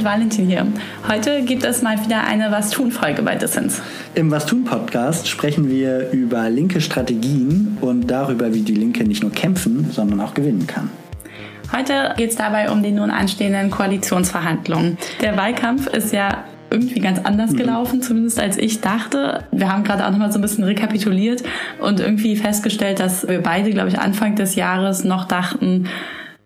und 0.00 0.04
Valentin 0.04 0.46
hier. 0.46 0.66
Heute 1.08 1.42
gibt 1.42 1.62
es 1.62 1.82
mal 1.82 2.02
wieder 2.02 2.24
eine 2.24 2.50
Was 2.50 2.70
tun 2.70 2.90
Folge 2.90 3.22
bei 3.22 3.34
Dissens. 3.34 3.82
Im 4.14 4.30
Was 4.30 4.46
tun 4.46 4.64
Podcast 4.64 5.28
sprechen 5.28 5.68
wir 5.68 6.10
über 6.10 6.48
linke 6.48 6.80
Strategien 6.80 7.76
und 7.82 8.06
darüber, 8.10 8.54
wie 8.54 8.62
die 8.62 8.74
Linke 8.74 9.04
nicht 9.04 9.22
nur 9.22 9.32
kämpfen, 9.32 9.90
sondern 9.90 10.20
auch 10.20 10.32
gewinnen 10.32 10.66
kann. 10.66 10.88
Heute 11.76 12.14
geht 12.16 12.30
es 12.30 12.36
dabei 12.36 12.70
um 12.70 12.82
die 12.82 12.92
nun 12.92 13.10
anstehenden 13.10 13.70
Koalitionsverhandlungen. 13.70 14.96
Der 15.20 15.36
Wahlkampf 15.36 15.86
ist 15.86 16.14
ja 16.14 16.44
irgendwie 16.70 17.00
ganz 17.00 17.18
anders 17.18 17.50
mhm. 17.50 17.56
gelaufen, 17.56 17.98
mhm. 17.98 18.02
zumindest 18.02 18.40
als 18.40 18.56
ich 18.56 18.80
dachte. 18.80 19.44
Wir 19.52 19.70
haben 19.70 19.84
gerade 19.84 20.06
auch 20.06 20.10
nochmal 20.10 20.32
so 20.32 20.38
ein 20.38 20.42
bisschen 20.42 20.64
rekapituliert 20.64 21.42
und 21.78 22.00
irgendwie 22.00 22.36
festgestellt, 22.36 23.00
dass 23.00 23.28
wir 23.28 23.42
beide, 23.42 23.70
glaube 23.70 23.90
ich, 23.90 23.98
Anfang 23.98 24.34
des 24.34 24.54
Jahres 24.54 25.04
noch 25.04 25.26
dachten, 25.26 25.88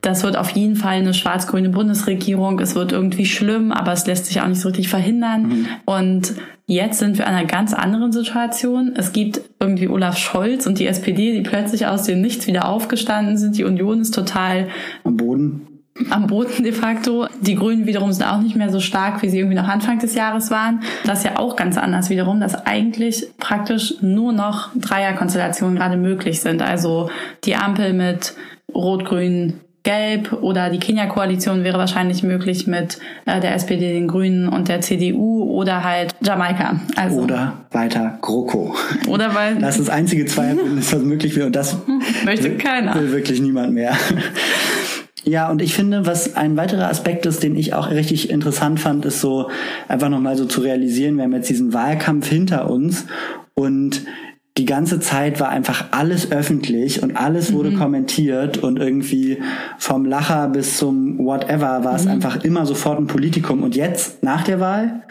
das 0.05 0.23
wird 0.23 0.37
auf 0.37 0.51
jeden 0.51 0.77
Fall 0.77 0.97
eine 0.97 1.15
schwarz-grüne 1.15 1.71
Bundesregierung. 1.71 2.61
Es 2.61 2.75
wird 2.75 2.93
irgendwie 2.93 3.27
schlimm, 3.27 3.73
aber 3.73 3.93
es 3.93 4.07
lässt 4.07 4.27
sich 4.27 4.41
auch 4.41 4.47
nicht 4.47 4.61
so 4.61 4.69
richtig 4.69 4.89
verhindern. 4.89 5.49
Mhm. 5.49 5.67
Und 5.87 6.35
jetzt 6.67 6.99
sind 6.99 7.17
wir 7.17 7.27
in 7.27 7.33
einer 7.33 7.47
ganz 7.47 7.73
anderen 7.73 8.13
Situation. 8.13 8.93
Es 8.97 9.13
gibt 9.13 9.41
irgendwie 9.61 9.89
Olaf 9.89 10.19
Scholz 10.19 10.67
und 10.67 10.79
die 10.79 10.87
SPD, 10.87 11.33
die 11.33 11.41
plötzlich 11.41 11.87
aus 11.87 12.03
dem 12.03 12.21
Nichts 12.21 12.47
wieder 12.47 12.69
aufgestanden 12.69 13.39
sind. 13.39 13.57
Die 13.57 13.65
Union 13.65 14.01
ist 14.01 14.15
total 14.15 14.69
am 15.05 15.17
Boden 15.17 15.69
am 16.11 16.27
Boden 16.27 16.65
de 16.65 16.73
facto. 16.73 17.29
Die 17.41 17.55
Grünen 17.55 17.87
wiederum 17.87 18.13
sind 18.13 18.27
auch 18.27 18.41
nicht 18.41 18.57
mehr 18.57 18.71
so 18.71 18.81
stark, 18.81 19.23
wie 19.23 19.29
sie 19.29 19.39
irgendwie 19.39 19.57
noch 19.57 19.69
Anfang 19.69 19.99
des 20.01 20.15
Jahres 20.15 20.51
waren. 20.51 20.81
Das 21.05 21.19
ist 21.19 21.25
ja 21.25 21.39
auch 21.39 21.55
ganz 21.55 21.79
anders 21.79 22.11
wiederum, 22.11 22.41
dass 22.41 22.67
eigentlich 22.67 23.29
praktisch 23.39 23.95
nur 24.01 24.33
noch 24.33 24.71
Dreierkonstellationen 24.75 25.77
gerade 25.77 25.97
möglich 25.97 26.41
sind. 26.41 26.63
Also 26.63 27.11
die 27.45 27.55
Ampel 27.55 27.93
mit 27.93 28.35
Rot, 28.75 29.05
Grün, 29.05 29.61
Gelb 29.85 30.33
oder 30.33 30.71
die 30.71 30.79
Kenia-Koalition 30.79 31.63
wäre 31.63 31.79
wahrscheinlich 31.79 32.23
möglich 32.23 32.67
mit 32.67 32.99
äh, 33.27 33.39
der 33.41 33.55
SPD, 33.55 33.93
den 33.93 34.09
Grünen 34.09 34.49
und 34.49 34.69
der 34.69 34.81
CDU 34.81 35.45
oder 35.45 35.85
halt 35.85 36.15
Jamaika. 36.23 36.81
Also 36.97 37.21
oder 37.21 37.67
weiter 37.71 38.19
GroKo. 38.23 38.75
Oder 39.07 39.35
weil 39.35 39.57
das 39.61 39.79
ist 39.79 39.89
das 39.89 39.95
einzige 39.95 40.25
Zweierbündnis, 40.25 40.93
was 40.93 41.03
möglich 41.03 41.37
wäre 41.37 41.47
und 41.47 41.55
das 41.55 41.77
möchte 42.25 42.57
keiner. 42.57 42.95
Will 42.95 43.13
wirklich 43.13 43.41
niemand 43.41 43.73
mehr. 43.73 43.97
Ja, 45.27 45.51
und 45.51 45.63
ich 45.63 45.73
finde, 45.73 46.05
was 46.05 46.37
ein 46.37 46.59
weiterer 46.59 46.91
Aspekt 46.91 47.25
ist, 47.25 47.43
den 47.43 47.57
ich 47.57 47.73
auch 47.73 47.91
richtig 47.91 48.29
interessant 48.29 48.79
fand, 48.79 49.07
ist 49.07 49.23
so 49.23 49.49
einfach 49.89 50.11
nochmal 50.11 50.37
so 50.37 50.45
zu 50.45 50.61
realisieren, 50.61 51.17
wir 51.17 51.25
haben 51.25 51.33
jetzt 51.33 51.49
diesen 51.49 51.73
Wahlkampf 51.73 52.29
hinter 52.29 52.71
uns 52.71 53.07
und 53.55 54.03
die 54.57 54.67
ganze 54.67 55.01
Zeit 55.01 55.41
war 55.41 55.49
einfach 55.49 55.87
alles 55.91 56.31
öffentlich 56.31 57.03
und 57.03 57.17
alles 57.17 57.53
wurde 57.53 57.71
mhm. 57.71 57.79
kommentiert 57.79 58.59
und 58.59 58.79
irgendwie 58.79 59.43
vom 59.79 60.05
Lacher 60.05 60.49
bis 60.49 60.77
zum 60.77 61.19
Whatever 61.19 61.83
war 61.83 61.97
es 61.97 62.05
mhm. 62.05 62.13
einfach 62.13 62.45
immer 62.45 62.65
sofort 62.65 62.99
ein 62.99 63.09
Politikum. 63.09 63.65
Und 63.65 63.75
jetzt, 63.75 64.23
nach 64.23 64.45
der 64.45 64.61
Wahl, 64.61 65.03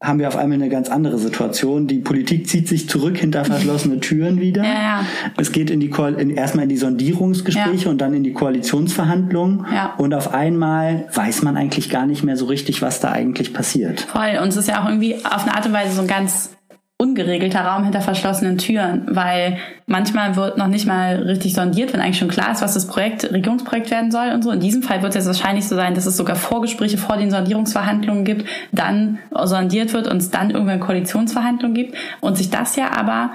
haben 0.00 0.18
wir 0.18 0.28
auf 0.28 0.36
einmal 0.36 0.58
eine 0.58 0.68
ganz 0.68 0.88
andere 0.88 1.18
Situation. 1.18 1.86
Die 1.86 1.98
Politik 1.98 2.48
zieht 2.48 2.66
sich 2.66 2.88
zurück 2.88 3.18
hinter 3.18 3.44
verschlossene 3.44 3.98
Türen 4.00 4.40
wieder. 4.40 4.64
Ja, 4.64 4.72
ja. 4.72 5.06
Es 5.36 5.52
geht 5.52 5.70
in 5.70 5.78
die 5.78 5.90
Ko 5.90 6.06
in, 6.06 6.30
erstmal 6.30 6.64
in 6.64 6.68
die 6.68 6.76
Sondierungsgespräche 6.76 7.84
ja. 7.84 7.90
und 7.90 7.98
dann 8.00 8.14
in 8.14 8.24
die 8.24 8.32
Koalitionsverhandlungen. 8.32 9.64
Und 9.98 10.14
auf 10.14 10.34
einmal 10.34 11.06
weiß 11.14 11.42
man 11.42 11.56
eigentlich 11.56 11.88
gar 11.90 12.06
nicht 12.06 12.24
mehr 12.24 12.36
so 12.36 12.46
richtig, 12.46 12.82
was 12.82 12.98
da 12.98 13.10
eigentlich 13.10 13.52
passiert. 13.52 14.00
Voll. 14.02 14.38
Und 14.42 14.48
es 14.48 14.56
ist 14.56 14.68
ja 14.68 14.82
auch 14.82 14.88
irgendwie 14.88 15.16
auf 15.24 15.42
eine 15.42 15.54
Art 15.54 15.66
und 15.66 15.72
Weise 15.72 15.94
so 15.94 16.02
ein 16.02 16.08
ganz 16.08 16.50
ungeregelter 17.00 17.60
Raum 17.60 17.84
hinter 17.84 18.00
verschlossenen 18.00 18.58
Türen, 18.58 19.06
weil 19.08 19.58
manchmal 19.86 20.34
wird 20.34 20.58
noch 20.58 20.66
nicht 20.66 20.84
mal 20.84 21.14
richtig 21.14 21.54
sondiert, 21.54 21.92
wenn 21.92 22.00
eigentlich 22.00 22.18
schon 22.18 22.26
klar 22.26 22.50
ist, 22.50 22.60
was 22.60 22.74
das 22.74 22.88
Projekt, 22.88 23.32
Regierungsprojekt 23.32 23.92
werden 23.92 24.10
soll 24.10 24.32
und 24.34 24.42
so. 24.42 24.50
In 24.50 24.58
diesem 24.58 24.82
Fall 24.82 25.00
wird 25.00 25.14
es 25.14 25.24
wahrscheinlich 25.24 25.68
so 25.68 25.76
sein, 25.76 25.94
dass 25.94 26.06
es 26.06 26.16
sogar 26.16 26.34
Vorgespräche 26.34 26.98
vor 26.98 27.16
den 27.16 27.30
Sondierungsverhandlungen 27.30 28.24
gibt, 28.24 28.48
dann 28.72 29.18
sondiert 29.44 29.92
wird 29.92 30.08
und 30.08 30.16
es 30.16 30.30
dann 30.30 30.50
irgendwann 30.50 30.80
Koalitionsverhandlungen 30.80 31.74
gibt 31.76 31.96
und 32.20 32.36
sich 32.36 32.50
das 32.50 32.74
ja 32.74 32.90
aber 32.90 33.30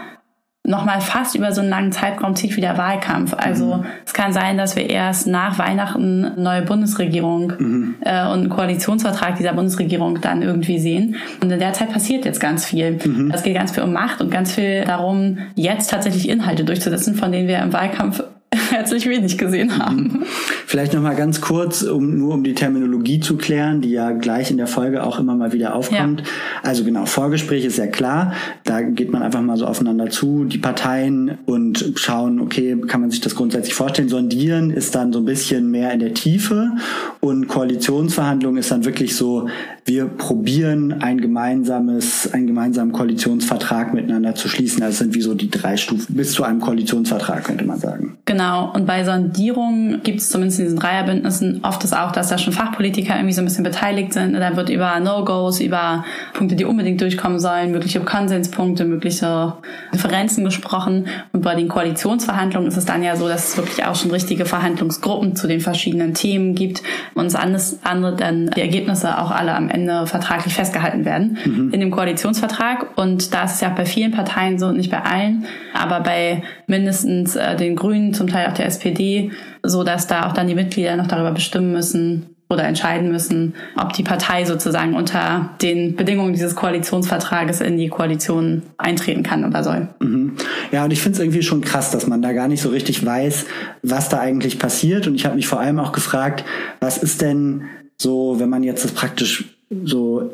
nochmal 0.66 1.02
fast 1.02 1.36
über 1.36 1.52
so 1.52 1.62
einen 1.62 1.70
langen 1.70 1.92
Zeitraum 1.92 2.36
zieht 2.36 2.56
wie 2.56 2.62
der 2.62 2.78
Wahlkampf. 2.78 3.34
Also 3.34 3.76
mhm. 3.76 3.86
es 4.06 4.14
kann 4.14 4.32
sein, 4.32 4.58
dass 4.58 4.76
wir 4.76 4.90
erst 4.90 5.28
nach 5.28 5.60
Weihnachten 5.60 6.42
neue 6.42 6.62
Bundesregierung 6.62 7.54
mhm. 7.58 7.96
äh, 8.02 8.24
und 8.28 8.40
einen 8.40 8.50
Koalitionsvertrag 8.50 9.36
dieser 9.36 9.54
Bundesregierung 9.54 10.22
dann 10.22 10.42
irgendwie 10.42 10.80
sehen. 10.80 11.18
Und 11.42 11.52
in 11.52 11.60
der 11.60 11.74
Zeit 11.74 11.92
passiert 11.92 12.24
jetzt 12.24 12.40
ganz 12.40 12.66
viel. 12.66 12.98
Mhm. 13.04 13.32
Es 13.34 13.44
geht 13.44 13.56
ganz 13.56 13.72
viel 13.72 13.84
um 13.84 13.92
Macht 13.92 14.22
und 14.22 14.32
ganz 14.32 14.54
viel 14.54 14.86
darum, 14.86 15.40
jetzt 15.56 15.90
tatsächlich 15.90 16.30
Inhalte 16.30 16.64
durchzusetzen, 16.64 17.16
von 17.16 17.32
denen 17.32 17.50
wir 17.50 17.60
im 17.60 17.74
Wahlkampf 17.74 18.24
herzlich 18.70 19.08
wenig 19.08 19.38
gesehen 19.38 19.78
haben. 19.78 20.24
Vielleicht 20.66 20.94
noch 20.94 21.02
mal 21.02 21.16
ganz 21.16 21.42
kurz, 21.42 21.82
um 21.82 22.18
nur 22.18 22.34
um 22.34 22.44
die 22.44 22.54
Terminologie 22.54 23.20
zu 23.20 23.38
klären, 23.38 23.82
die 23.82 23.92
ja 23.92 24.12
gleich 24.12 24.52
in 24.52 24.58
der 24.58 24.68
Folge 24.68 25.04
auch 25.04 25.20
immer 25.20 25.36
mal 25.36 25.54
wieder 25.54 25.76
aufkommt. 25.76 26.22
Ja. 26.22 26.28
Also 26.62 26.84
genau, 26.84 27.06
Vorgespräch 27.06 27.66
ist 27.66 27.78
ja 27.78 27.88
klar. 27.88 28.34
Da 28.64 28.82
geht 28.82 29.12
man 29.12 29.24
einfach 29.24 29.42
mal 29.42 29.58
so 29.58 29.66
aufeinander 29.66 30.10
zu, 30.10 30.46
die 30.46 30.58
Parteien 30.58 31.38
und 31.46 31.94
schauen, 31.96 32.40
okay, 32.40 32.78
kann 32.88 33.02
man 33.02 33.12
sich 33.12 33.22
das 33.22 33.36
grundsätzlich 33.36 33.74
vorstellen. 33.74 34.10
Sondieren 34.10 34.72
ist 34.72 34.96
dann 34.96 35.14
so 35.14 35.20
ein 35.20 35.26
bisschen 35.26 35.72
mehr 35.72 35.92
in 35.92 36.00
der 36.00 36.14
Tiefe 36.14 36.72
und 37.20 37.48
Koalitionsverhandlung 37.48 38.58
ist 38.58 38.72
dann 38.72 38.86
wirklich 38.86 39.16
so, 39.16 39.48
wir 39.86 40.06
probieren 40.06 41.02
ein 41.02 41.20
gemeinsames, 41.20 42.32
einen 42.34 42.48
gemeinsamen 42.48 42.94
Koalitionsvertrag 42.94 43.94
miteinander 43.94 44.34
zu 44.34 44.48
schließen. 44.48 44.80
Das 44.80 45.00
sind 45.00 45.14
wie 45.14 45.22
so 45.22 45.34
die 45.34 45.50
drei 45.50 45.76
Stufen 45.76 46.16
bis 46.16 46.32
zu 46.32 46.44
einem 46.44 46.62
Koalitionsvertrag, 46.62 47.44
könnte 47.44 47.66
man 47.66 47.80
sagen. 47.80 48.18
Genau. 48.26 48.72
Und 48.74 48.86
bei 48.86 49.04
Sondierungen 49.04 50.02
gibt 50.04 50.22
es 50.22 50.30
zumindest 50.30 50.60
in 50.60 50.66
diesen 50.66 50.80
Dreierbündnissen 50.80 51.60
oft 51.64 51.84
ist 51.84 51.96
auch, 51.96 52.14
dass 52.14 52.30
da 52.30 52.38
schon 52.38 52.54
Fachpolitiker 52.54 53.16
irgendwie 53.16 53.34
so 53.34 53.42
ein 53.42 53.46
bisschen 53.46 53.66
beteiligt 53.66 54.14
sind. 54.14 54.34
Da 54.34 54.56
wird 54.56 54.70
über 54.70 55.00
No-Gos, 55.02 55.60
über 55.60 56.06
Punkte, 56.34 56.56
die 56.56 56.64
unbedingt 56.64 57.02
durchkommen 57.02 57.40
sollen, 57.40 57.72
mögliche 57.72 58.00
Konsenspunkte, 58.00 58.86
mögliche 58.86 59.54
Differenzen 59.94 60.46
gesprochen. 60.46 61.08
Und 61.34 61.42
bei 61.42 61.56
den 61.56 61.68
Koalitionsverhandlungen 61.68 62.70
ist 62.70 62.78
es 62.78 62.86
dann 62.86 63.04
ja 63.04 63.18
so, 63.18 63.28
dass 63.28 63.50
es 63.50 63.58
wirklich 63.58 63.86
auch 63.86 63.96
schon 63.96 64.12
richtige 64.12 64.46
Verhandlungsgruppen 64.46 65.36
zu 65.36 65.48
den 65.48 65.60
verschiedenen 65.60 66.14
Themen 66.14 66.56
gibt 66.56 66.82
und 67.16 67.34
das 67.34 67.80
andere 67.84 68.16
dann 68.16 68.50
die 68.56 68.62
Ergebnisse 68.62 69.18
auch 69.18 69.32
alle 69.32 69.54
am 69.54 69.73
Ende 69.74 70.08
vertraglich 70.08 70.54
festgehalten 70.54 71.06
werden 71.06 71.38
mhm. 71.44 71.72
in 71.72 71.80
dem 71.80 71.92
Koalitionsvertrag. 71.92 72.98
Und 72.98 73.34
da 73.34 73.44
ist 73.44 73.56
es 73.56 73.62
ja 73.62 73.70
bei 73.70 73.86
vielen 73.86 74.12
Parteien 74.12 74.60
so, 74.60 74.72
nicht 74.72 74.92
bei 74.92 75.02
allen, 75.02 75.46
aber 75.74 76.02
bei 76.02 76.44
mindestens 76.68 77.36
äh, 77.36 77.56
den 77.56 77.76
Grünen, 77.76 78.14
zum 78.14 78.28
Teil 78.28 78.48
auch 78.48 78.54
der 78.54 78.68
SPD, 78.68 79.32
so 79.64 79.84
dass 79.84 80.08
da 80.08 80.28
auch 80.28 80.34
dann 80.34 80.48
die 80.48 80.56
Mitglieder 80.56 80.96
noch 80.96 81.08
darüber 81.08 81.32
bestimmen 81.32 81.72
müssen, 81.72 82.34
oder 82.54 82.64
entscheiden 82.64 83.12
müssen, 83.12 83.56
ob 83.76 83.94
die 83.94 84.04
Partei 84.04 84.46
sozusagen 84.46 84.96
unter 84.96 85.50
den 85.62 85.96
Bedingungen 85.96 86.34
dieses 86.34 86.56
Koalitionsvertrages 86.56 87.62
in 87.62 87.78
die 87.78 87.90
Koalition 87.90 88.62
eintreten 88.78 89.24
kann 89.24 89.44
oder 89.44 89.64
soll. 89.64 89.90
Mhm. 90.00 90.34
Ja, 90.72 90.86
und 90.86 90.92
ich 90.92 91.02
finde 91.02 91.18
es 91.18 91.20
irgendwie 91.20 91.44
schon 91.44 91.62
krass, 91.62 91.92
dass 91.92 92.08
man 92.08 92.22
da 92.22 92.32
gar 92.32 92.48
nicht 92.48 92.62
so 92.62 92.70
richtig 92.70 93.06
weiß, 93.06 93.46
was 93.82 94.10
da 94.10 94.20
eigentlich 94.20 94.60
passiert. 94.60 95.08
Und 95.08 95.16
ich 95.16 95.26
habe 95.26 95.36
mich 95.36 95.48
vor 95.48 95.60
allem 95.60 95.80
auch 95.80 95.92
gefragt, 95.92 96.46
was 96.80 96.98
ist 96.98 97.22
denn 97.22 97.64
so, 97.98 98.40
wenn 98.40 98.50
man 98.50 98.64
jetzt 98.64 98.84
das 98.84 98.92
praktisch 98.92 99.58
so 99.86 100.32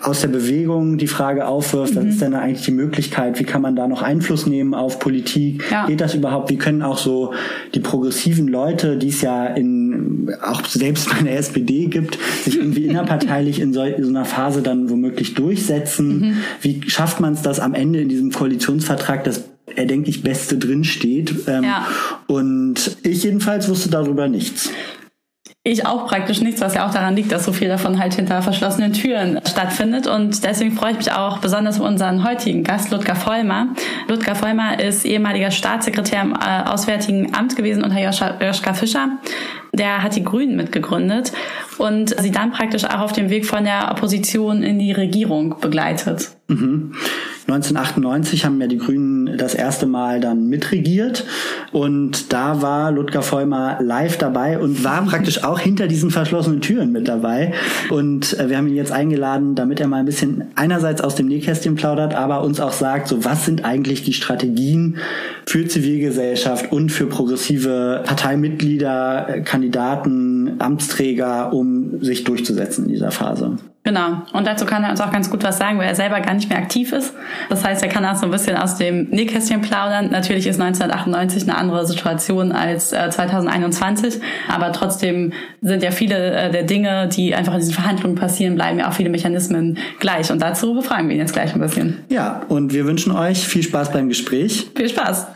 aus 0.00 0.20
der 0.20 0.28
Bewegung 0.28 0.98
die 0.98 1.06
Frage 1.06 1.46
aufwirft, 1.46 1.94
mhm. 1.94 1.98
was 1.98 2.04
ist 2.06 2.20
denn 2.20 2.34
eigentlich 2.34 2.64
die 2.64 2.72
Möglichkeit, 2.72 3.38
wie 3.38 3.44
kann 3.44 3.62
man 3.62 3.74
da 3.74 3.88
noch 3.88 4.02
Einfluss 4.02 4.46
nehmen 4.46 4.74
auf 4.74 4.98
Politik? 4.98 5.64
Ja. 5.70 5.86
Geht 5.86 6.00
das 6.00 6.14
überhaupt? 6.14 6.50
Wie 6.50 6.58
können 6.58 6.82
auch 6.82 6.98
so 6.98 7.32
die 7.74 7.80
progressiven 7.80 8.48
Leute, 8.48 8.96
die 8.96 9.08
es 9.08 9.22
ja 9.22 9.46
in 9.46 10.30
auch 10.42 10.64
selbst 10.64 11.10
bei 11.10 11.22
der 11.22 11.38
SPD 11.38 11.86
gibt, 11.86 12.18
sich 12.44 12.58
irgendwie 12.58 12.84
innerparteilich 12.88 13.60
in 13.60 13.72
so, 13.72 13.82
in 13.82 14.02
so 14.02 14.10
einer 14.10 14.24
Phase 14.24 14.62
dann 14.62 14.90
womöglich 14.90 15.34
durchsetzen? 15.34 16.20
Mhm. 16.20 16.36
Wie 16.60 16.90
schafft 16.90 17.20
man 17.20 17.34
es, 17.34 17.42
dass 17.42 17.60
am 17.60 17.74
Ende 17.74 18.00
in 18.00 18.08
diesem 18.08 18.30
Koalitionsvertrag 18.30 19.24
das 19.24 19.44
erdenklich 19.74 20.22
Beste 20.22 20.58
drinsteht? 20.58 21.34
Ähm, 21.46 21.64
ja. 21.64 21.86
Und 22.26 22.98
ich 23.02 23.22
jedenfalls 23.22 23.68
wusste 23.68 23.88
darüber 23.88 24.28
nichts. 24.28 24.70
Ich 25.66 25.86
auch 25.86 26.06
praktisch 26.06 26.42
nichts, 26.42 26.60
was 26.60 26.74
ja 26.74 26.86
auch 26.86 26.92
daran 26.92 27.16
liegt, 27.16 27.32
dass 27.32 27.46
so 27.46 27.52
viel 27.54 27.68
davon 27.68 27.98
halt 27.98 28.12
hinter 28.12 28.42
verschlossenen 28.42 28.92
Türen 28.92 29.40
stattfindet. 29.46 30.06
Und 30.06 30.44
deswegen 30.44 30.76
freue 30.76 30.90
ich 30.90 30.98
mich 30.98 31.10
auch 31.10 31.38
besonders 31.38 31.80
auf 31.80 31.86
unseren 31.86 32.22
heutigen 32.22 32.64
Gast, 32.64 32.90
Ludger 32.90 33.16
Vollmer. 33.16 33.68
Ludger 34.06 34.34
Vollmer 34.34 34.78
ist 34.78 35.06
ehemaliger 35.06 35.50
Staatssekretär 35.50 36.20
im 36.20 36.34
äh, 36.34 36.68
Auswärtigen 36.68 37.34
Amt 37.34 37.56
gewesen 37.56 37.82
unter 37.82 37.98
Joschka 37.98 38.74
Fischer. 38.74 39.08
Der 39.74 40.02
hat 40.02 40.16
die 40.16 40.24
Grünen 40.24 40.56
mitgegründet 40.56 41.32
und 41.78 42.18
sie 42.20 42.30
dann 42.30 42.52
praktisch 42.52 42.84
auch 42.84 43.00
auf 43.00 43.12
dem 43.12 43.30
Weg 43.30 43.46
von 43.46 43.64
der 43.64 43.90
Opposition 43.90 44.62
in 44.62 44.78
die 44.78 44.92
Regierung 44.92 45.56
begleitet. 45.60 46.30
Mhm. 46.48 46.92
1998 47.46 48.46
haben 48.46 48.60
ja 48.60 48.66
die 48.66 48.78
Grünen 48.78 49.36
das 49.36 49.54
erste 49.54 49.84
Mal 49.84 50.20
dann 50.20 50.48
mitregiert 50.48 51.26
und 51.72 52.32
da 52.32 52.62
war 52.62 52.90
Ludger 52.90 53.20
Vollmer 53.20 53.78
live 53.82 54.16
dabei 54.16 54.58
und 54.58 54.82
war 54.82 55.04
praktisch 55.04 55.44
auch 55.44 55.58
hinter 55.58 55.86
diesen 55.86 56.10
verschlossenen 56.10 56.62
Türen 56.62 56.92
mit 56.92 57.06
dabei. 57.06 57.52
Und 57.90 58.38
äh, 58.38 58.48
wir 58.48 58.56
haben 58.56 58.68
ihn 58.68 58.76
jetzt 58.76 58.92
eingeladen, 58.92 59.54
damit 59.54 59.80
er 59.80 59.88
mal 59.88 59.98
ein 59.98 60.06
bisschen 60.06 60.44
einerseits 60.54 61.02
aus 61.02 61.16
dem 61.16 61.26
Nähkästchen 61.26 61.74
plaudert, 61.74 62.14
aber 62.14 62.42
uns 62.42 62.60
auch 62.60 62.72
sagt, 62.72 63.08
so 63.08 63.24
was 63.24 63.44
sind 63.44 63.64
eigentlich 63.64 64.02
die 64.04 64.14
Strategien 64.14 64.96
für 65.46 65.66
Zivilgesellschaft 65.66 66.72
und 66.72 66.90
für 66.90 67.06
progressive 67.06 68.02
Parteimitglieder, 68.06 69.40
Kandidaten, 69.44 69.63
Amtsträger, 70.58 71.52
um 71.52 72.02
sich 72.02 72.24
durchzusetzen 72.24 72.86
in 72.86 72.92
dieser 72.92 73.10
Phase. 73.10 73.58
Genau. 73.84 74.22
Und 74.32 74.46
dazu 74.46 74.64
kann 74.64 74.82
er 74.82 74.90
uns 74.90 75.00
auch 75.02 75.12
ganz 75.12 75.30
gut 75.30 75.44
was 75.44 75.58
sagen, 75.58 75.78
weil 75.78 75.86
er 75.86 75.94
selber 75.94 76.18
gar 76.20 76.32
nicht 76.32 76.48
mehr 76.48 76.56
aktiv 76.56 76.90
ist. 76.92 77.12
Das 77.50 77.64
heißt, 77.64 77.82
er 77.82 77.90
kann 77.90 78.04
auch 78.06 78.16
so 78.16 78.24
ein 78.24 78.30
bisschen 78.30 78.56
aus 78.56 78.76
dem 78.76 79.10
Nähkästchen 79.10 79.60
plaudern. 79.60 80.10
Natürlich 80.10 80.46
ist 80.46 80.58
1998 80.58 81.42
eine 81.42 81.58
andere 81.58 81.86
Situation 81.86 82.50
als 82.52 82.94
äh, 82.94 83.10
2021, 83.10 84.20
aber 84.48 84.72
trotzdem 84.72 85.34
sind 85.60 85.82
ja 85.82 85.90
viele 85.90 86.32
äh, 86.32 86.50
der 86.50 86.62
Dinge, 86.62 87.08
die 87.08 87.34
einfach 87.34 87.52
in 87.52 87.60
diesen 87.60 87.74
Verhandlungen 87.74 88.16
passieren, 88.16 88.54
bleiben 88.54 88.78
ja 88.78 88.88
auch 88.88 88.94
viele 88.94 89.10
Mechanismen 89.10 89.76
gleich. 90.00 90.32
Und 90.32 90.40
dazu 90.40 90.72
befragen 90.72 91.08
wir 91.08 91.16
ihn 91.16 91.20
jetzt 91.20 91.34
gleich 91.34 91.54
ein 91.54 91.60
bisschen. 91.60 91.98
Ja, 92.08 92.40
und 92.48 92.72
wir 92.72 92.86
wünschen 92.86 93.12
euch 93.12 93.46
viel 93.46 93.62
Spaß 93.62 93.92
beim 93.92 94.08
Gespräch. 94.08 94.70
Viel 94.74 94.88
Spaß. 94.88 95.26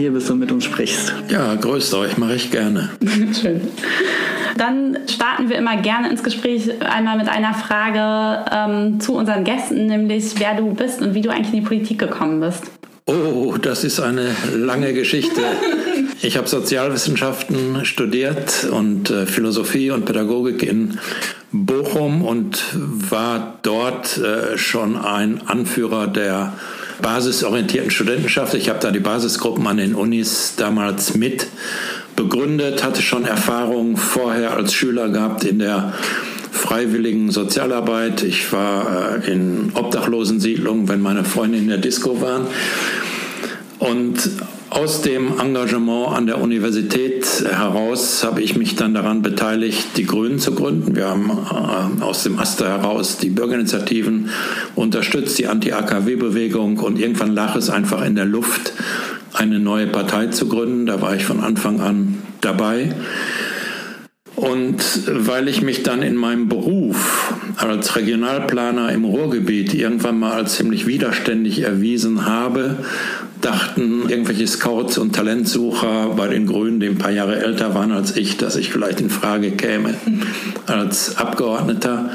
Hier 0.00 0.12
bist 0.12 0.30
und 0.30 0.38
mit 0.38 0.50
uns 0.50 0.64
sprichst. 0.64 1.14
Ja, 1.28 1.54
grüßt 1.54 1.94
euch, 1.94 2.18
mache 2.18 2.34
ich 2.34 2.50
gerne. 2.50 2.90
schön. 3.40 3.60
Dann 4.56 4.98
starten 5.06 5.48
wir 5.48 5.56
immer 5.56 5.76
gerne 5.76 6.10
ins 6.10 6.22
Gespräch 6.22 6.70
einmal 6.82 7.16
mit 7.16 7.28
einer 7.28 7.54
Frage 7.54 8.44
ähm, 8.52 9.00
zu 9.00 9.14
unseren 9.14 9.44
Gästen, 9.44 9.86
nämlich 9.86 10.34
wer 10.38 10.54
du 10.54 10.74
bist 10.74 11.00
und 11.00 11.14
wie 11.14 11.22
du 11.22 11.30
eigentlich 11.30 11.54
in 11.54 11.60
die 11.60 11.66
Politik 11.66 11.98
gekommen 11.98 12.40
bist. 12.40 12.64
Oh, 13.06 13.56
das 13.60 13.84
ist 13.84 14.00
eine 14.00 14.34
lange 14.54 14.92
Geschichte. 14.92 15.40
Ich 16.22 16.36
habe 16.36 16.46
Sozialwissenschaften 16.46 17.86
studiert 17.86 18.68
und 18.70 19.08
äh, 19.08 19.24
Philosophie 19.24 19.90
und 19.90 20.04
Pädagogik 20.04 20.62
in 20.62 20.98
Bochum 21.50 22.22
und 22.22 22.62
war 22.74 23.58
dort 23.62 24.18
äh, 24.18 24.58
schon 24.58 24.98
ein 24.98 25.40
Anführer 25.46 26.08
der 26.08 26.52
basisorientierten 27.02 27.90
Studentenschaft. 27.90 28.54
Ich 28.54 28.68
habe 28.68 28.78
da 28.80 28.90
die 28.90 29.00
Basisgruppen 29.00 29.66
an 29.66 29.76
den 29.76 29.94
Unis 29.94 30.54
damals 30.56 31.14
mit 31.14 31.46
begründet, 32.16 32.84
hatte 32.84 33.02
schon 33.02 33.24
Erfahrung 33.24 33.96
vorher 33.96 34.54
als 34.54 34.74
Schüler 34.74 35.08
gehabt 35.08 35.44
in 35.44 35.58
der 35.58 35.94
freiwilligen 36.50 37.30
Sozialarbeit. 37.30 38.22
Ich 38.22 38.52
war 38.52 39.22
äh, 39.24 39.32
in 39.32 39.72
Obdachlosensiedlungen, 39.74 40.88
wenn 40.88 41.00
meine 41.00 41.24
Freunde 41.24 41.58
in 41.58 41.68
der 41.68 41.78
Disco 41.78 42.20
waren. 42.20 42.46
Und 43.90 44.30
aus 44.70 45.02
dem 45.02 45.40
Engagement 45.40 46.16
an 46.16 46.26
der 46.26 46.40
Universität 46.40 47.26
heraus 47.44 48.22
habe 48.22 48.40
ich 48.40 48.56
mich 48.56 48.76
dann 48.76 48.94
daran 48.94 49.20
beteiligt, 49.20 49.96
die 49.96 50.06
Grünen 50.06 50.38
zu 50.38 50.54
gründen. 50.54 50.94
Wir 50.94 51.08
haben 51.08 51.30
äh, 51.30 52.02
aus 52.02 52.22
dem 52.22 52.38
Aster 52.38 52.68
heraus 52.68 53.18
die 53.18 53.30
Bürgerinitiativen 53.30 54.30
unterstützt, 54.76 55.38
die 55.38 55.48
Anti-AKW-Bewegung 55.48 56.78
und 56.78 57.00
irgendwann 57.00 57.34
lag 57.34 57.56
es 57.56 57.68
einfach 57.68 58.04
in 58.04 58.14
der 58.14 58.26
Luft, 58.26 58.72
eine 59.32 59.58
neue 59.58 59.88
Partei 59.88 60.28
zu 60.28 60.46
gründen. 60.46 60.86
Da 60.86 61.00
war 61.00 61.16
ich 61.16 61.24
von 61.24 61.40
Anfang 61.40 61.80
an 61.80 62.18
dabei. 62.40 62.94
Und 64.36 64.82
weil 65.06 65.48
ich 65.48 65.60
mich 65.60 65.82
dann 65.82 66.00
in 66.00 66.16
meinem 66.16 66.48
Beruf 66.48 67.34
als 67.56 67.94
Regionalplaner 67.94 68.90
im 68.90 69.04
Ruhrgebiet 69.04 69.74
irgendwann 69.74 70.18
mal 70.18 70.32
als 70.32 70.54
ziemlich 70.54 70.86
widerständig 70.86 71.60
erwiesen 71.60 72.24
habe, 72.24 72.78
dachten 73.40 74.08
irgendwelche 74.08 74.46
Scouts 74.46 74.98
und 74.98 75.14
Talentsucher 75.14 76.10
bei 76.16 76.28
den 76.28 76.46
Grünen, 76.46 76.80
die 76.80 76.88
ein 76.88 76.98
paar 76.98 77.10
Jahre 77.10 77.42
älter 77.42 77.74
waren 77.74 77.92
als 77.92 78.16
ich, 78.16 78.36
dass 78.36 78.56
ich 78.56 78.70
vielleicht 78.70 79.00
in 79.00 79.10
Frage 79.10 79.52
käme 79.52 79.94
als 80.66 81.16
Abgeordneter. 81.16 82.10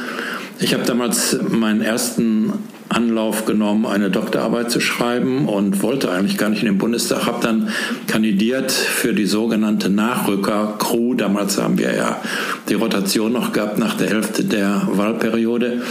Ich 0.60 0.74
habe 0.74 0.84
damals 0.84 1.38
meinen 1.50 1.82
ersten 1.82 2.54
Anlauf 2.88 3.46
genommen, 3.46 3.86
eine 3.86 4.12
Doktorarbeit 4.12 4.70
zu 4.72 4.80
schreiben 4.80 5.48
und 5.50 5.82
wollte 5.82 6.12
eigentlich 6.12 6.38
gar 6.38 6.50
nicht 6.50 6.62
in 6.62 6.68
den 6.68 6.78
Bundestag. 6.78 7.26
Habe 7.26 7.42
dann 7.42 7.70
kandidiert 8.08 8.72
für 8.72 9.14
die 9.14 9.26
sogenannte 9.26 9.90
Nachrücker-Crew. 9.90 11.16
Damals 11.16 11.60
haben 11.60 11.78
wir 11.78 11.94
ja 11.94 12.22
die 12.70 12.76
Rotation 12.76 13.34
noch 13.34 13.52
gehabt 13.54 13.80
nach 13.80 13.96
der 13.96 14.10
Hälfte 14.10 14.46
der 14.46 14.88
Wahlperiode 14.92 15.82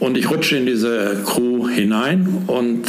und 0.00 0.18
ich 0.18 0.30
rutsche 0.30 0.56
in 0.56 0.66
diese 0.66 1.22
Crew 1.24 1.68
hinein 1.68 2.42
und 2.46 2.82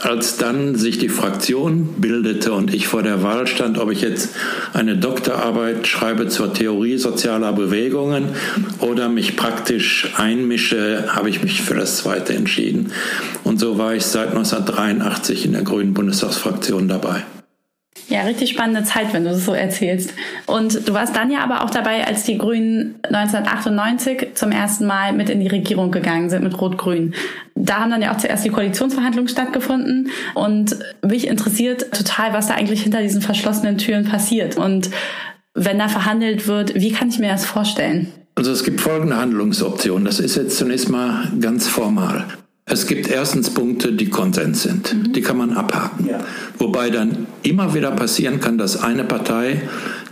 als 0.00 0.36
dann 0.36 0.76
sich 0.76 0.98
die 0.98 1.08
Fraktion 1.08 1.94
bildete 1.98 2.52
und 2.52 2.74
ich 2.74 2.86
vor 2.86 3.02
der 3.02 3.22
Wahl 3.22 3.46
stand, 3.46 3.78
ob 3.78 3.90
ich 3.90 4.02
jetzt 4.02 4.30
eine 4.72 4.96
Doktorarbeit 4.96 5.86
schreibe 5.86 6.28
zur 6.28 6.52
Theorie 6.52 6.98
sozialer 6.98 7.52
Bewegungen 7.52 8.28
oder 8.80 9.08
mich 9.08 9.36
praktisch 9.36 10.12
einmische, 10.16 11.06
habe 11.08 11.30
ich 11.30 11.42
mich 11.42 11.62
für 11.62 11.74
das 11.74 11.96
zweite 11.96 12.34
entschieden. 12.34 12.92
Und 13.42 13.58
so 13.58 13.78
war 13.78 13.94
ich 13.94 14.04
seit 14.04 14.28
1983 14.28 15.46
in 15.46 15.52
der 15.52 15.62
Grünen 15.62 15.94
Bundestagsfraktion 15.94 16.88
dabei. 16.88 17.24
Ja, 18.10 18.22
richtig 18.22 18.50
spannende 18.50 18.82
Zeit, 18.82 19.12
wenn 19.12 19.22
du 19.22 19.30
das 19.30 19.44
so 19.44 19.54
erzählst. 19.54 20.12
Und 20.46 20.88
du 20.88 20.92
warst 20.94 21.14
dann 21.14 21.30
ja 21.30 21.44
aber 21.44 21.62
auch 21.62 21.70
dabei, 21.70 22.04
als 22.04 22.24
die 22.24 22.38
Grünen 22.38 22.96
1998 23.04 24.34
zum 24.34 24.50
ersten 24.50 24.84
Mal 24.84 25.12
mit 25.12 25.30
in 25.30 25.38
die 25.38 25.46
Regierung 25.46 25.92
gegangen 25.92 26.28
sind 26.28 26.42
mit 26.42 26.60
Rot-Grün. 26.60 27.14
Da 27.54 27.76
haben 27.76 27.90
dann 27.92 28.02
ja 28.02 28.12
auch 28.12 28.16
zuerst 28.16 28.44
die 28.44 28.48
Koalitionsverhandlungen 28.48 29.28
stattgefunden 29.28 30.10
und 30.34 30.76
mich 31.06 31.28
interessiert 31.28 31.92
total, 31.92 32.32
was 32.32 32.48
da 32.48 32.54
eigentlich 32.54 32.82
hinter 32.82 33.00
diesen 33.00 33.22
verschlossenen 33.22 33.78
Türen 33.78 34.04
passiert. 34.04 34.56
Und 34.56 34.90
wenn 35.54 35.78
da 35.78 35.86
verhandelt 35.86 36.48
wird, 36.48 36.74
wie 36.74 36.90
kann 36.90 37.10
ich 37.10 37.20
mir 37.20 37.30
das 37.30 37.44
vorstellen? 37.44 38.12
Also 38.34 38.50
es 38.50 38.64
gibt 38.64 38.80
folgende 38.80 39.18
Handlungsoptionen. 39.18 40.04
Das 40.04 40.18
ist 40.18 40.34
jetzt 40.34 40.56
zunächst 40.56 40.88
mal 40.88 41.30
ganz 41.40 41.68
formal. 41.68 42.24
Es 42.70 42.86
gibt 42.86 43.08
erstens 43.08 43.50
Punkte, 43.50 43.92
die 43.92 44.08
Konsens 44.08 44.62
sind. 44.62 44.94
Mhm. 44.94 45.12
Die 45.12 45.22
kann 45.22 45.36
man 45.36 45.52
abhaken. 45.52 46.06
Ja. 46.08 46.20
Wobei 46.56 46.90
dann 46.90 47.26
immer 47.42 47.74
wieder 47.74 47.90
passieren 47.90 48.40
kann, 48.40 48.58
dass 48.58 48.80
eine 48.80 49.02
Partei 49.02 49.62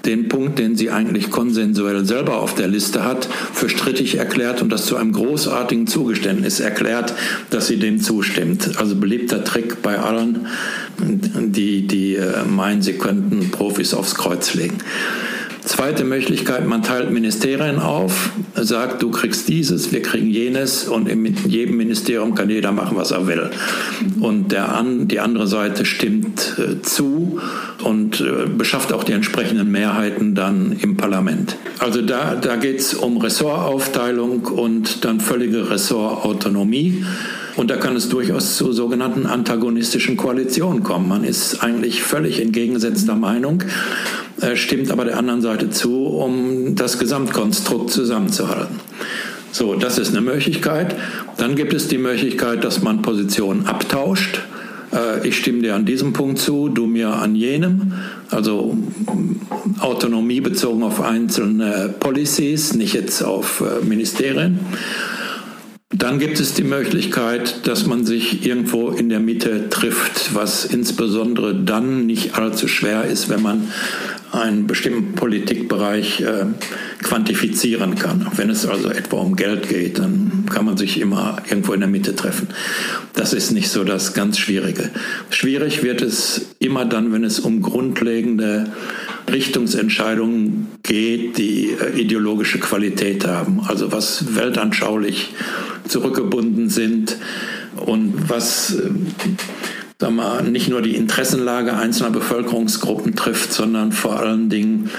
den 0.04 0.28
Punkt, 0.28 0.58
den 0.58 0.76
sie 0.76 0.90
eigentlich 0.90 1.30
konsensuell 1.30 2.04
selber 2.04 2.40
auf 2.40 2.54
der 2.54 2.66
Liste 2.66 3.04
hat, 3.04 3.28
für 3.52 3.68
strittig 3.68 4.16
erklärt 4.16 4.60
und 4.60 4.70
das 4.70 4.86
zu 4.86 4.96
einem 4.96 5.12
großartigen 5.12 5.86
Zugeständnis 5.86 6.60
erklärt, 6.60 7.14
dass 7.50 7.68
sie 7.68 7.78
dem 7.78 8.00
zustimmt. 8.00 8.78
Also 8.78 8.96
beliebter 8.96 9.44
Trick 9.44 9.80
bei 9.82 9.98
allen, 9.98 10.46
die, 10.98 11.86
die 11.86 12.16
äh, 12.16 12.44
meinen, 12.44 12.82
sie 12.82 12.94
könnten 12.94 13.50
Profis 13.50 13.94
aufs 13.94 14.14
Kreuz 14.16 14.54
legen. 14.54 14.78
Zweite 15.68 16.04
Möglichkeit, 16.04 16.66
man 16.66 16.82
teilt 16.82 17.10
Ministerien 17.10 17.78
auf, 17.78 18.30
sagt, 18.54 19.02
du 19.02 19.10
kriegst 19.10 19.50
dieses, 19.50 19.92
wir 19.92 20.00
kriegen 20.00 20.30
jenes 20.30 20.88
und 20.88 21.10
in 21.10 21.26
jedem 21.46 21.76
Ministerium 21.76 22.34
kann 22.34 22.48
jeder 22.48 22.72
machen, 22.72 22.96
was 22.96 23.10
er 23.10 23.26
will. 23.26 23.50
Und 24.18 24.50
der 24.50 24.82
die 24.82 25.20
andere 25.20 25.46
Seite 25.46 25.84
stimmt 25.84 26.54
äh, 26.58 26.80
zu 26.80 27.38
und 27.84 28.18
äh, 28.22 28.48
beschafft 28.48 28.94
auch 28.94 29.04
die 29.04 29.12
entsprechenden 29.12 29.70
Mehrheiten 29.70 30.34
dann 30.34 30.74
im 30.80 30.96
Parlament. 30.96 31.56
Also 31.80 32.00
da, 32.00 32.34
da 32.34 32.56
geht 32.56 32.80
es 32.80 32.94
um 32.94 33.18
Ressortaufteilung 33.18 34.46
und 34.46 35.04
dann 35.04 35.20
völlige 35.20 35.68
Ressortautonomie. 35.68 37.04
Und 37.58 37.70
da 37.72 37.76
kann 37.76 37.96
es 37.96 38.08
durchaus 38.08 38.56
zu 38.56 38.72
sogenannten 38.72 39.26
antagonistischen 39.26 40.16
Koalitionen 40.16 40.84
kommen. 40.84 41.08
Man 41.08 41.24
ist 41.24 41.60
eigentlich 41.60 42.04
völlig 42.04 42.40
entgegengesetzter 42.40 43.16
Meinung, 43.16 43.64
äh, 44.40 44.54
stimmt 44.54 44.92
aber 44.92 45.04
der 45.04 45.18
anderen 45.18 45.42
Seite 45.42 45.68
zu, 45.68 46.06
um 46.06 46.76
das 46.76 47.00
Gesamtkonstrukt 47.00 47.90
zusammenzuhalten. 47.90 48.76
So, 49.50 49.74
das 49.74 49.98
ist 49.98 50.10
eine 50.10 50.20
Möglichkeit. 50.20 50.94
Dann 51.36 51.56
gibt 51.56 51.74
es 51.74 51.88
die 51.88 51.98
Möglichkeit, 51.98 52.62
dass 52.62 52.80
man 52.80 53.02
Positionen 53.02 53.66
abtauscht. 53.66 54.38
Äh, 54.92 55.26
ich 55.26 55.36
stimme 55.36 55.62
dir 55.62 55.74
an 55.74 55.84
diesem 55.84 56.12
Punkt 56.12 56.38
zu, 56.38 56.68
du 56.68 56.86
mir 56.86 57.08
an 57.08 57.34
jenem. 57.34 57.94
Also 58.30 58.78
Autonomie 59.80 60.40
bezogen 60.40 60.84
auf 60.84 61.00
einzelne 61.00 61.92
Policies, 61.98 62.74
nicht 62.74 62.94
jetzt 62.94 63.20
auf 63.22 63.62
äh, 63.62 63.84
Ministerien. 63.84 64.60
Dann 65.90 66.18
gibt 66.18 66.38
es 66.38 66.52
die 66.52 66.64
Möglichkeit, 66.64 67.66
dass 67.66 67.86
man 67.86 68.04
sich 68.04 68.44
irgendwo 68.44 68.90
in 68.90 69.08
der 69.08 69.20
Mitte 69.20 69.70
trifft, 69.70 70.34
was 70.34 70.66
insbesondere 70.66 71.54
dann 71.54 72.04
nicht 72.04 72.34
allzu 72.34 72.68
schwer 72.68 73.04
ist, 73.04 73.30
wenn 73.30 73.40
man 73.40 73.72
einen 74.30 74.66
bestimmten 74.66 75.14
Politikbereich 75.14 76.20
äh, 76.20 76.44
quantifizieren 77.02 77.94
kann. 77.94 78.26
Wenn 78.36 78.50
es 78.50 78.66
also 78.66 78.90
etwa 78.90 79.16
um 79.16 79.34
Geld 79.34 79.70
geht, 79.70 79.98
dann 79.98 80.44
kann 80.50 80.66
man 80.66 80.76
sich 80.76 81.00
immer 81.00 81.38
irgendwo 81.48 81.72
in 81.72 81.80
der 81.80 81.88
Mitte 81.88 82.14
treffen. 82.14 82.48
Das 83.14 83.32
ist 83.32 83.52
nicht 83.52 83.70
so 83.70 83.82
das 83.82 84.12
ganz 84.12 84.38
Schwierige. 84.38 84.90
Schwierig 85.30 85.82
wird 85.82 86.02
es 86.02 86.50
immer 86.58 86.84
dann, 86.84 87.14
wenn 87.14 87.24
es 87.24 87.40
um 87.40 87.62
grundlegende 87.62 88.70
Richtungsentscheidungen 89.32 90.68
geht, 90.82 91.38
die 91.38 91.70
äh, 91.70 92.00
ideologische 92.00 92.58
Qualität 92.58 93.26
haben, 93.26 93.60
also 93.66 93.92
was 93.92 94.36
weltanschaulich 94.36 95.34
zurückgebunden 95.86 96.68
sind 96.68 97.16
und 97.76 98.28
was 98.28 98.74
äh, 98.74 98.90
sagen 100.00 100.16
wir, 100.16 100.42
nicht 100.42 100.68
nur 100.68 100.82
die 100.82 100.94
Interessenlage 100.94 101.74
einzelner 101.74 102.10
Bevölkerungsgruppen 102.10 103.16
trifft, 103.16 103.52
sondern 103.52 103.92
vor 103.92 104.20
allen 104.20 104.48
Dingen 104.48 104.90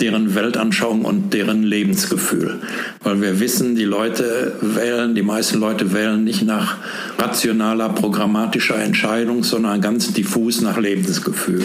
deren 0.00 0.34
Weltanschauung 0.34 1.04
und 1.04 1.32
deren 1.34 1.62
Lebensgefühl. 1.62 2.60
Weil 3.02 3.20
wir 3.20 3.40
wissen, 3.40 3.76
die 3.76 3.84
Leute 3.84 4.52
wählen, 4.60 5.14
die 5.14 5.22
meisten 5.22 5.58
Leute 5.58 5.92
wählen 5.92 6.24
nicht 6.24 6.42
nach 6.42 6.78
rationaler, 7.18 7.90
programmatischer 7.90 8.76
Entscheidung, 8.76 9.44
sondern 9.44 9.80
ganz 9.80 10.12
diffus 10.12 10.60
nach 10.60 10.78
Lebensgefühl. 10.78 11.62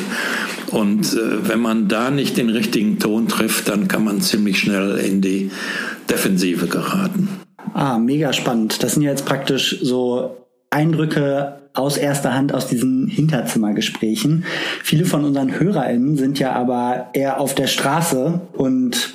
Und 0.72 1.14
äh, 1.14 1.48
wenn 1.48 1.60
man 1.60 1.88
da 1.88 2.12
nicht 2.12 2.38
den 2.38 2.50
richtigen 2.50 3.00
Ton 3.00 3.28
trifft, 3.28 3.70
dann 3.70 3.88
kann 3.88 4.04
man 4.04 4.22
ziemlich 4.22 4.60
schnell 4.60 4.98
in 4.98 5.22
die 5.22 5.52
Defensive 6.10 6.68
geraten. 6.68 7.30
Ah, 7.74 7.98
mega 7.98 8.34
spannend. 8.34 8.84
Das 8.84 8.94
sind 8.94 9.04
ja 9.04 9.12
jetzt 9.12 9.26
praktisch 9.26 9.80
so 9.82 10.38
Eindrücke 10.70 11.65
aus 11.76 11.98
erster 11.98 12.34
Hand 12.34 12.54
aus 12.54 12.68
diesen 12.68 13.08
Hinterzimmergesprächen. 13.08 14.46
Viele 14.84 15.06
von 15.06 15.24
unseren 15.24 15.60
HörerInnen 15.60 16.18
sind 16.18 16.40
ja 16.40 16.54
aber 16.54 17.10
eher 17.14 17.40
auf 17.40 17.56
der 17.56 17.68
Straße 17.68 18.42
und 18.54 19.14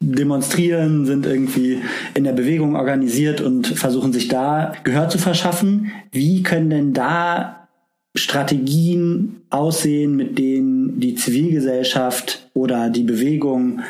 demonstrieren, 0.00 1.06
sind 1.06 1.26
irgendwie 1.26 1.80
in 2.14 2.24
der 2.24 2.32
Bewegung 2.32 2.74
organisiert 2.74 3.40
und 3.40 3.66
versuchen 3.66 4.12
sich 4.12 4.28
da 4.28 4.72
Gehör 4.82 5.08
zu 5.08 5.18
verschaffen. 5.18 5.92
Wie 6.10 6.42
können 6.42 6.70
denn 6.70 6.92
da 6.92 7.68
Strategien 8.14 9.42
aussehen, 9.50 10.16
mit 10.16 10.38
denen 10.38 10.98
die 11.00 11.14
Zivilgesellschaft 11.14 12.50
oder 12.54 12.90
die 12.90 13.04
Bewegung 13.04 13.80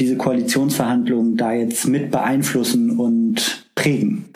diese 0.00 0.16
Koalitionsverhandlungen 0.16 1.36
da 1.36 1.52
jetzt 1.52 1.88
mit 1.88 2.10
beeinflussen 2.10 2.98
und 2.98 3.64
prägen? 3.74 4.26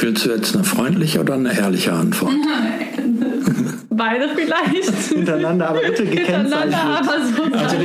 Willst 0.00 0.26
du 0.26 0.30
jetzt 0.30 0.54
eine 0.54 0.64
freundliche 0.64 1.20
oder 1.20 1.34
eine 1.34 1.56
ehrliche 1.56 1.92
Antwort? 1.92 2.32
Beide 3.90 4.30
vielleicht. 4.34 5.08
Hintereinander, 5.08 5.68
aber 5.68 5.80
bitte 5.80 6.04
gekennzeichnet. 6.06 6.74
aber 6.74 7.18
so 7.36 7.42
also 7.56 7.76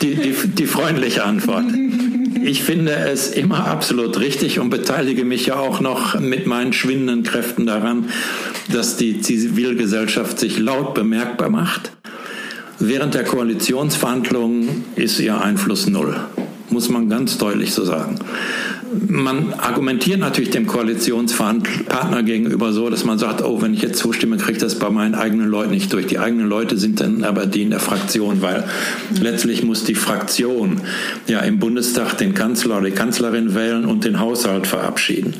die, 0.00 0.14
die, 0.14 0.32
die, 0.32 0.48
die 0.48 0.66
freundliche 0.66 1.24
Antwort. 1.24 1.64
Ich 2.40 2.62
finde 2.62 2.92
es 2.92 3.30
immer 3.30 3.66
absolut 3.66 4.20
richtig 4.20 4.58
und 4.58 4.70
beteilige 4.70 5.24
mich 5.24 5.46
ja 5.46 5.56
auch 5.56 5.80
noch 5.80 6.18
mit 6.18 6.46
meinen 6.46 6.72
schwindenden 6.72 7.22
Kräften 7.22 7.66
daran, 7.66 8.06
dass 8.72 8.96
die 8.96 9.20
Zivilgesellschaft 9.20 10.38
sich 10.38 10.58
laut 10.58 10.94
bemerkbar 10.94 11.50
macht. 11.50 11.92
Während 12.78 13.14
der 13.14 13.24
Koalitionsverhandlungen 13.24 14.84
ist 14.94 15.18
ihr 15.18 15.40
Einfluss 15.42 15.88
null, 15.88 16.16
muss 16.70 16.88
man 16.88 17.08
ganz 17.08 17.38
deutlich 17.38 17.72
so 17.72 17.84
sagen 17.84 18.18
man 19.08 19.54
argumentiert 19.54 20.20
natürlich 20.20 20.50
dem 20.50 20.66
Koalitionspartner 20.66 22.22
gegenüber 22.22 22.72
so, 22.72 22.88
dass 22.90 23.04
man 23.04 23.18
sagt, 23.18 23.42
oh, 23.42 23.60
wenn 23.60 23.74
ich 23.74 23.82
jetzt 23.82 23.98
zustimme, 23.98 24.36
kriege 24.36 24.52
ich 24.52 24.58
das 24.58 24.78
bei 24.78 24.90
meinen 24.90 25.14
eigenen 25.14 25.48
Leuten 25.48 25.70
nicht 25.70 25.92
durch. 25.92 26.06
Die 26.06 26.18
eigenen 26.18 26.48
Leute 26.48 26.76
sind 26.76 27.00
dann 27.00 27.24
aber 27.24 27.46
die 27.46 27.62
in 27.62 27.70
der 27.70 27.80
Fraktion, 27.80 28.42
weil 28.42 28.64
letztlich 29.20 29.62
muss 29.62 29.84
die 29.84 29.94
Fraktion 29.94 30.80
ja 31.26 31.40
im 31.40 31.58
Bundestag 31.58 32.16
den 32.18 32.34
Kanzler 32.34 32.78
oder 32.78 32.86
die 32.86 32.94
Kanzlerin 32.94 33.54
wählen 33.54 33.84
und 33.84 34.04
den 34.04 34.20
Haushalt 34.20 34.66
verabschieden. 34.66 35.34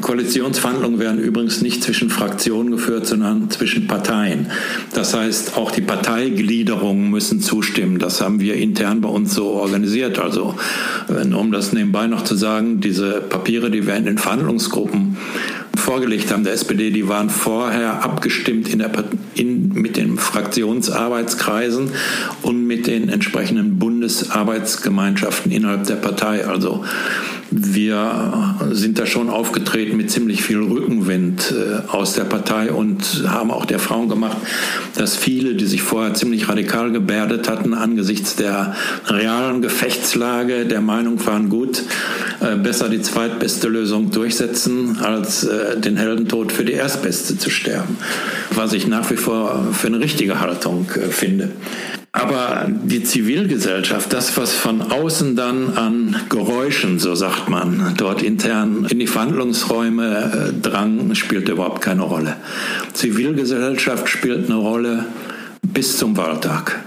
Koalitionsverhandlungen 0.00 1.00
werden 1.00 1.18
übrigens 1.18 1.60
nicht 1.60 1.82
zwischen 1.82 2.10
Fraktionen 2.10 2.70
geführt, 2.70 3.06
sondern 3.06 3.50
zwischen 3.50 3.86
Parteien. 3.86 4.46
Das 4.94 5.14
heißt, 5.14 5.56
auch 5.56 5.70
die 5.70 5.80
Parteigliederungen 5.80 7.10
müssen 7.10 7.40
zustimmen. 7.40 7.98
Das 7.98 8.20
haben 8.20 8.40
wir 8.40 8.54
intern 8.54 9.00
bei 9.00 9.08
uns 9.08 9.34
so 9.34 9.48
organisiert. 9.48 10.18
Also, 10.18 10.54
um 11.08 11.52
das 11.52 11.72
nebenbei 11.72 12.06
noch 12.06 12.24
zu 12.24 12.36
sagen, 12.36 12.77
diese 12.80 13.20
Papiere, 13.20 13.70
die 13.70 13.86
wir 13.86 13.96
in 13.96 14.04
den 14.04 14.18
Verhandlungsgruppen 14.18 15.16
vorgelegt 15.76 16.32
haben, 16.32 16.44
der 16.44 16.52
SPD, 16.52 16.90
die 16.90 17.08
waren 17.08 17.30
vorher 17.30 18.04
abgestimmt 18.04 18.68
in 18.68 18.80
der, 18.80 18.90
in, 19.34 19.72
mit 19.72 19.96
den 19.96 20.18
Fraktionsarbeitskreisen 20.18 21.92
und 22.42 22.66
mit 22.66 22.86
den 22.86 23.08
entsprechenden 23.08 23.78
Bundesarbeitsgemeinschaften 23.78 25.50
innerhalb 25.50 25.86
der 25.86 25.96
Partei. 25.96 26.46
Also 26.46 26.84
wir 27.50 28.56
sind 28.72 28.98
da 28.98 29.06
schon 29.06 29.30
aufgetreten 29.30 29.96
mit 29.96 30.10
ziemlich 30.10 30.42
viel 30.42 30.58
Rückenwind 30.58 31.52
äh, 31.52 31.88
aus 31.90 32.12
der 32.12 32.24
Partei 32.24 32.70
und 32.72 33.24
haben 33.26 33.50
auch 33.50 33.64
der 33.64 33.78
Frauen 33.78 34.08
gemacht, 34.08 34.36
dass 34.96 35.16
viele, 35.16 35.54
die 35.54 35.66
sich 35.66 35.82
vorher 35.82 36.14
ziemlich 36.14 36.48
radikal 36.48 36.92
gebärdet 36.92 37.48
hatten, 37.48 37.74
angesichts 37.74 38.36
der 38.36 38.74
realen 39.06 39.62
Gefechtslage 39.62 40.66
der 40.66 40.80
Meinung 40.80 41.24
waren, 41.26 41.48
gut, 41.48 41.82
äh, 42.40 42.56
besser 42.56 42.88
die 42.88 43.00
zweitbeste 43.00 43.68
Lösung 43.68 44.10
durchsetzen, 44.10 44.98
als 45.02 45.44
äh, 45.44 45.80
den 45.80 45.96
Heldentod 45.96 46.52
für 46.52 46.64
die 46.64 46.72
erstbeste 46.72 47.38
zu 47.38 47.50
sterben. 47.50 47.96
Was 48.54 48.72
ich 48.72 48.86
nach 48.86 49.10
wie 49.10 49.16
vor 49.16 49.68
für 49.72 49.86
eine 49.86 50.00
richtige 50.00 50.40
Haltung 50.40 50.86
finde. 51.10 51.50
Aber 52.12 52.66
die 52.68 53.04
Zivilgesellschaft, 53.04 54.12
das, 54.12 54.36
was 54.36 54.52
von 54.52 54.80
außen 54.80 55.36
dann 55.36 55.76
an 55.76 56.16
Geräuschen, 56.28 56.98
so 56.98 57.14
sagt 57.14 57.37
man, 57.48 57.94
dort 57.96 58.22
intern 58.22 58.86
in 58.88 58.98
die 58.98 59.06
Verhandlungsräume 59.06 60.52
äh, 60.54 60.60
drang, 60.60 61.14
spielt 61.14 61.48
überhaupt 61.48 61.82
keine 61.82 62.02
Rolle. 62.02 62.36
Zivilgesellschaft 62.92 64.08
spielt 64.08 64.46
eine 64.46 64.56
Rolle 64.56 65.06
bis 65.62 65.96
zum 65.96 66.16
Wahltag. 66.16 66.80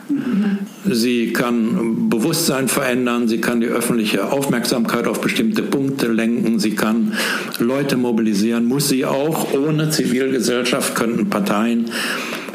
Sie 0.86 1.34
kann 1.34 2.10
Bewusstsein 2.10 2.68
verändern, 2.68 3.28
sie 3.28 3.40
kann 3.40 3.62
die 3.62 3.68
öffentliche 3.68 4.32
Aufmerksamkeit 4.32 5.08
auf 5.08 5.22
bestimmte 5.22 5.62
Punkte 5.62 6.08
lenken, 6.08 6.60
sie 6.60 6.76
kann 6.76 7.14
Leute 7.60 7.98
mobilisieren, 7.98 8.66
muss 8.66 8.90
sie 8.90 9.06
auch. 9.06 9.54
Ohne 9.54 9.90
Zivilgesellschaft 9.90 10.96
könnten 10.96 11.30
Parteien 11.30 11.92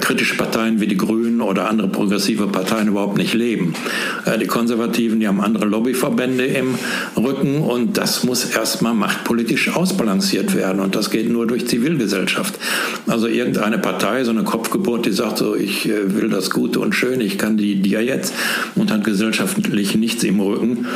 kritische 0.06 0.36
Parteien 0.36 0.80
wie 0.80 0.86
die 0.86 0.96
Grünen 0.96 1.40
oder 1.40 1.68
andere 1.68 1.88
progressive 1.88 2.46
Parteien 2.46 2.86
überhaupt 2.86 3.18
nicht 3.18 3.34
leben. 3.34 3.74
Äh, 4.24 4.38
die 4.38 4.46
Konservativen, 4.46 5.18
die 5.18 5.26
haben 5.26 5.40
andere 5.40 5.66
Lobbyverbände 5.66 6.44
im 6.44 6.76
Rücken 7.16 7.60
und 7.62 7.98
das 7.98 8.22
muss 8.22 8.44
erstmal 8.44 8.94
machtpolitisch 8.94 9.74
ausbalanciert 9.74 10.54
werden 10.54 10.80
und 10.80 10.94
das 10.94 11.10
geht 11.10 11.28
nur 11.28 11.48
durch 11.48 11.66
Zivilgesellschaft. 11.66 12.56
Also 13.08 13.26
irgendeine 13.26 13.78
Partei, 13.78 14.22
so 14.22 14.30
eine 14.30 14.44
Kopfgeburt, 14.44 15.06
die 15.06 15.12
sagt 15.12 15.38
so, 15.38 15.56
ich 15.56 15.88
äh, 15.88 16.14
will 16.14 16.28
das 16.28 16.50
Gute 16.50 16.78
und 16.78 16.94
Schöne, 16.94 17.24
ich 17.24 17.36
kann 17.36 17.56
die 17.56 17.82
dir 17.82 18.00
jetzt 18.00 18.32
und 18.76 18.92
hat 18.92 19.02
gesellschaftlich 19.02 19.96
nichts 19.96 20.22
im 20.22 20.38
Rücken, 20.38 20.86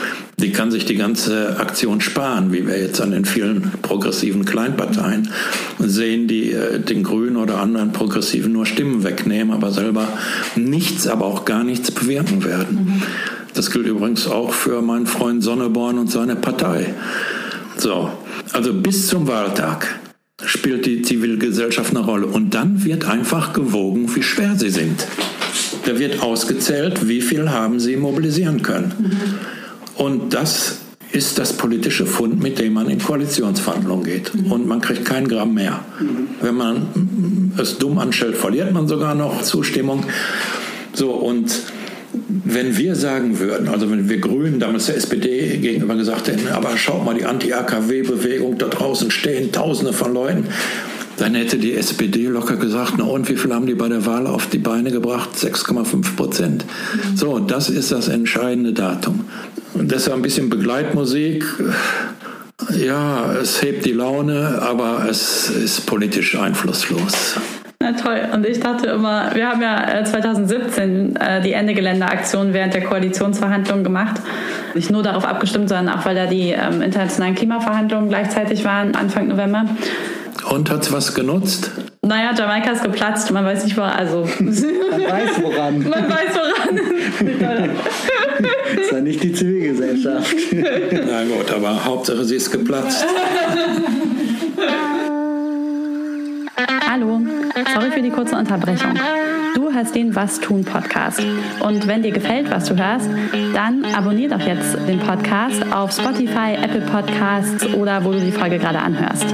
die 0.40 0.52
kann 0.52 0.70
sich 0.70 0.84
die 0.84 0.96
ganze 0.96 1.58
Aktion 1.58 2.00
sparen, 2.00 2.52
wie 2.52 2.66
wir 2.66 2.78
jetzt 2.78 3.00
an 3.00 3.10
den 3.10 3.24
vielen 3.24 3.70
progressiven 3.82 4.44
Kleinparteien 4.44 5.28
sehen, 5.78 6.28
die 6.28 6.52
äh, 6.52 6.80
den 6.80 7.02
Grünen 7.02 7.36
oder 7.36 7.58
anderen 7.58 7.92
Progressiven 7.92 8.52
nur 8.52 8.66
Stimmen 8.66 9.04
wegnehmen, 9.04 9.52
aber 9.52 9.70
selber 9.70 10.08
nichts, 10.56 11.06
aber 11.06 11.26
auch 11.26 11.44
gar 11.44 11.64
nichts 11.64 11.90
bewirken 11.90 12.44
werden. 12.44 12.76
Mhm. 12.76 13.02
Das 13.54 13.70
gilt 13.70 13.86
übrigens 13.86 14.26
auch 14.26 14.52
für 14.52 14.80
meinen 14.80 15.06
Freund 15.06 15.42
Sonneborn 15.42 15.98
und 15.98 16.10
seine 16.10 16.36
Partei. 16.36 16.94
So, 17.76 18.10
also 18.52 18.72
bis 18.72 19.08
zum 19.08 19.26
Wahltag 19.26 20.00
spielt 20.44 20.86
die 20.86 21.02
Zivilgesellschaft 21.02 21.90
eine 21.90 22.04
Rolle. 22.04 22.26
Und 22.26 22.54
dann 22.54 22.84
wird 22.84 23.04
einfach 23.04 23.52
gewogen, 23.52 24.14
wie 24.14 24.22
schwer 24.22 24.54
sie 24.56 24.70
sind. 24.70 25.06
Da 25.84 25.98
wird 25.98 26.22
ausgezählt, 26.22 27.08
wie 27.08 27.20
viel 27.20 27.50
haben 27.50 27.80
sie 27.80 27.96
mobilisieren 27.96 28.62
können. 28.62 28.94
Mhm. 28.98 29.59
Und 30.00 30.32
das 30.32 30.78
ist 31.12 31.38
das 31.38 31.52
politische 31.52 32.06
Fund, 32.06 32.42
mit 32.42 32.58
dem 32.58 32.72
man 32.72 32.88
in 32.88 32.98
Koalitionsverhandlungen 32.98 34.04
geht. 34.04 34.34
Mhm. 34.34 34.50
Und 34.50 34.66
man 34.66 34.80
kriegt 34.80 35.04
kein 35.04 35.28
Gramm 35.28 35.52
mehr. 35.52 35.84
Mhm. 36.00 36.28
Wenn 36.40 36.54
man 36.54 37.52
es 37.58 37.76
dumm 37.76 37.98
anstellt, 37.98 38.34
verliert 38.36 38.72
man 38.72 38.88
sogar 38.88 39.14
noch 39.14 39.42
Zustimmung. 39.42 40.04
So, 40.94 41.10
und 41.10 41.52
wenn 42.44 42.78
wir 42.78 42.94
sagen 42.94 43.40
würden, 43.40 43.68
also 43.68 43.90
wenn 43.90 44.08
wir 44.08 44.18
Grünen 44.18 44.58
damals 44.58 44.86
der 44.86 44.96
SPD 44.96 45.58
gegenüber 45.58 45.96
gesagt 45.96 46.28
hätten, 46.28 46.48
aber 46.48 46.78
schaut 46.78 47.04
mal, 47.04 47.14
die 47.14 47.26
Anti-AKW-Bewegung 47.26 48.56
da 48.56 48.68
draußen 48.68 49.10
stehen, 49.10 49.52
Tausende 49.52 49.92
von 49.92 50.14
Leuten, 50.14 50.46
dann 51.20 51.34
hätte 51.34 51.58
die 51.58 51.74
SPD 51.74 52.28
locker 52.28 52.56
gesagt, 52.56 52.94
na 52.96 53.04
und 53.04 53.28
wie 53.28 53.36
viel 53.36 53.52
haben 53.52 53.66
die 53.66 53.74
bei 53.74 53.88
der 53.88 54.06
Wahl 54.06 54.26
auf 54.26 54.46
die 54.46 54.58
Beine 54.58 54.90
gebracht? 54.90 55.30
6,5 55.36 56.16
Prozent. 56.16 56.64
So, 57.14 57.38
das 57.38 57.68
ist 57.68 57.92
das 57.92 58.08
entscheidende 58.08 58.72
Datum. 58.72 59.26
Und 59.74 59.92
deshalb 59.92 60.16
ein 60.16 60.22
bisschen 60.22 60.48
Begleitmusik. 60.48 61.44
Ja, 62.74 63.32
es 63.34 63.60
hebt 63.62 63.84
die 63.84 63.92
Laune, 63.92 64.62
aber 64.62 65.06
es 65.10 65.50
ist 65.50 65.86
politisch 65.86 66.36
einflusslos. 66.36 67.36
Na 67.82 67.92
toll. 67.92 68.20
Und 68.32 68.46
ich 68.46 68.60
dachte 68.60 68.88
immer, 68.88 69.34
wir 69.34 69.48
haben 69.48 69.62
ja 69.62 70.04
2017 70.04 71.16
äh, 71.16 71.38
äh, 71.38 71.40
die 71.42 71.52
Ende 71.52 71.74
Geländeaktion 71.74 72.52
während 72.52 72.74
der 72.74 72.84
Koalitionsverhandlungen 72.84 73.84
gemacht. 73.84 74.20
Nicht 74.74 74.90
nur 74.90 75.02
darauf 75.02 75.26
abgestimmt, 75.26 75.68
sondern 75.70 75.98
auch, 75.98 76.04
weil 76.04 76.14
da 76.14 76.26
die 76.26 76.50
ähm, 76.50 76.82
internationalen 76.82 77.34
Klimaverhandlungen 77.34 78.08
gleichzeitig 78.08 78.64
waren, 78.64 78.94
Anfang 78.94 79.28
November. 79.28 79.64
Und 80.50 80.68
hat 80.68 80.82
es 80.82 80.92
was 80.92 81.14
genutzt? 81.14 81.70
Naja, 82.02 82.34
Jamaika 82.36 82.72
ist 82.72 82.82
geplatzt, 82.82 83.30
man 83.30 83.44
weiß 83.44 83.64
nicht 83.64 83.76
wo, 83.76 83.82
also. 83.82 84.28
Man 84.40 84.50
weiß 84.50 85.42
woran. 85.42 85.78
man 85.88 86.10
weiß 86.10 86.34
woran. 86.34 86.80
das 88.74 88.84
ist 88.84 88.92
ja 88.92 89.00
nicht 89.00 89.22
die 89.22 89.32
Zivilgesellschaft. 89.32 90.34
Na 90.52 91.22
gut, 91.22 91.52
aber 91.54 91.84
Hauptsache 91.84 92.24
sie 92.24 92.34
ist 92.34 92.50
geplatzt. 92.50 93.06
Hallo, 96.90 97.20
sorry 97.72 97.90
für 97.92 98.02
die 98.02 98.10
kurze 98.10 98.34
Unterbrechung. 98.34 98.94
Du 99.54 99.72
hörst 99.72 99.94
den 99.94 100.16
Was 100.16 100.40
tun 100.40 100.64
Podcast. 100.64 101.22
Und 101.60 101.86
wenn 101.86 102.02
dir 102.02 102.10
gefällt, 102.10 102.50
was 102.50 102.64
du 102.64 102.76
hörst, 102.76 103.08
dann 103.54 103.84
abonnier 103.94 104.28
doch 104.28 104.40
jetzt 104.40 104.76
den 104.88 104.98
Podcast 104.98 105.62
auf 105.72 105.92
Spotify, 105.92 106.54
Apple 106.60 106.82
Podcasts 106.82 107.66
oder 107.74 108.04
wo 108.04 108.10
du 108.10 108.20
die 108.20 108.32
Folge 108.32 108.58
gerade 108.58 108.80
anhörst. 108.80 109.26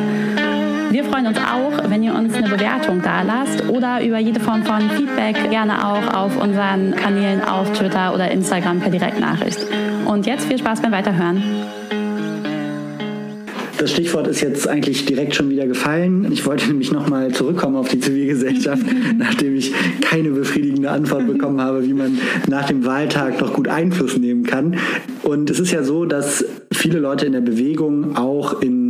Wir 0.97 1.05
freuen 1.05 1.27
uns 1.27 1.37
auch, 1.37 1.91
wenn 1.91 2.03
ihr 2.03 2.15
uns 2.15 2.33
eine 2.33 2.49
Bewertung 2.49 3.03
da 3.03 3.21
lasst 3.21 3.69
oder 3.69 4.03
über 4.03 4.19
jede 4.19 4.41
Form 4.41 4.63
von 4.63 4.81
Feedback 4.89 5.51
gerne 5.51 5.87
auch 5.87 6.15
auf 6.15 6.43
unseren 6.43 6.97
Kanälen 6.97 7.43
auf 7.43 7.71
Twitter 7.75 8.15
oder 8.15 8.31
Instagram 8.31 8.81
per 8.81 8.89
Direktnachricht. 8.89 9.59
Und 10.07 10.25
jetzt 10.25 10.47
viel 10.47 10.57
Spaß 10.57 10.81
beim 10.81 10.93
Weiterhören. 10.93 11.43
Das 13.77 13.91
Stichwort 13.91 14.27
ist 14.27 14.41
jetzt 14.41 14.67
eigentlich 14.67 15.05
direkt 15.05 15.35
schon 15.35 15.51
wieder 15.51 15.67
gefallen. 15.67 16.33
Ich 16.33 16.47
wollte 16.47 16.67
nämlich 16.67 16.91
nochmal 16.93 17.31
zurückkommen 17.31 17.77
auf 17.77 17.91
die 17.91 18.01
Zivilgesellschaft, 18.01 18.87
nachdem 19.19 19.55
ich 19.55 19.75
keine 20.01 20.31
befriedigende 20.31 20.91
Antwort 20.91 21.27
bekommen 21.27 21.61
habe, 21.61 21.87
wie 21.87 21.93
man 21.93 22.19
nach 22.49 22.65
dem 22.69 22.87
Wahltag 22.87 23.39
noch 23.39 23.53
gut 23.53 23.69
Einfluss 23.69 24.17
nehmen 24.17 24.45
kann. 24.45 24.79
Und 25.23 25.51
es 25.51 25.61
ist 25.61 25.73
ja 25.73 25.83
so, 25.83 26.07
dass 26.07 26.43
viele 26.73 27.01
Leute 27.01 27.27
in 27.27 27.33
der 27.33 27.43
Bewegung 27.43 28.17
auch 28.17 28.63
in 28.63 28.86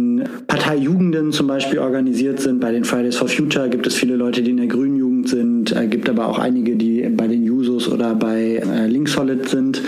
Parteijugenden 0.46 1.32
zum 1.32 1.46
Beispiel 1.48 1.78
organisiert 1.78 2.40
sind. 2.40 2.60
Bei 2.60 2.70
den 2.72 2.84
Fridays 2.84 3.16
for 3.16 3.28
Future 3.28 3.68
gibt 3.68 3.86
es 3.86 3.94
viele 3.94 4.16
Leute, 4.16 4.42
die 4.42 4.52
in 4.52 4.58
der 4.58 4.66
Grünen 4.66 4.96
Jugend 4.96 5.28
sind. 5.28 5.72
Es 5.72 5.90
gibt 5.90 6.08
aber 6.08 6.28
auch 6.28 6.38
einige, 6.38 6.76
die 6.76 7.02
bei 7.08 7.26
den 7.26 7.44
Jusos 7.44 7.88
oder 7.88 8.14
bei 8.14 8.62
äh, 8.64 8.86
Linksolid 8.86 9.48
sind. 9.48 9.82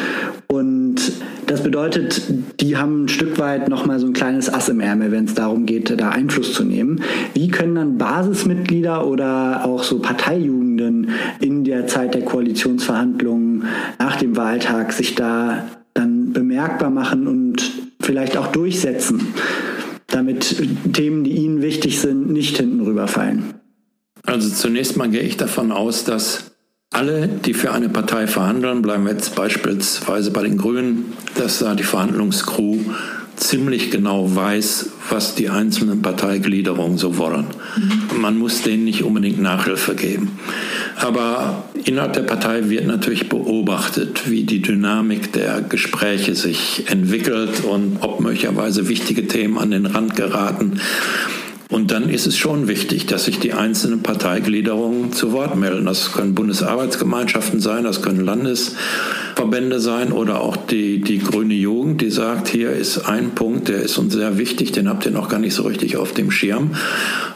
Und 0.48 0.96
das 1.46 1.62
bedeutet, 1.62 2.22
die 2.60 2.76
haben 2.76 3.04
ein 3.04 3.08
Stück 3.08 3.38
weit 3.38 3.68
nochmal 3.68 3.98
so 4.00 4.06
ein 4.06 4.12
kleines 4.12 4.52
Ass 4.52 4.68
im 4.68 4.80
Ärmel, 4.80 5.12
wenn 5.12 5.26
es 5.26 5.34
darum 5.34 5.64
geht, 5.64 5.98
da 5.98 6.10
Einfluss 6.10 6.52
zu 6.52 6.64
nehmen. 6.64 7.02
Wie 7.34 7.48
können 7.48 7.76
dann 7.76 7.98
Basismitglieder 7.98 9.06
oder 9.06 9.64
auch 9.64 9.82
so 9.82 10.00
Parteijugenden 10.00 11.10
in 11.40 11.64
der 11.64 11.86
Zeit 11.86 12.14
der 12.14 12.22
Koalitionsverhandlungen 12.22 13.64
nach 13.98 14.16
dem 14.16 14.36
Wahltag 14.36 14.92
sich 14.92 15.14
da 15.14 15.64
dann 15.94 16.32
bemerkbar 16.32 16.90
machen 16.90 17.26
und 17.26 17.70
vielleicht 18.00 18.36
auch 18.36 18.48
durchsetzen, 18.48 19.34
damit 20.08 20.56
Themen, 20.92 21.24
die 21.24 21.36
ihnen 21.36 21.62
wichtig 21.62 22.00
sind, 22.00 22.30
nicht 22.30 22.56
hinten 22.56 22.80
rüberfallen? 22.80 23.54
Also 24.24 24.50
zunächst 24.50 24.96
mal 24.96 25.08
gehe 25.08 25.22
ich 25.22 25.36
davon 25.36 25.70
aus, 25.72 26.04
dass 26.04 26.50
alle, 26.90 27.28
die 27.28 27.54
für 27.54 27.72
eine 27.72 27.88
Partei 27.88 28.26
verhandeln, 28.26 28.82
bleiben 28.82 29.06
jetzt 29.06 29.34
beispielsweise 29.34 30.30
bei 30.30 30.42
den 30.42 30.56
Grünen, 30.56 31.12
dass 31.34 31.60
da 31.60 31.74
die 31.74 31.82
Verhandlungskrew 31.82 32.78
ziemlich 33.38 33.90
genau 33.90 34.34
weiß, 34.34 34.90
was 35.10 35.34
die 35.34 35.48
einzelnen 35.48 36.02
Parteigliederungen 36.02 36.98
so 36.98 37.18
wollen. 37.18 37.46
Mhm. 37.76 38.20
Man 38.20 38.38
muss 38.38 38.62
denen 38.62 38.84
nicht 38.84 39.04
unbedingt 39.04 39.40
Nachhilfe 39.40 39.94
geben. 39.94 40.38
Aber 40.96 41.64
innerhalb 41.84 42.14
der 42.14 42.22
Partei 42.22 42.68
wird 42.68 42.86
natürlich 42.86 43.28
beobachtet, 43.28 44.28
wie 44.30 44.44
die 44.44 44.60
Dynamik 44.60 45.32
der 45.32 45.62
Gespräche 45.62 46.34
sich 46.34 46.84
entwickelt 46.88 47.64
und 47.64 47.98
ob 48.00 48.20
möglicherweise 48.20 48.88
wichtige 48.88 49.26
Themen 49.26 49.58
an 49.58 49.70
den 49.70 49.86
Rand 49.86 50.16
geraten. 50.16 50.80
Und 51.70 51.90
dann 51.90 52.08
ist 52.08 52.26
es 52.26 52.36
schon 52.36 52.66
wichtig, 52.66 53.06
dass 53.06 53.26
sich 53.26 53.40
die 53.40 53.52
einzelnen 53.52 54.02
Parteigliederungen 54.02 55.12
zu 55.12 55.32
Wort 55.32 55.54
melden. 55.54 55.84
Das 55.84 56.12
können 56.12 56.34
Bundesarbeitsgemeinschaften 56.34 57.60
sein, 57.60 57.84
das 57.84 58.00
können 58.00 58.24
Landesverbände 59.38 59.78
sein 59.78 60.12
oder 60.12 60.40
auch 60.40 60.56
die, 60.56 61.00
die 61.00 61.18
grüne 61.18 61.54
Jugend, 61.54 62.00
die 62.00 62.10
sagt, 62.10 62.48
hier 62.48 62.70
ist 62.70 62.98
ein 63.08 63.30
Punkt, 63.30 63.68
der 63.68 63.82
ist 63.82 63.96
uns 63.96 64.12
sehr 64.12 64.36
wichtig, 64.36 64.72
den 64.72 64.88
habt 64.88 65.06
ihr 65.06 65.12
noch 65.12 65.28
gar 65.28 65.38
nicht 65.38 65.54
so 65.54 65.62
richtig 65.62 65.96
auf 65.96 66.12
dem 66.12 66.30
Schirm. 66.30 66.72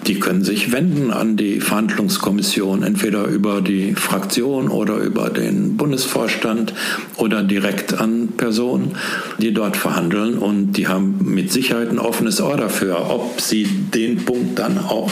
Die 0.07 0.19
können 0.19 0.43
sich 0.43 0.73
wenden 0.73 1.13
an 1.13 1.37
die 1.37 1.61
Verhandlungskommission, 1.61 2.83
entweder 2.83 3.27
über 3.27 3.61
die 3.61 3.95
Fraktion 3.95 4.69
oder 4.69 4.97
über 4.97 5.31
den 5.31 5.77
Bundesvorstand 5.77 6.75
oder 7.17 7.45
direkt 7.45 7.95
an 7.95 8.29
Personen, 8.37 8.97
die 9.39 9.55
dort 9.55 9.77
verhandeln. 9.77 10.39
Und 10.39 10.73
die 10.73 10.89
haben 10.89 11.19
mit 11.23 11.53
Sicherheit 11.53 11.91
ein 11.91 12.01
offenes 12.01 12.41
Ohr 12.41 12.57
dafür, 12.57 13.11
ob 13.11 13.41
sie 13.41 13.65
den 13.65 14.25
Punkt 14.25 14.59
dann 14.59 14.79
auch 14.79 15.11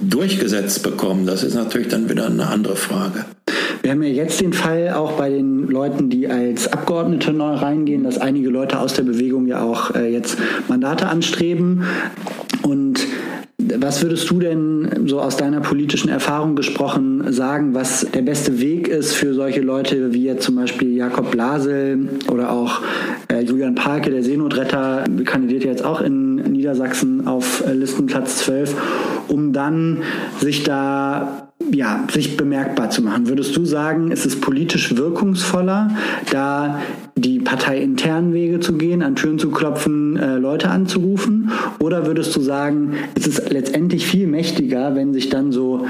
durchgesetzt 0.00 0.82
bekommen, 0.82 1.24
das 1.26 1.44
ist 1.44 1.54
natürlich 1.54 1.88
dann 1.88 2.10
wieder 2.10 2.26
eine 2.26 2.48
andere 2.48 2.74
Frage. 2.74 3.24
Wir 3.84 3.90
haben 3.90 4.02
ja 4.02 4.08
jetzt 4.08 4.40
den 4.40 4.54
Fall 4.54 4.94
auch 4.94 5.12
bei 5.12 5.28
den 5.28 5.68
Leuten, 5.68 6.08
die 6.08 6.26
als 6.26 6.72
Abgeordnete 6.72 7.34
neu 7.34 7.52
reingehen, 7.52 8.02
dass 8.02 8.16
einige 8.16 8.48
Leute 8.48 8.80
aus 8.80 8.94
der 8.94 9.02
Bewegung 9.02 9.46
ja 9.46 9.62
auch 9.62 9.94
äh, 9.94 10.10
jetzt 10.10 10.38
Mandate 10.68 11.06
anstreben. 11.06 11.84
Und 12.62 13.06
was 13.58 14.02
würdest 14.02 14.30
du 14.30 14.40
denn 14.40 15.04
so 15.04 15.20
aus 15.20 15.36
deiner 15.36 15.60
politischen 15.60 16.08
Erfahrung 16.08 16.56
gesprochen 16.56 17.30
sagen, 17.30 17.74
was 17.74 18.06
der 18.10 18.22
beste 18.22 18.58
Weg 18.58 18.88
ist 18.88 19.12
für 19.12 19.34
solche 19.34 19.60
Leute 19.60 20.14
wie 20.14 20.24
jetzt 20.24 20.44
zum 20.44 20.56
Beispiel 20.56 20.96
Jakob 20.96 21.30
Blasel 21.30 22.08
oder 22.32 22.52
auch 22.52 22.80
äh, 23.28 23.42
Julian 23.42 23.74
Parke, 23.74 24.10
der 24.10 24.22
Seenotretter, 24.22 25.04
kandidiert 25.26 25.64
jetzt 25.64 25.84
auch 25.84 26.00
in 26.00 26.36
Niedersachsen 26.36 27.26
auf 27.26 27.62
äh, 27.66 27.74
Listenplatz 27.74 28.38
12, 28.38 28.74
um 29.28 29.52
dann 29.52 29.98
sich 30.40 30.62
da 30.62 31.50
ja, 31.72 32.06
sich 32.12 32.36
bemerkbar 32.36 32.90
zu 32.90 33.02
machen. 33.02 33.28
Würdest 33.28 33.56
du 33.56 33.64
sagen, 33.64 34.10
ist 34.10 34.26
es 34.26 34.40
politisch 34.40 34.96
wirkungsvoller, 34.96 35.90
da 36.30 36.80
die 37.16 37.38
parteiinternen 37.40 38.32
Wege 38.32 38.60
zu 38.60 38.74
gehen, 38.74 39.02
an 39.02 39.16
Türen 39.16 39.38
zu 39.38 39.50
klopfen, 39.50 40.16
äh, 40.16 40.36
Leute 40.36 40.70
anzurufen? 40.70 41.50
Oder 41.78 42.06
würdest 42.06 42.34
du 42.36 42.40
sagen, 42.40 42.94
ist 43.14 43.26
es 43.26 43.50
letztendlich 43.50 44.06
viel 44.06 44.26
mächtiger, 44.26 44.94
wenn 44.94 45.12
sich 45.12 45.28
dann 45.28 45.52
so 45.52 45.86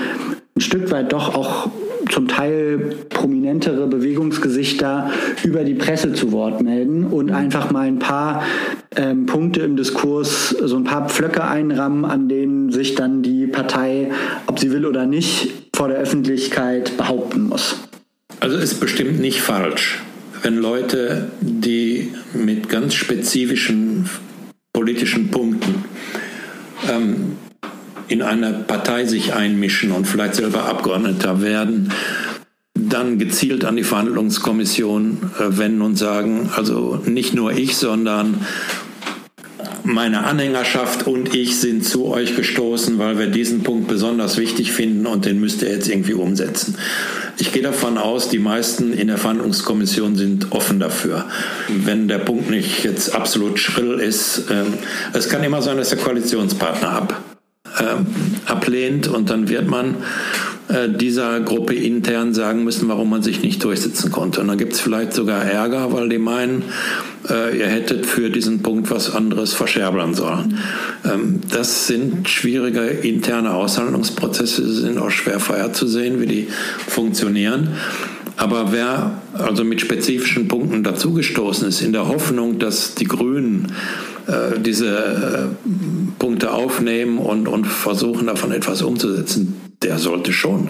ein 0.57 0.61
Stück 0.61 0.91
weit 0.91 1.13
doch 1.13 1.35
auch 1.35 1.71
zum 2.15 2.29
Teil 2.29 2.95
prominentere 3.09 3.89
Bewegungsgesichter 3.89 5.11
über 5.43 5.65
die 5.65 5.75
Presse 5.75 6.13
zu 6.13 6.31
Wort 6.31 6.63
melden 6.63 7.07
und 7.09 7.33
einfach 7.33 7.73
mal 7.73 7.89
ein 7.89 7.99
paar 7.99 8.45
ähm, 8.95 9.27
Punkte 9.27 9.63
im 9.63 9.75
Diskurs, 9.75 10.51
so 10.51 10.77
ein 10.77 10.85
paar 10.85 11.09
Pflöcke 11.09 11.43
einrammen, 11.43 12.05
an 12.05 12.29
denen 12.29 12.71
sich 12.71 12.95
dann 12.95 13.25
die 13.25 13.49
Partei, 13.49 14.13
ob 14.47 14.61
sie 14.61 14.71
will 14.71 14.87
oder 14.87 15.07
nicht, 15.07 15.51
vor 15.75 15.89
der 15.89 15.97
Öffentlichkeit 15.97 16.97
behaupten 16.97 17.49
muss. 17.49 17.81
Also 18.39 18.59
ist 18.59 18.79
bestimmt 18.79 19.19
nicht 19.19 19.41
falsch, 19.41 20.01
wenn 20.43 20.59
Leute, 20.59 21.33
die 21.41 22.13
mit 22.33 22.69
ganz 22.69 22.95
spezifischen 22.95 24.09
politischen 24.73 25.33
Punkten 25.33 25.85
ähm, 26.89 27.39
in 28.09 28.23
eine 28.23 28.53
Partei 28.53 29.05
sich 29.05 29.35
einmischen 29.35 29.93
und 29.93 30.07
vielleicht 30.07 30.35
selber 30.35 30.65
Abgeordneter 30.65 31.41
werden, 31.41 31.93
dann 32.75 33.19
gezielt 33.19 33.65
an 33.65 33.77
die 33.77 33.85
Verhandlungskommission 33.85 35.31
äh, 35.39 35.59
wenden 35.59 35.83
und 35.83 35.97
sagen, 35.97 36.51
also 36.55 37.01
nicht 37.07 37.35
nur 37.35 37.53
ich, 37.53 37.77
sondern 37.77 38.45
meine 39.85 40.25
Anhängerschaft 40.25 41.07
und 41.07 41.35
ich 41.35 41.61
sind 41.61 41.85
zu 41.85 42.07
euch 42.07 42.35
gestoßen, 42.37 42.99
weil 42.99 43.19
wir 43.19 43.27
diesen 43.27 43.63
Punkt 43.63 43.87
besonders 43.87 44.39
wichtig 44.39 44.73
finden 44.73 45.07
und 45.07 45.27
den 45.27 45.41
müsst 45.41 45.63
ihr 45.63 45.71
jetzt 45.71 45.89
irgendwie 45.89 46.15
umsetzen. 46.15 46.77
Ich 47.39 47.53
gehe 47.53 47.63
davon 47.63 47.99
aus, 47.99 48.29
die 48.29 48.39
meisten 48.39 48.93
in 48.95 49.09
der 49.09 49.19
Verhandlungskommission 49.19 50.17
sind 50.17 50.53
offen 50.53 50.81
dafür. 50.81 51.27
Wenn 51.69 52.09
der 52.09 52.19
Punkt 52.19 52.49
nicht 52.49 52.83
jetzt 52.83 53.15
absolut 53.15 53.59
schrill 53.59 54.01
ist, 54.01 54.51
äh, 54.51 54.65
es 55.13 55.29
kann 55.29 55.45
immer 55.45 55.61
sein, 55.61 55.77
dass 55.77 55.91
der 55.91 55.99
Koalitionspartner 55.99 56.89
ab, 56.89 57.34
äh, 57.79 58.51
ablehnt 58.51 59.09
und 59.09 59.31
dann 59.31 59.49
wird 59.49 59.69
man 59.69 59.97
äh, 60.69 60.89
dieser 60.89 61.41
Gruppe 61.41 61.75
intern 61.75 62.33
sagen 62.33 62.65
müssen, 62.65 62.89
warum 62.89 63.11
man 63.11 63.23
sich 63.23 63.43
nicht 63.43 63.63
durchsetzen 63.63 64.11
konnte. 64.11 64.41
Und 64.41 64.49
dann 64.49 64.57
gibt 64.57 64.73
es 64.73 64.81
vielleicht 64.81 65.13
sogar 65.13 65.45
Ärger, 65.45 65.93
weil 65.93 66.09
die 66.09 66.19
meinen, 66.19 66.63
äh, 67.29 67.59
ihr 67.59 67.67
hättet 67.67 68.07
für 68.07 68.31
diesen 68.31 68.63
Punkt 68.63 68.91
was 68.91 69.15
anderes 69.15 69.53
verscherbeln 69.53 70.15
sollen. 70.15 70.59
Ähm, 71.05 71.41
das 71.51 71.87
sind 71.87 72.29
schwierige 72.31 72.81
interne 72.81 73.53
Aushandlungsprozesse, 73.53 74.67
sind 74.67 74.99
auch 74.99 75.11
schwer 75.11 75.39
vorherzusehen, 75.39 76.21
wie 76.21 76.27
die 76.27 76.49
funktionieren. 76.87 77.69
Aber 78.37 78.73
wer 78.73 79.23
also 79.33 79.65
mit 79.65 79.81
spezifischen 79.81 80.49
Punkten 80.49 80.83
dazugestoßen 80.83 81.69
ist, 81.69 81.83
in 81.83 81.93
der 81.93 82.09
Hoffnung, 82.09 82.59
dass 82.59 82.95
die 82.95 83.05
Grünen 83.05 83.73
äh, 84.27 84.59
diese 84.59 84.89
äh, 84.89 85.69
Punkte 86.19 86.53
aufnehmen 86.53 87.19
und, 87.19 87.47
und 87.47 87.67
versuchen 87.67 88.27
davon 88.27 88.53
etwas 88.53 88.83
umzusetzen, 88.83 89.61
der 89.83 89.99
sollte 89.99 90.33
schon 90.33 90.69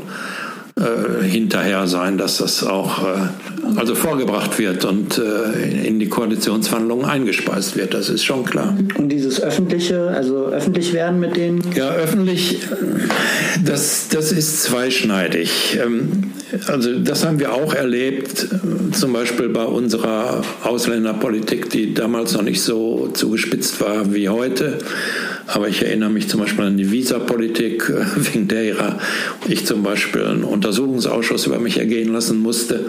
äh, 0.77 1.25
hinterher 1.25 1.87
sein, 1.87 2.19
dass 2.19 2.39
das 2.39 2.65
auch 2.65 3.05
äh, 3.05 3.77
also 3.77 3.95
vorgebracht 3.95 4.59
wird 4.59 4.85
und 4.85 5.19
äh, 5.19 5.87
in 5.87 6.01
die 6.01 6.09
Koalitionsverhandlungen 6.09 7.05
eingespeist 7.05 7.77
wird. 7.77 7.95
Das 7.95 8.09
ist 8.09 8.25
schon 8.25 8.45
klar. 8.45 8.77
Und 8.99 9.09
dieses 9.09 9.41
öffentliche, 9.41 10.09
also 10.09 10.47
öffentlich 10.47 10.93
werden 10.93 11.21
mit 11.21 11.37
denen? 11.37 11.63
Ja, 11.77 11.91
öffentlich, 11.91 12.59
das, 13.65 14.09
das 14.09 14.33
ist 14.33 14.65
zweischneidig. 14.65 15.79
Ähm, 15.81 16.33
also 16.67 16.99
das 16.99 17.25
haben 17.25 17.39
wir 17.39 17.53
auch 17.53 17.73
erlebt, 17.73 18.49
zum 18.93 19.13
Beispiel 19.13 19.51
bei 19.51 19.65
unserer 19.65 20.43
Ausländerpolitik, 20.63 21.71
die 21.71 21.95
damals 21.95 22.33
noch 22.35 22.43
nicht 22.43 22.63
so 22.63 23.11
zugespitzt 23.13 23.81
war 23.81 24.13
wie 24.13 24.29
heute. 24.29 24.79
Aber 25.47 25.69
ich 25.69 25.83
erinnere 25.83 26.11
mich 26.11 26.29
zum 26.29 26.41
Beispiel 26.41 26.65
an 26.65 26.77
die 26.77 26.91
Visapolitik, 26.91 27.93
wegen 28.17 28.49
der 28.49 28.99
ich 29.49 29.67
zum 29.67 29.83
Beispiel 29.83 30.25
einen 30.25 30.45
Untersuchungsausschuss 30.45 31.47
über 31.47 31.59
mich 31.59 31.79
ergehen 31.79 32.13
lassen 32.13 32.41
musste 32.41 32.87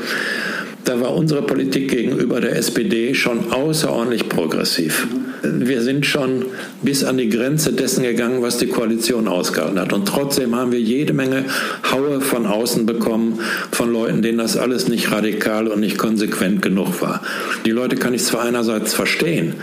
da 0.86 1.02
war 1.02 1.16
unsere 1.16 1.42
Politik 1.42 1.90
gegenüber 1.90 2.40
der 2.40 2.56
SPD 2.56 3.14
schon 3.16 3.52
außerordentlich 3.52 4.30
progressiv. 4.30 5.08
Wir 5.54 5.82
sind 5.82 6.06
schon 6.06 6.46
bis 6.82 7.04
an 7.04 7.18
die 7.18 7.30
Grenze 7.30 7.74
dessen 7.74 8.04
gegangen, 8.04 8.42
was 8.42 8.58
die 8.58 8.68
Koalition 8.68 9.28
ausgehalten 9.28 9.80
hat. 9.80 9.94
Und 9.94 10.08
trotzdem 10.08 10.56
haben 10.56 10.72
wir 10.72 10.80
jede 10.80 11.14
Menge 11.14 11.46
Haue 11.92 12.22
von 12.22 12.46
außen 12.46 12.86
bekommen, 12.86 13.40
von 13.72 13.92
Leuten, 13.92 14.22
denen 14.22 14.38
das 14.38 14.58
alles 14.58 14.88
nicht 14.88 15.12
radikal 15.12 15.68
und 15.68 15.80
nicht 15.80 15.98
konsequent 15.98 16.62
genug 16.62 17.02
war. 17.02 17.22
Die 17.66 17.72
Leute 17.72 17.96
kann 17.96 18.14
ich 18.14 18.24
zwar 18.24 18.44
einerseits 18.44 18.94
verstehen, 18.94 19.56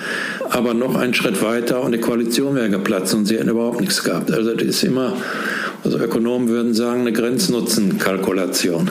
aber 0.50 0.74
noch 0.74 0.96
einen 0.96 1.14
Schritt 1.14 1.42
weiter 1.42 1.82
und 1.82 1.92
die 1.92 2.00
Koalition 2.00 2.54
wäre 2.54 2.70
geplatzt 2.70 3.14
und 3.14 3.26
sie 3.26 3.38
hätten 3.38 3.48
überhaupt 3.48 3.80
nichts 3.80 4.02
gehabt. 4.04 4.30
Also 4.30 4.54
das 4.54 4.66
ist 4.66 4.84
immer, 4.84 5.16
also 5.84 5.98
Ökonomen 5.98 6.48
würden 6.48 6.74
sagen, 6.74 7.02
eine 7.02 7.12
Grenznutzenkalkulation. 7.12 8.90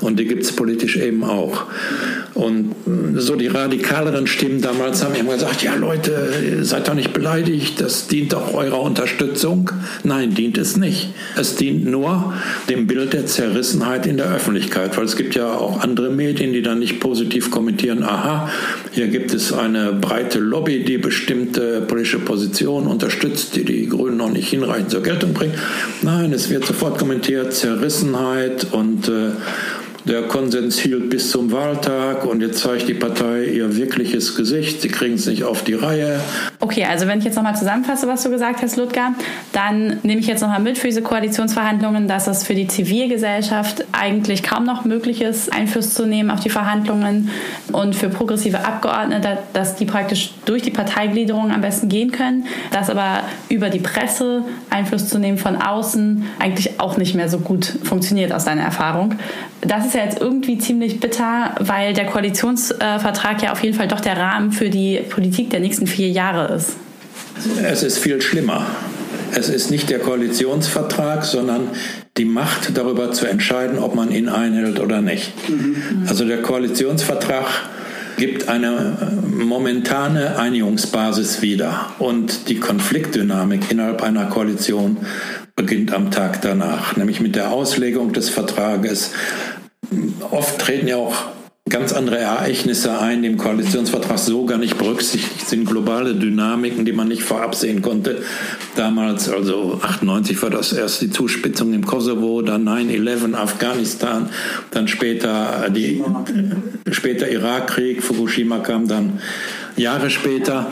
Und 0.00 0.18
die 0.18 0.26
gibt 0.26 0.42
es 0.42 0.52
politisch 0.52 0.96
eben 0.96 1.24
auch. 1.24 1.66
Und 2.34 2.74
so 3.16 3.36
die 3.36 3.48
radikaleren 3.48 4.26
Stimmen 4.26 4.62
damals 4.62 5.04
haben 5.04 5.14
immer 5.14 5.34
gesagt, 5.34 5.62
ja 5.62 5.74
Leute, 5.74 6.64
seid 6.64 6.88
doch 6.88 6.94
nicht 6.94 7.12
beleidigt, 7.12 7.80
das 7.80 8.06
dient 8.06 8.32
doch 8.32 8.54
eurer 8.54 8.80
Unterstützung. 8.80 9.70
Nein, 10.04 10.34
dient 10.34 10.56
es 10.56 10.76
nicht. 10.76 11.12
Es 11.36 11.56
dient 11.56 11.84
nur 11.84 12.32
dem 12.68 12.86
Bild 12.86 13.12
der 13.12 13.26
Zerrissenheit 13.26 14.06
in 14.06 14.16
der 14.16 14.32
Öffentlichkeit, 14.32 14.96
weil 14.96 15.04
es 15.04 15.16
gibt 15.16 15.34
ja 15.34 15.52
auch 15.52 15.80
andere 15.80 16.10
Medien, 16.10 16.52
die 16.52 16.62
dann 16.62 16.78
nicht 16.78 17.00
positiv 17.00 17.50
kommentieren, 17.50 18.02
aha, 18.02 18.48
hier 18.92 19.08
gibt 19.08 19.34
es 19.34 19.52
eine 19.52 19.92
breite 19.92 20.38
Lobby, 20.38 20.82
die 20.84 20.98
bestimmte 20.98 21.82
politische 21.82 22.20
Positionen 22.20 22.86
unterstützt, 22.86 23.56
die 23.56 23.64
die 23.64 23.88
Grünen 23.88 24.16
noch 24.16 24.30
nicht 24.30 24.48
hinreichend 24.48 24.90
zur 24.90 25.02
Geltung 25.02 25.34
bringen. 25.34 25.54
Nein, 26.02 26.32
es 26.32 26.48
wird 26.48 26.64
sofort 26.64 26.98
kommentiert, 26.98 27.52
Zerrissenheit 27.52 28.66
und 28.72 29.08
äh, 29.08 29.32
der 30.04 30.22
Konsens 30.22 30.78
hielt 30.78 31.10
bis 31.10 31.30
zum 31.30 31.52
Wahltag 31.52 32.24
und 32.24 32.40
jetzt 32.40 32.60
zeigt 32.60 32.88
die 32.88 32.94
Partei 32.94 33.44
ihr 33.44 33.76
wirkliches 33.76 34.34
Gesicht. 34.34 34.80
Sie 34.80 34.88
kriegen 34.88 35.14
es 35.14 35.26
nicht 35.26 35.44
auf 35.44 35.62
die 35.62 35.74
Reihe. 35.74 36.20
Okay, 36.58 36.84
also 36.84 37.06
wenn 37.06 37.18
ich 37.18 37.24
jetzt 37.24 37.36
nochmal 37.36 37.56
zusammenfasse, 37.56 38.08
was 38.08 38.22
du 38.22 38.30
gesagt 38.30 38.62
hast, 38.62 38.76
Ludger, 38.76 39.14
dann 39.52 39.98
nehme 40.02 40.20
ich 40.20 40.26
jetzt 40.26 40.40
nochmal 40.40 40.60
mit 40.60 40.78
für 40.78 40.86
diese 40.86 41.02
Koalitionsverhandlungen, 41.02 42.08
dass 42.08 42.26
es 42.26 42.44
für 42.44 42.54
die 42.54 42.66
Zivilgesellschaft 42.66 43.84
eigentlich 43.92 44.42
kaum 44.42 44.64
noch 44.64 44.84
möglich 44.84 45.20
ist, 45.20 45.52
Einfluss 45.52 45.94
zu 45.94 46.06
nehmen 46.06 46.30
auf 46.30 46.40
die 46.40 46.50
Verhandlungen 46.50 47.30
und 47.72 47.94
für 47.94 48.08
progressive 48.08 48.64
Abgeordnete, 48.64 49.38
dass 49.52 49.76
die 49.76 49.84
praktisch 49.84 50.32
durch 50.46 50.62
die 50.62 50.70
Parteigliederung 50.70 51.50
am 51.50 51.60
besten 51.60 51.88
gehen 51.88 52.10
können, 52.10 52.46
dass 52.72 52.88
aber 52.88 53.22
über 53.48 53.68
die 53.68 53.80
Presse 53.80 54.44
Einfluss 54.70 55.08
zu 55.08 55.18
nehmen 55.18 55.38
von 55.38 55.56
außen 55.56 56.24
eigentlich 56.38 56.80
auch 56.80 56.96
nicht 56.96 57.14
mehr 57.14 57.28
so 57.28 57.38
gut 57.38 57.74
funktioniert 57.82 58.32
aus 58.32 58.44
deiner 58.44 58.62
Erfahrung. 58.62 59.14
Das 59.60 59.86
ist 59.86 59.89
ja 59.94 60.04
jetzt 60.04 60.20
irgendwie 60.20 60.58
ziemlich 60.58 61.00
bitter, 61.00 61.54
weil 61.60 61.92
der 61.92 62.06
Koalitionsvertrag 62.06 63.42
ja 63.42 63.52
auf 63.52 63.62
jeden 63.62 63.76
Fall 63.76 63.88
doch 63.88 64.00
der 64.00 64.16
Rahmen 64.16 64.52
für 64.52 64.70
die 64.70 65.00
Politik 65.08 65.50
der 65.50 65.60
nächsten 65.60 65.86
vier 65.86 66.08
Jahre 66.08 66.54
ist. 66.54 66.76
Es 67.62 67.82
ist 67.82 67.98
viel 67.98 68.20
schlimmer. 68.20 68.66
Es 69.32 69.48
ist 69.48 69.70
nicht 69.70 69.90
der 69.90 70.00
Koalitionsvertrag, 70.00 71.24
sondern 71.24 71.68
die 72.16 72.24
Macht 72.24 72.76
darüber 72.76 73.12
zu 73.12 73.26
entscheiden, 73.26 73.78
ob 73.78 73.94
man 73.94 74.10
ihn 74.10 74.28
einhält 74.28 74.80
oder 74.80 75.00
nicht. 75.00 75.32
Mhm. 75.48 76.04
Also 76.08 76.24
der 76.24 76.42
Koalitionsvertrag 76.42 77.46
gibt 78.16 78.48
eine 78.48 78.96
momentane 79.24 80.36
Einigungsbasis 80.36 81.40
wieder 81.40 81.86
und 81.98 82.48
die 82.48 82.56
Konfliktdynamik 82.56 83.70
innerhalb 83.70 84.02
einer 84.02 84.26
Koalition 84.26 84.98
beginnt 85.56 85.94
am 85.94 86.10
Tag 86.10 86.42
danach, 86.42 86.96
nämlich 86.96 87.20
mit 87.20 87.36
der 87.36 87.50
Auslegung 87.50 88.12
des 88.12 88.28
Vertrages. 88.28 89.12
Oft 90.30 90.58
treten 90.60 90.88
ja 90.88 90.96
auch 90.96 91.16
ganz 91.70 91.92
andere 91.92 92.18
Ereignisse 92.18 92.98
ein, 92.98 93.22
die 93.22 93.28
im 93.28 93.38
Koalitionsvertrag 93.38 94.18
so 94.18 94.44
gar 94.44 94.58
nicht 94.58 94.76
berücksichtigt 94.76 95.48
sind. 95.48 95.64
Globale 95.66 96.14
Dynamiken, 96.14 96.84
die 96.84 96.92
man 96.92 97.08
nicht 97.08 97.22
vorab 97.22 97.54
sehen 97.54 97.80
konnte. 97.80 98.22
Damals, 98.76 99.28
also 99.28 99.80
98 99.82 100.42
war 100.42 100.50
das 100.50 100.72
erst 100.72 101.00
die 101.00 101.10
Zuspitzung 101.10 101.72
im 101.72 101.86
Kosovo, 101.86 102.42
dann 102.42 102.68
9-11 102.68 103.34
Afghanistan, 103.34 104.28
dann 104.72 104.88
später, 104.88 105.68
die, 105.70 106.02
später 106.90 107.30
Irakkrieg, 107.30 108.02
Fukushima 108.02 108.58
kam 108.58 108.88
dann 108.88 109.20
Jahre 109.76 110.10
später, 110.10 110.70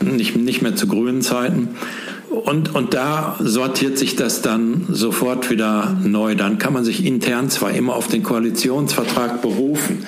nicht, 0.00 0.36
nicht 0.36 0.62
mehr 0.62 0.76
zu 0.76 0.86
grünen 0.86 1.22
Zeiten. 1.22 1.70
Und, 2.34 2.74
und 2.74 2.94
da 2.94 3.36
sortiert 3.40 3.98
sich 3.98 4.16
das 4.16 4.42
dann 4.42 4.86
sofort 4.88 5.50
wieder 5.50 5.96
neu. 6.02 6.34
Dann 6.34 6.58
kann 6.58 6.72
man 6.72 6.84
sich 6.84 7.04
intern 7.04 7.50
zwar 7.50 7.72
immer 7.72 7.94
auf 7.94 8.08
den 8.08 8.22
Koalitionsvertrag 8.22 9.40
berufen, 9.42 10.06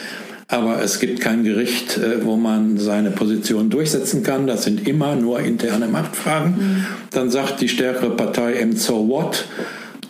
aber 0.48 0.80
es 0.82 1.00
gibt 1.00 1.20
kein 1.20 1.44
Gericht, 1.44 1.98
äh, 1.98 2.24
wo 2.24 2.36
man 2.36 2.78
seine 2.78 3.10
Position 3.10 3.70
durchsetzen 3.70 4.22
kann. 4.22 4.46
Das 4.46 4.64
sind 4.64 4.86
immer 4.86 5.16
nur 5.16 5.40
interne 5.40 5.88
Machtfragen. 5.88 6.52
Mhm. 6.52 6.86
Dann 7.10 7.30
sagt 7.30 7.60
die 7.60 7.68
stärkere 7.68 8.10
Partei 8.10 8.60
eben 8.60 8.76
so 8.76 9.08
what? 9.08 9.46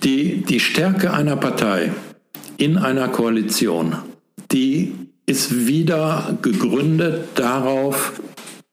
Die, 0.03 0.43
die 0.43 0.61
Stärke 0.61 1.13
einer 1.13 1.37
Partei 1.37 1.93
in 2.59 2.77
einer 2.77 3.09
Koalition, 3.09 3.97
die 4.53 4.95
ist 5.27 5.67
wieder 5.67 6.39
gegründet 6.43 7.29
darauf, 7.35 8.21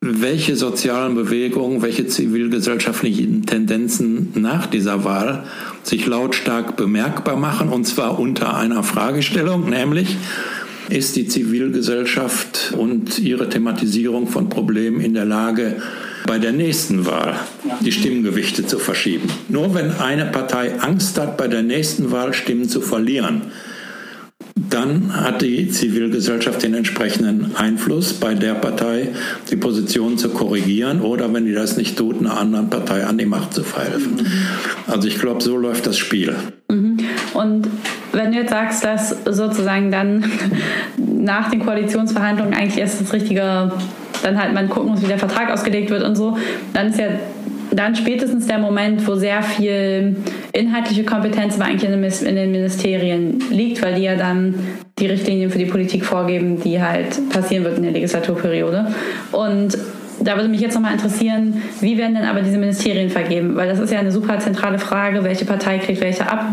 welche 0.05 0.57
sozialen 0.57 1.15
Bewegungen, 1.15 1.81
welche 1.81 2.07
zivilgesellschaftlichen 2.07 3.45
Tendenzen 3.45 4.33
nach 4.35 4.67
dieser 4.67 5.05
Wahl 5.05 5.45
sich 5.83 6.05
lautstark 6.05 6.75
bemerkbar 6.75 7.37
machen, 7.37 7.69
und 7.69 7.85
zwar 7.85 8.19
unter 8.19 8.57
einer 8.57 8.83
Fragestellung, 8.83 9.69
nämlich 9.69 10.17
ist 10.89 11.15
die 11.15 11.27
Zivilgesellschaft 11.27 12.73
und 12.77 13.17
ihre 13.19 13.47
Thematisierung 13.47 14.27
von 14.27 14.49
Problemen 14.49 14.99
in 14.99 15.13
der 15.13 15.25
Lage, 15.25 15.77
bei 16.25 16.37
der 16.37 16.51
nächsten 16.51 17.05
Wahl 17.05 17.35
die 17.81 17.91
Stimmgewichte 17.91 18.65
zu 18.65 18.79
verschieben. 18.79 19.29
Nur 19.47 19.73
wenn 19.73 19.91
eine 19.91 20.25
Partei 20.25 20.79
Angst 20.79 21.17
hat, 21.17 21.37
bei 21.37 21.47
der 21.47 21.63
nächsten 21.63 22.11
Wahl 22.11 22.33
Stimmen 22.33 22.67
zu 22.67 22.81
verlieren, 22.81 23.43
dann 24.55 25.15
hat 25.15 25.41
die 25.41 25.67
Zivilgesellschaft 25.69 26.61
den 26.61 26.75
entsprechenden 26.75 27.55
Einfluss, 27.55 28.13
bei 28.13 28.35
der 28.35 28.53
Partei 28.53 29.09
die 29.49 29.55
Position 29.55 30.17
zu 30.17 30.29
korrigieren 30.29 31.01
oder, 31.01 31.33
wenn 31.33 31.45
die 31.45 31.53
das 31.53 31.75
nicht 31.77 31.97
tut, 31.97 32.19
einer 32.19 32.37
anderen 32.39 32.69
Partei 32.69 33.05
an 33.05 33.17
die 33.17 33.25
Macht 33.25 33.53
zu 33.53 33.63
verhelfen. 33.63 34.27
Also 34.87 35.07
ich 35.07 35.19
glaube, 35.19 35.41
so 35.41 35.57
läuft 35.57 35.87
das 35.87 35.97
Spiel. 35.97 36.35
Mhm. 36.69 36.97
Und 37.33 37.67
wenn 38.11 38.31
du 38.31 38.37
jetzt 38.37 38.51
sagst, 38.51 38.85
dass 38.85 39.15
sozusagen 39.25 39.91
dann 39.91 40.23
nach 40.97 41.49
den 41.49 41.65
Koalitionsverhandlungen 41.65 42.53
eigentlich 42.53 42.77
erst 42.77 43.01
das 43.01 43.11
richtige, 43.11 43.71
dann 44.21 44.39
halt 44.39 44.53
man 44.53 44.69
gucken 44.69 44.91
muss, 44.91 45.01
wie 45.01 45.07
der 45.07 45.19
Vertrag 45.19 45.51
ausgelegt 45.51 45.89
wird 45.89 46.03
und 46.03 46.15
so, 46.15 46.37
dann 46.73 46.87
ist 46.89 46.99
ja 46.99 47.07
dann 47.71 47.95
spätestens 47.95 48.47
der 48.47 48.59
Moment, 48.59 49.07
wo 49.07 49.15
sehr 49.15 49.41
viel 49.43 50.15
inhaltliche 50.51 51.03
Kompetenz 51.03 51.55
aber 51.55 51.65
eigentlich 51.65 51.89
in 51.89 52.35
den 52.35 52.51
Ministerien 52.51 53.39
liegt, 53.49 53.81
weil 53.81 53.95
die 53.95 54.03
ja 54.03 54.15
dann 54.15 54.55
die 54.99 55.07
Richtlinien 55.07 55.49
für 55.49 55.57
die 55.57 55.65
Politik 55.65 56.05
vorgeben, 56.05 56.61
die 56.61 56.81
halt 56.81 57.29
passieren 57.29 57.63
wird 57.63 57.77
in 57.77 57.83
der 57.83 57.91
Legislaturperiode. 57.91 58.87
Und 59.31 59.77
da 60.23 60.35
würde 60.35 60.49
mich 60.49 60.61
jetzt 60.61 60.73
nochmal 60.73 60.93
interessieren, 60.93 61.61
wie 61.81 61.97
werden 61.97 62.15
denn 62.15 62.25
aber 62.25 62.41
diese 62.41 62.57
Ministerien 62.57 63.09
vergeben? 63.09 63.55
Weil 63.55 63.67
das 63.67 63.79
ist 63.79 63.91
ja 63.91 63.99
eine 63.99 64.11
super 64.11 64.39
zentrale 64.39 64.79
Frage, 64.79 65.23
welche 65.23 65.45
Partei 65.45 65.79
kriegt 65.79 66.01
welche 66.01 66.29
ab 66.29 66.47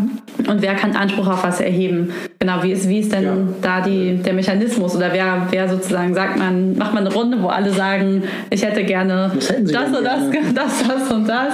und 0.47 0.61
wer 0.61 0.75
kann 0.75 0.95
Anspruch 0.95 1.27
auf 1.27 1.43
was 1.43 1.59
erheben? 1.59 2.11
Genau, 2.39 2.63
wie 2.63 2.71
ist, 2.71 2.89
wie 2.89 2.99
ist 2.99 3.11
denn 3.11 3.23
ja. 3.23 3.35
da 3.61 3.81
die, 3.81 4.17
der 4.17 4.33
Mechanismus 4.33 4.95
oder 4.95 5.13
wer, 5.13 5.47
wer 5.51 5.69
sozusagen 5.69 6.13
sagt 6.13 6.37
man, 6.37 6.77
macht 6.77 6.93
man 6.93 7.05
eine 7.05 7.13
Runde, 7.13 7.41
wo 7.41 7.47
alle 7.47 7.71
sagen, 7.71 8.23
ich 8.49 8.63
hätte 8.63 8.83
gerne 8.83 9.31
das, 9.35 9.47
das 9.47 9.97
und 9.97 10.03
das, 10.03 10.21
das, 10.55 10.87
das 10.87 11.11
und 11.11 11.27
das? 11.27 11.53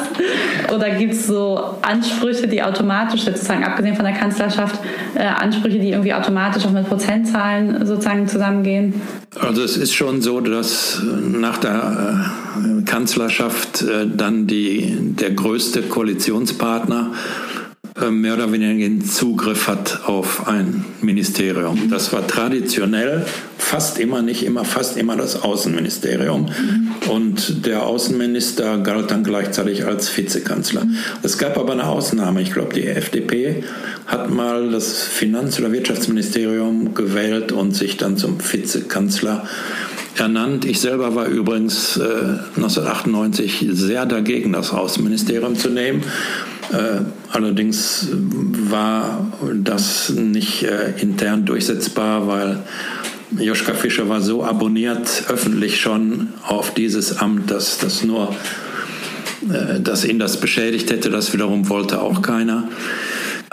Oder 0.73 0.91
gibt 0.91 1.13
es 1.13 1.27
so 1.27 1.59
Ansprüche, 1.81 2.47
die 2.47 2.63
automatisch, 2.63 3.21
sozusagen 3.21 3.63
abgesehen 3.63 3.95
von 3.95 4.05
der 4.05 4.13
Kanzlerschaft, 4.13 4.79
äh, 5.15 5.23
Ansprüche, 5.23 5.79
die 5.79 5.89
irgendwie 5.89 6.13
automatisch 6.13 6.65
auch 6.65 6.71
mit 6.71 6.87
Prozentzahlen 6.87 7.85
sozusagen 7.85 8.27
zusammengehen? 8.27 9.01
Also 9.39 9.63
es 9.63 9.77
ist 9.77 9.93
schon 9.93 10.21
so, 10.21 10.39
dass 10.39 11.01
nach 11.03 11.57
der 11.57 12.06
äh, 12.07 12.83
Kanzlerschaft 12.83 13.81
äh, 13.81 14.07
dann 14.07 14.47
die, 14.47 14.95
der 14.99 15.31
größte 15.31 15.83
Koalitionspartner 15.83 17.13
äh, 18.01 18.11
mehr 18.11 18.35
oder 18.35 18.51
weniger 18.51 18.73
den 18.73 19.03
Zugriff 19.03 19.67
hat 19.67 20.01
auf 20.05 20.47
ein 20.47 20.85
Ministerium. 21.01 21.89
Das 21.89 22.13
war 22.13 22.27
traditionell 22.27 23.25
fast 23.57 23.99
immer, 23.99 24.21
nicht 24.21 24.43
immer, 24.43 24.65
fast 24.65 24.97
immer 24.97 25.15
das 25.15 25.41
Außenministerium. 25.41 26.47
Und 27.09 27.65
der 27.65 27.83
Außenminister 27.83 28.77
galt 28.79 29.11
dann 29.11 29.23
gleichzeitig 29.23 29.85
als 29.85 30.15
Vizekanzler. 30.15 30.85
Es 31.23 31.37
gab 31.37 31.57
aber 31.57 31.73
eine 31.73 31.87
Ausnahme. 31.87 32.41
Ich 32.41 32.53
glaube, 32.53 32.73
die 32.73 32.87
FDP 32.87 33.63
hat 34.05 34.29
mal 34.29 34.69
das 34.71 35.01
Finanz- 35.01 35.59
oder 35.59 35.71
Wirtschaftsministerium 35.71 36.93
gewählt 36.93 37.51
und 37.51 37.75
sich 37.75 37.97
dann 37.97 38.17
zum 38.17 38.37
Vizekanzler 38.39 39.47
ernannt. 40.19 40.65
Ich 40.65 40.79
selber 40.79 41.15
war 41.15 41.27
übrigens 41.27 41.97
äh, 41.97 42.01
1998 42.55 43.67
sehr 43.71 44.05
dagegen, 44.05 44.53
das 44.53 44.71
Außenministerium 44.71 45.55
zu 45.55 45.69
nehmen. 45.69 46.03
Äh, 46.71 47.01
allerdings 47.31 48.09
war 48.11 49.31
das 49.53 50.09
nicht 50.09 50.63
äh, 50.63 50.93
intern 50.99 51.45
durchsetzbar, 51.45 52.27
weil 52.27 52.63
Joschka 53.37 53.73
Fischer 53.73 54.09
war 54.09 54.21
so 54.21 54.43
abonniert 54.43 55.23
öffentlich 55.29 55.79
schon 55.79 56.29
auf 56.43 56.73
dieses 56.73 57.17
Amt, 57.17 57.51
dass 57.51 57.77
das 57.77 58.03
nur, 58.03 58.35
äh, 59.49 59.79
dass 59.79 60.05
ihn 60.05 60.19
das 60.19 60.39
beschädigt 60.39 60.89
hätte. 60.91 61.09
Das 61.09 61.33
wiederum 61.33 61.69
wollte 61.69 62.01
auch 62.01 62.21
keiner. 62.21 62.69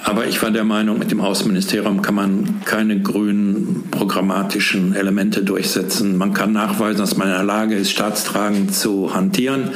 Aber 0.06 0.26
ich 0.26 0.42
war 0.42 0.50
der 0.50 0.64
Meinung, 0.64 0.98
mit 0.98 1.10
dem 1.10 1.22
Außenministerium 1.22 2.02
kann 2.02 2.14
man 2.14 2.60
keine 2.66 3.00
grünen 3.00 3.84
programmatischen 3.90 4.94
Elemente 4.94 5.42
durchsetzen. 5.42 6.18
Man 6.18 6.34
kann 6.34 6.52
nachweisen, 6.52 6.98
dass 6.98 7.16
man 7.16 7.28
in 7.28 7.34
der 7.34 7.42
Lage 7.42 7.74
ist, 7.74 7.90
staatstragend 7.90 8.74
zu 8.74 9.14
hantieren. 9.14 9.70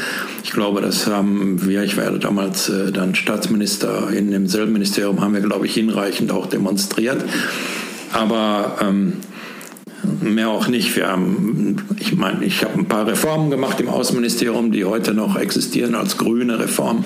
Ich 0.45 0.51
glaube, 0.51 0.83
das 0.83 1.07
haben 1.07 1.67
wir, 1.67 1.83
ich 1.83 1.97
war 1.97 2.11
damals 2.19 2.69
äh, 2.69 2.93
dann 2.93 3.15
Staatsminister 3.15 4.11
in 4.11 4.31
demselben 4.31 4.75
Ministerium, 4.75 5.23
haben 5.23 5.33
wir, 5.33 5.41
glaube 5.41 5.65
ich, 5.65 5.73
hinreichend 5.73 6.31
auch 6.31 6.45
demonstriert. 6.45 7.25
Aber 8.13 8.77
ähm, 8.83 9.15
mehr 10.21 10.51
auch 10.51 10.69
nicht. 10.69 10.95
Wir 10.95 11.09
haben, 11.09 11.87
ich 11.99 12.15
meine, 12.15 12.45
ich 12.45 12.65
habe 12.65 12.79
ein 12.79 12.87
paar 12.87 13.07
Reformen 13.07 13.51
gemacht 13.51 13.81
im 13.81 13.89
Außenministerium, 13.89 14.73
die 14.73 14.85
heute 14.85 15.15
noch 15.15 15.37
existieren 15.37 15.95
als 15.95 16.19
grüne 16.19 16.59
Reformen. 16.59 17.05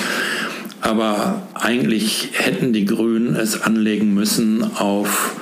Aber 0.83 1.43
eigentlich 1.55 2.31
hätten 2.33 2.73
die 2.73 2.85
Grünen 2.85 3.37
es 3.37 3.63
anlegen 3.63 4.13
müssen 4.13 4.65
auf 4.77 5.37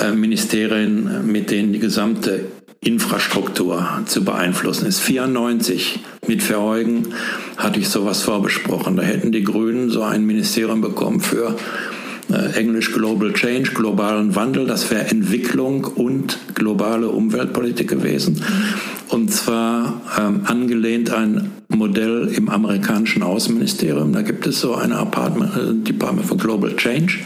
äh, 0.00 0.12
Ministerien, 0.12 1.26
mit 1.26 1.50
denen 1.50 1.72
die 1.72 1.78
gesamte 1.78 2.44
Infrastruktur 2.80 3.88
zu 4.04 4.22
beeinflussen 4.22 4.86
ist. 4.86 5.00
94 5.00 6.00
mit 6.28 6.42
Verheugen 6.42 7.14
hatte 7.56 7.80
ich 7.80 7.88
sowas 7.88 8.22
vorbesprochen. 8.22 8.96
Da 8.96 9.02
hätten 9.02 9.32
die 9.32 9.42
Grünen 9.42 9.88
so 9.88 10.02
ein 10.02 10.26
Ministerium 10.26 10.82
bekommen 10.82 11.20
für 11.20 11.56
äh, 12.30 12.58
Englisch 12.58 12.92
Global 12.92 13.32
Change, 13.32 13.70
globalen 13.72 14.34
Wandel. 14.34 14.66
Das 14.66 14.90
wäre 14.90 15.06
Entwicklung 15.06 15.84
und 15.84 16.38
globale 16.54 17.08
Umweltpolitik 17.08 17.88
gewesen. 17.88 18.42
Und 19.08 19.32
zwar 19.32 19.55
angelehnt 20.48 21.12
ein 21.12 21.52
Modell 21.68 22.28
im 22.34 22.48
amerikanischen 22.48 23.22
Außenministerium. 23.22 24.12
Da 24.12 24.22
gibt 24.22 24.46
es 24.46 24.60
so 24.60 24.74
eine 24.74 24.96
Apartment, 24.96 25.56
äh, 25.56 25.84
Department 25.84 26.26
for 26.26 26.36
Global 26.36 26.74
Change. 26.76 27.18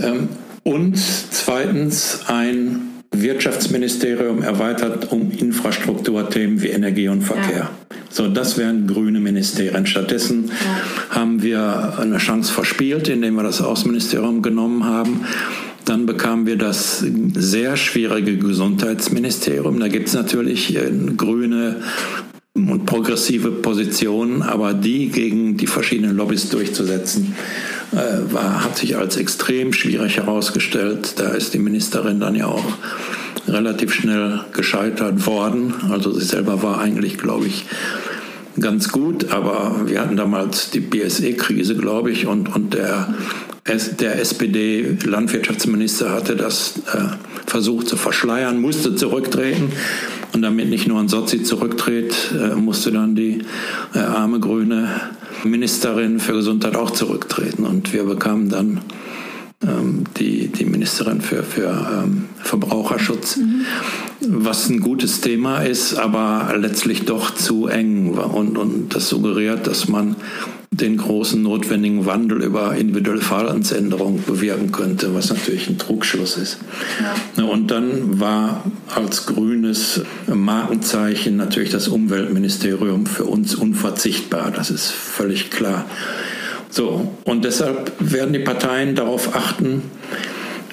Ähm, 0.00 0.28
und 0.62 0.96
zweitens 0.96 2.20
ein 2.26 2.90
Wirtschaftsministerium 3.12 4.42
erweitert 4.42 5.10
um 5.10 5.32
Infrastrukturthemen 5.32 6.62
wie 6.62 6.68
Energie 6.68 7.08
und 7.08 7.22
Verkehr. 7.22 7.58
Ja. 7.58 7.70
So, 8.08 8.28
das 8.28 8.56
wären 8.56 8.86
grüne 8.86 9.20
Ministerien. 9.20 9.86
Stattdessen 9.86 10.48
ja. 10.48 11.16
haben 11.16 11.42
wir 11.42 11.98
eine 11.98 12.18
Chance 12.18 12.52
verspielt, 12.52 13.08
indem 13.08 13.34
wir 13.34 13.42
das 13.42 13.60
Außenministerium 13.60 14.42
genommen 14.42 14.84
haben. 14.84 15.24
Dann 15.84 16.06
bekamen 16.06 16.46
wir 16.46 16.56
das 16.56 17.04
sehr 17.34 17.76
schwierige 17.76 18.36
Gesundheitsministerium. 18.36 19.80
Da 19.80 19.88
gibt 19.88 20.08
es 20.08 20.14
natürlich 20.14 20.76
äh, 20.76 20.90
grüne 21.16 21.76
und 22.54 22.84
progressive 22.84 23.50
Positionen, 23.50 24.42
aber 24.42 24.74
die 24.74 25.08
gegen 25.08 25.56
die 25.56 25.66
verschiedenen 25.66 26.16
Lobbys 26.16 26.48
durchzusetzen, 26.48 27.34
äh, 27.92 28.32
war, 28.32 28.64
hat 28.64 28.76
sich 28.76 28.96
als 28.96 29.16
extrem 29.16 29.72
schwierig 29.72 30.16
herausgestellt. 30.16 31.14
Da 31.16 31.30
ist 31.30 31.54
die 31.54 31.58
Ministerin 31.58 32.20
dann 32.20 32.34
ja 32.34 32.46
auch 32.46 32.64
relativ 33.48 33.92
schnell 33.92 34.40
gescheitert 34.52 35.26
worden. 35.26 35.74
Also 35.90 36.12
sie 36.12 36.24
selber 36.24 36.62
war 36.62 36.80
eigentlich, 36.80 37.18
glaube 37.18 37.46
ich, 37.46 37.64
ganz 38.58 38.90
gut, 38.90 39.30
aber 39.32 39.82
wir 39.86 40.00
hatten 40.00 40.16
damals 40.16 40.70
die 40.70 40.80
BSE-Krise, 40.80 41.76
glaube 41.76 42.10
ich, 42.10 42.26
und, 42.26 42.54
und 42.54 42.74
der, 42.74 43.14
der 44.00 44.20
SPD-Landwirtschaftsminister 44.20 46.12
hatte 46.12 46.36
das 46.36 46.80
äh, 46.92 47.16
versucht 47.46 47.88
zu 47.88 47.96
verschleiern, 47.96 48.60
musste 48.60 48.94
zurücktreten. 48.96 49.72
Und 50.32 50.42
damit 50.42 50.68
nicht 50.68 50.86
nur 50.86 51.00
ein 51.00 51.08
Sozi 51.08 51.42
zurücktritt, 51.42 52.14
äh, 52.32 52.54
musste 52.54 52.92
dann 52.92 53.16
die 53.16 53.42
äh, 53.94 53.98
arme 53.98 54.38
grüne 54.38 54.88
Ministerin 55.44 56.20
für 56.20 56.34
Gesundheit 56.34 56.76
auch 56.76 56.90
zurücktreten. 56.90 57.64
Und 57.64 57.92
wir 57.92 58.04
bekamen 58.04 58.48
dann 58.48 58.80
die, 60.18 60.48
die 60.48 60.64
Ministerin 60.64 61.20
für, 61.20 61.42
für 61.42 61.68
ähm, 61.68 62.26
Verbraucherschutz, 62.38 63.36
mhm. 63.36 63.64
was 64.26 64.68
ein 64.70 64.80
gutes 64.80 65.20
Thema 65.20 65.60
ist, 65.60 65.94
aber 65.94 66.54
letztlich 66.56 67.04
doch 67.04 67.34
zu 67.34 67.66
eng 67.66 68.14
und, 68.14 68.56
und 68.56 68.94
das 68.94 69.08
suggeriert, 69.08 69.66
dass 69.66 69.88
man 69.88 70.16
den 70.70 70.96
großen 70.96 71.42
notwendigen 71.42 72.06
Wandel 72.06 72.42
über 72.42 72.76
individuelle 72.76 73.20
Verhaltensänderung 73.20 74.22
bewirken 74.24 74.70
könnte, 74.70 75.14
was 75.14 75.28
natürlich 75.28 75.68
ein 75.68 75.78
Trugschluss 75.78 76.36
ist. 76.36 76.58
Ja. 77.36 77.44
Und 77.44 77.70
dann 77.70 78.20
war 78.20 78.64
als 78.94 79.26
grünes 79.26 80.02
Markenzeichen 80.32 81.36
natürlich 81.36 81.70
das 81.70 81.88
Umweltministerium 81.88 83.06
für 83.06 83.24
uns 83.24 83.56
unverzichtbar. 83.56 84.52
Das 84.52 84.70
ist 84.70 84.90
völlig 84.90 85.50
klar. 85.50 85.86
So, 86.70 87.12
und 87.24 87.44
deshalb 87.44 87.92
werden 87.98 88.32
die 88.32 88.38
Parteien 88.38 88.94
darauf 88.94 89.34
achten, 89.34 89.82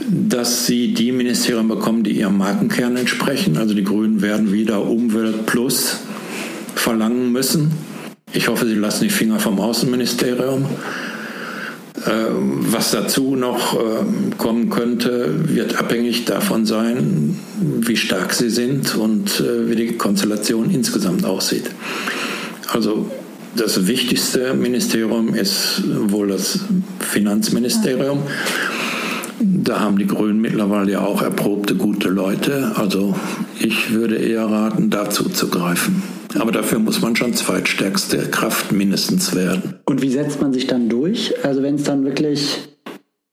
dass 0.10 0.66
sie 0.66 0.94
die 0.94 1.12
Ministerien 1.12 1.68
bekommen, 1.68 2.04
die 2.04 2.12
ihrem 2.12 2.38
Markenkern 2.38 2.96
entsprechen. 2.98 3.58
Also 3.58 3.74
die 3.74 3.84
Grünen 3.84 4.22
werden 4.22 4.52
wieder 4.52 4.84
Umwelt 4.84 5.46
Plus 5.48 5.98
verlangen 6.76 7.32
müssen. 7.32 7.72
Ich 8.34 8.48
hoffe, 8.48 8.68
Sie 8.68 8.76
lassen 8.76 9.06
die 9.06 9.10
Finger 9.10 9.40
vom 9.40 9.60
Außenministerium. 9.60 10.66
Äh, 12.06 12.10
was 12.30 12.92
dazu 12.92 13.36
noch 13.36 13.74
ähm, 13.74 14.38
kommen 14.38 14.70
könnte, 14.70 15.50
wird 15.56 15.80
abhängig 15.80 16.26
davon 16.26 16.66
sein, 16.66 17.40
wie 17.60 17.98
stark 17.98 18.34
sie 18.34 18.50
sind 18.50 18.96
und 18.96 19.40
äh, 19.40 19.68
wie 19.70 19.76
die 19.76 19.98
Konstellation 19.98 20.70
insgesamt 20.70 21.26
aussieht. 21.26 21.72
Also 22.72 23.10
das 23.56 23.88
wichtigste 23.88 24.54
Ministerium 24.54 25.34
ist 25.34 25.84
wohl 25.86 26.28
das 26.28 26.60
Finanzministerium. 27.00 28.24
Da 29.40 29.80
haben 29.80 29.98
die 29.98 30.08
Grünen 30.08 30.42
mittlerweile 30.42 30.94
ja 30.94 31.02
auch 31.02 31.22
erprobte 31.22 31.76
gute 31.76 32.10
Leute. 32.10 32.72
Also 32.76 33.16
ich 33.60 33.92
würde 33.92 34.16
eher 34.16 34.46
raten, 34.46 34.90
dazu 34.90 35.30
zu 35.30 35.50
greifen. 35.50 36.02
Aber 36.40 36.52
dafür 36.52 36.80
muss 36.80 37.02
man 37.02 37.16
schon 37.16 37.34
zweitstärkste 37.34 38.18
Kraft 38.30 38.72
mindestens 38.72 39.36
werden. 39.36 39.76
Und 39.86 40.02
wie 40.02 40.10
setzt 40.10 40.42
man 40.42 40.54
sich 40.54 40.68
dann 40.68 40.90
durch? 40.90 41.34
Also 41.44 41.64
wenn 41.64 41.76
es 41.76 41.84
dann 41.84 42.04
wirklich 42.04 42.68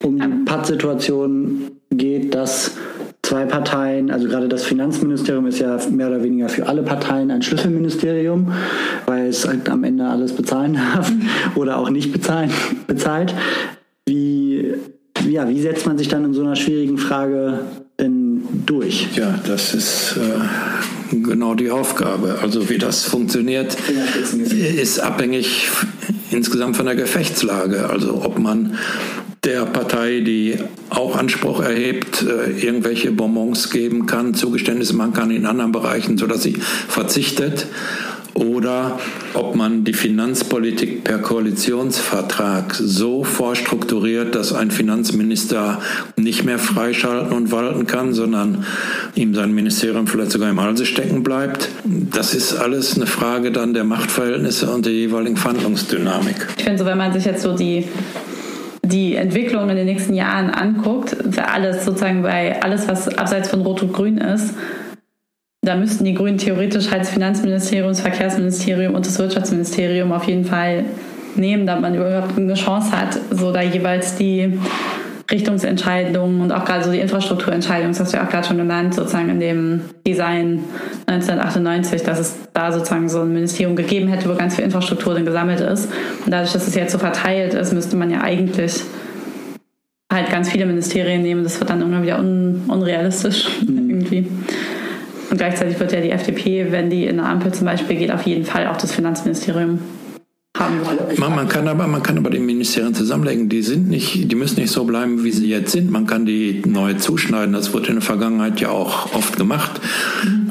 um 0.03 0.21
die 0.21 0.45
Pattsituation 0.45 1.71
geht, 1.91 2.35
dass 2.35 2.73
zwei 3.35 3.47
Parteien, 3.47 4.13
also 4.13 4.29
gerade 4.29 4.49
das 4.49 4.63
Finanzministerium 4.63 5.49
ist 5.49 5.59
ja 5.59 5.77
mehr 5.91 6.07
oder 6.07 6.23
weniger 6.23 6.49
für 6.49 6.69
alle 6.69 6.85
Parteien 6.85 7.33
ein 7.33 7.43
Schlüsselministerium, 7.43 8.53
weil 9.07 9.27
es 9.27 9.45
halt 9.45 9.69
am 9.69 9.83
Ende 9.83 10.07
alles 10.07 10.33
bezahlen 10.37 10.75
darf 10.75 11.11
oder 11.57 11.79
auch 11.79 11.91
nicht 11.91 12.13
bezahlen, 12.13 12.53
bezahlt. 12.87 13.35
Wie, 14.07 14.75
ja, 15.29 15.49
wie 15.49 15.61
setzt 15.61 15.85
man 15.85 15.99
sich 15.99 16.07
dann 16.07 16.25
in 16.25 16.33
so 16.33 16.43
einer 16.43 16.55
schwierigen 16.55 16.97
Frage 16.97 17.59
denn 17.99 18.43
durch? 18.67 19.09
Ja, 19.17 19.41
das 19.45 19.75
ist 19.75 20.17
äh, 20.17 21.17
genau 21.17 21.57
die 21.57 21.73
Aufgabe. 21.73 22.39
Also 22.41 22.71
wie 22.71 22.79
das 22.79 23.03
funktioniert, 23.03 23.77
ist 24.77 25.01
abhängig 25.01 25.71
insgesamt 26.31 26.77
von 26.77 26.87
der 26.87 26.95
Gefechtslage. 26.95 27.91
Also 27.91 28.23
ob 28.23 28.39
man 28.39 28.79
der 29.45 29.67
Partei, 29.67 30.21
die 30.21 30.57
auch 30.91 31.17
Anspruch 31.17 31.61
erhebt, 31.61 32.23
äh, 32.23 32.51
irgendwelche 32.65 33.11
Bonbons 33.13 33.71
geben 33.71 34.07
kann, 34.07 34.35
Zugeständnisse 34.35 34.95
machen 34.95 35.13
kann 35.13 35.31
in 35.31 35.47
anderen 35.47 35.73
Bereichen, 35.73 36.19
sodass 36.19 36.43
sie 36.43 36.55
verzichtet. 36.89 37.67
Oder 38.35 38.99
ob 39.35 39.55
man 39.55 39.85
die 39.85 39.93
Finanzpolitik 39.93 41.05
per 41.05 41.19
Koalitionsvertrag 41.19 42.75
so 42.75 43.23
vorstrukturiert, 43.23 44.35
dass 44.35 44.53
ein 44.53 44.73
Finanzminister 44.73 45.81
nicht 46.17 46.43
mehr 46.45 46.59
freischalten 46.59 47.33
und 47.33 47.53
walten 47.53 47.87
kann, 47.87 48.13
sondern 48.13 48.65
ihm 49.15 49.37
sein 49.37 49.55
Ministerium 49.55 50.09
vielleicht 50.09 50.33
sogar 50.33 50.51
im 50.51 50.61
Halse 50.61 50.85
stecken 50.85 51.23
bleibt. 51.23 51.69
Das 51.85 52.35
ist 52.35 52.55
alles 52.55 52.97
eine 52.97 53.07
Frage 53.07 53.53
dann 53.53 53.73
der 53.73 53.85
Machtverhältnisse 53.85 54.69
und 54.69 54.85
der 54.85 54.93
jeweiligen 54.93 55.37
Verhandlungsdynamik. 55.37 56.49
Ich 56.57 56.65
finde 56.65 56.79
so, 56.81 56.87
wenn 56.87 56.99
man 56.99 57.13
sich 57.13 57.25
jetzt 57.25 57.43
so 57.43 57.57
die 57.57 57.87
die 58.85 59.17
Entwicklung 59.17 59.69
in 59.71 59.77
den 59.77 59.87
nächsten 59.87 60.15
Jahren 60.15 60.51
anguckt, 60.51 61.17
für 61.31 61.49
alles 61.49 61.85
sozusagen 61.85 62.23
bei 62.23 62.63
alles, 62.63 62.89
was 62.89 63.09
abseits 63.09 63.49
von 63.49 63.63
Rot 63.63 63.83
und 63.83 63.93
Grün 63.93 64.19
ist, 64.19 64.55
da 65.63 65.77
müssten 65.77 66.05
die 66.05 66.15
Grünen 66.15 66.37
theoretisch 66.37 66.91
halt 66.91 67.03
das 67.03 67.11
Finanzministerium, 67.11 67.89
das 67.89 68.01
Verkehrsministerium 68.01 68.95
und 68.95 69.07
das 69.07 69.19
Wirtschaftsministerium 69.19 70.13
auf 70.13 70.25
jeden 70.25 70.45
Fall 70.45 70.85
nehmen, 71.37 71.67
damit 71.67 71.83
man 71.83 71.95
überhaupt 71.95 72.37
eine 72.37 72.55
Chance 72.55 72.93
hat, 72.93 73.19
so 73.31 73.51
da 73.51 73.63
jeweils 73.63 74.17
die 74.17 74.59
Richtungsentscheidungen 75.35 76.41
und 76.41 76.53
auch 76.53 76.65
gerade 76.65 76.85
so 76.85 76.93
die 76.93 77.01
Infrastrukturentscheidungen, 77.01 77.93
das 77.93 78.01
hast 78.01 78.13
du 78.13 78.17
ja 78.17 78.25
auch 78.25 78.31
gerade 78.31 78.47
schon 78.47 78.57
genannt, 78.57 78.95
sozusagen 78.95 79.29
in 79.29 79.41
dem 79.41 79.81
Design 80.07 80.65
1998, 81.07 82.03
dass 82.03 82.21
es 82.21 82.37
da 82.53 82.71
sozusagen 82.71 83.09
so 83.09 83.21
ein 83.21 83.33
Ministerium 83.33 83.75
gegeben 83.75 84.09
hätte, 84.09 84.29
wo 84.31 84.35
ganz 84.35 84.55
viel 84.55 84.65
Infrastruktur 84.65 85.15
dann 85.15 85.27
gesammelt 85.27 85.61
ist. 85.61 85.91
Und 86.25 86.33
dadurch, 86.33 86.53
dass 86.53 86.69
es 86.69 86.75
jetzt 86.75 86.93
so 86.93 86.99
verteilt 86.99 87.55
ist, 87.55 87.73
müsste 87.73 87.97
man 87.97 88.11
ja 88.11 88.21
eigentlich 88.21 88.83
halt 90.13 90.31
ganz 90.31 90.51
viele 90.51 90.67
Ministerien 90.67 91.23
nehmen. 91.23 91.43
Das 91.43 91.59
wird 91.59 91.69
dann 91.69 91.81
irgendwann 91.81 92.05
wieder 92.05 92.19
un 92.19 92.63
unrealistisch 92.69 93.49
mhm. 93.63 93.91
irgendwie. 93.91 94.29
Und 95.31 95.39
gleichzeitig 95.39 95.81
wird 95.81 95.93
ja 95.93 96.01
die 96.01 96.11
FDP, 96.11 96.71
wenn 96.71 96.91
die 96.91 97.07
in 97.07 97.19
eine 97.19 97.29
Ampel 97.29 97.53
zum 97.53 97.67
Beispiel 97.67 97.97
geht, 97.97 98.13
auf 98.13 98.23
jeden 98.23 98.45
Fall 98.45 98.69
auch 98.69 98.77
das 98.77 98.93
Finanzministerium 98.93 99.81
haben 100.57 100.81
Man, 101.19 101.35
man, 101.35 101.49
kann 101.49 101.67
aber, 101.67 101.89
man 101.89 102.03
kann 102.03 102.17
aber 102.17 102.31
die 102.31 102.39
Ministerien 102.39 102.95
zusammenlegen. 102.95 103.49
Die 103.49 103.63
sind 103.63 103.89
nicht, 103.89 104.31
die 104.31 104.37
müssen 104.37 104.61
nicht 104.61 104.71
so 104.71 104.85
bleiben, 104.85 105.25
wie 105.25 105.33
sie 105.33 105.49
jetzt 105.49 105.73
sind. 105.73 105.91
Man 105.91 106.07
kann 106.07 106.27
die 106.27 106.63
neu 106.65 106.95
zuschneiden. 106.95 107.53
Das 107.53 107.75
wurde 107.75 107.89
in 107.89 107.95
der 107.95 108.03
Vergangenheit 108.03 108.61
ja 108.61 108.71
auch 108.71 109.15
oft 109.15 109.37
gemacht. 109.37 109.81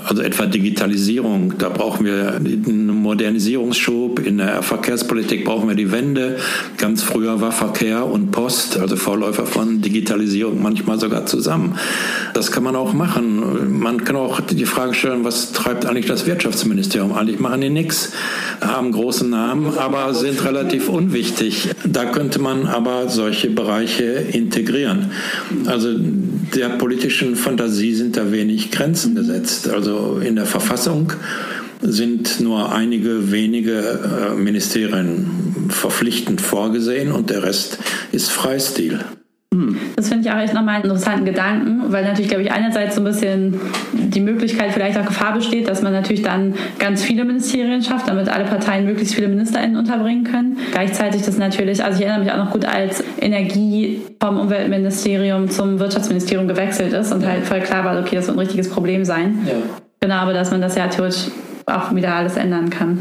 Also 0.05 0.21
etwa 0.21 0.45
Digitalisierung. 0.45 1.53
Da 1.57 1.69
brauchen 1.69 2.05
wir 2.05 2.35
einen 2.35 2.87
Modernisierungsschub. 2.87 4.19
In 4.25 4.39
der 4.39 4.61
Verkehrspolitik 4.61 5.45
brauchen 5.45 5.69
wir 5.69 5.75
die 5.75 5.93
Wende. 5.93 6.37
Ganz 6.77 7.01
früher 7.01 7.39
war 7.39 7.53
Verkehr 7.53 8.05
und 8.05 8.31
Post, 8.31 8.77
also 8.77 8.97
Vorläufer 8.97 9.45
von 9.45 9.81
Digitalisierung, 9.81 10.61
manchmal 10.61 10.99
sogar 10.99 11.25
zusammen. 11.25 11.77
Das 12.33 12.51
kann 12.51 12.63
man 12.63 12.75
auch 12.75 12.91
machen. 12.91 13.79
Man 13.79 14.03
kann 14.03 14.17
auch 14.17 14.41
die 14.41 14.65
Frage 14.65 14.93
stellen, 14.93 15.23
was 15.23 15.53
treibt 15.53 15.85
eigentlich 15.85 16.07
das 16.07 16.25
Wirtschaftsministerium? 16.25 17.13
Eigentlich 17.13 17.39
machen 17.39 17.61
die 17.61 17.69
nichts, 17.69 18.11
haben 18.59 18.91
großen 18.91 19.29
Namen, 19.29 19.77
aber 19.77 19.92
aber 19.93 20.13
sind 20.13 20.43
relativ 20.43 20.89
unwichtig. 20.89 21.69
Da 21.85 22.05
könnte 22.05 22.39
man 22.39 22.67
aber 22.67 23.09
solche 23.09 23.49
Bereiche 23.49 24.03
integrieren. 24.03 25.11
Also 25.65 25.89
der 25.97 26.69
politischen 26.69 27.35
Fantasie 27.35 27.93
sind 27.93 28.17
da 28.17 28.31
wenig 28.31 28.71
Grenzen 28.71 29.15
gesetzt. 29.15 29.69
Also 29.69 30.19
in 30.23 30.35
der 30.35 30.45
Verfassung 30.45 31.13
sind 31.81 32.39
nur 32.39 32.71
einige 32.71 33.31
wenige 33.31 34.31
äh, 34.31 34.35
Ministerien 34.35 35.29
verpflichtend 35.69 36.41
vorgesehen 36.41 37.11
und 37.11 37.29
der 37.29 37.43
Rest 37.43 37.77
ist 38.11 38.31
Freistil. 38.31 38.99
Das 39.95 40.09
finde 40.09 40.27
ich 40.27 40.33
auch 40.33 40.39
echt 40.39 40.53
nochmal 40.53 40.75
einen 40.75 40.85
interessanten 40.85 41.25
Gedanken, 41.25 41.91
weil 41.91 42.03
natürlich, 42.03 42.29
glaube 42.29 42.43
ich, 42.43 42.51
einerseits 42.51 42.95
so 42.95 43.01
ein 43.01 43.05
bisschen 43.05 43.59
die 43.93 44.19
Möglichkeit, 44.19 44.71
vielleicht 44.71 44.97
auch 44.97 45.05
Gefahr 45.05 45.33
besteht, 45.33 45.67
dass 45.67 45.81
man 45.81 45.93
natürlich 45.93 46.23
dann 46.23 46.55
ganz 46.79 47.03
viele 47.03 47.23
Ministerien 47.23 47.81
schafft, 47.83 48.07
damit 48.07 48.29
alle 48.29 48.45
Parteien 48.45 48.85
möglichst 48.85 49.15
viele 49.15 49.27
MinisterInnen 49.27 49.77
unterbringen 49.77 50.23
können. 50.23 50.57
Gleichzeitig 50.71 51.21
das 51.23 51.37
natürlich, 51.37 51.83
also 51.83 51.99
ich 51.99 52.05
erinnere 52.05 52.23
mich 52.23 52.33
auch 52.33 52.43
noch 52.43 52.51
gut, 52.51 52.65
als 52.65 53.03
Energie 53.21 54.01
vom 54.19 54.39
Umweltministerium 54.39 55.49
zum 55.49 55.79
Wirtschaftsministerium 55.79 56.47
gewechselt 56.47 56.93
ist 56.93 57.11
und 57.11 57.21
ja. 57.21 57.29
halt 57.29 57.45
voll 57.45 57.61
klar 57.61 57.85
war, 57.85 57.99
okay, 57.99 58.15
das 58.15 58.27
wird 58.27 58.37
ein 58.37 58.39
richtiges 58.39 58.69
Problem 58.69 59.05
sein. 59.05 59.39
Ja. 59.45 59.53
Genau, 59.99 60.15
aber 60.15 60.33
dass 60.33 60.51
man 60.51 60.61
das 60.61 60.75
ja 60.75 60.87
theoretisch 60.87 61.27
auch 61.65 61.93
wieder 61.95 62.15
alles 62.15 62.37
ändern 62.37 62.69
kann. 62.69 62.99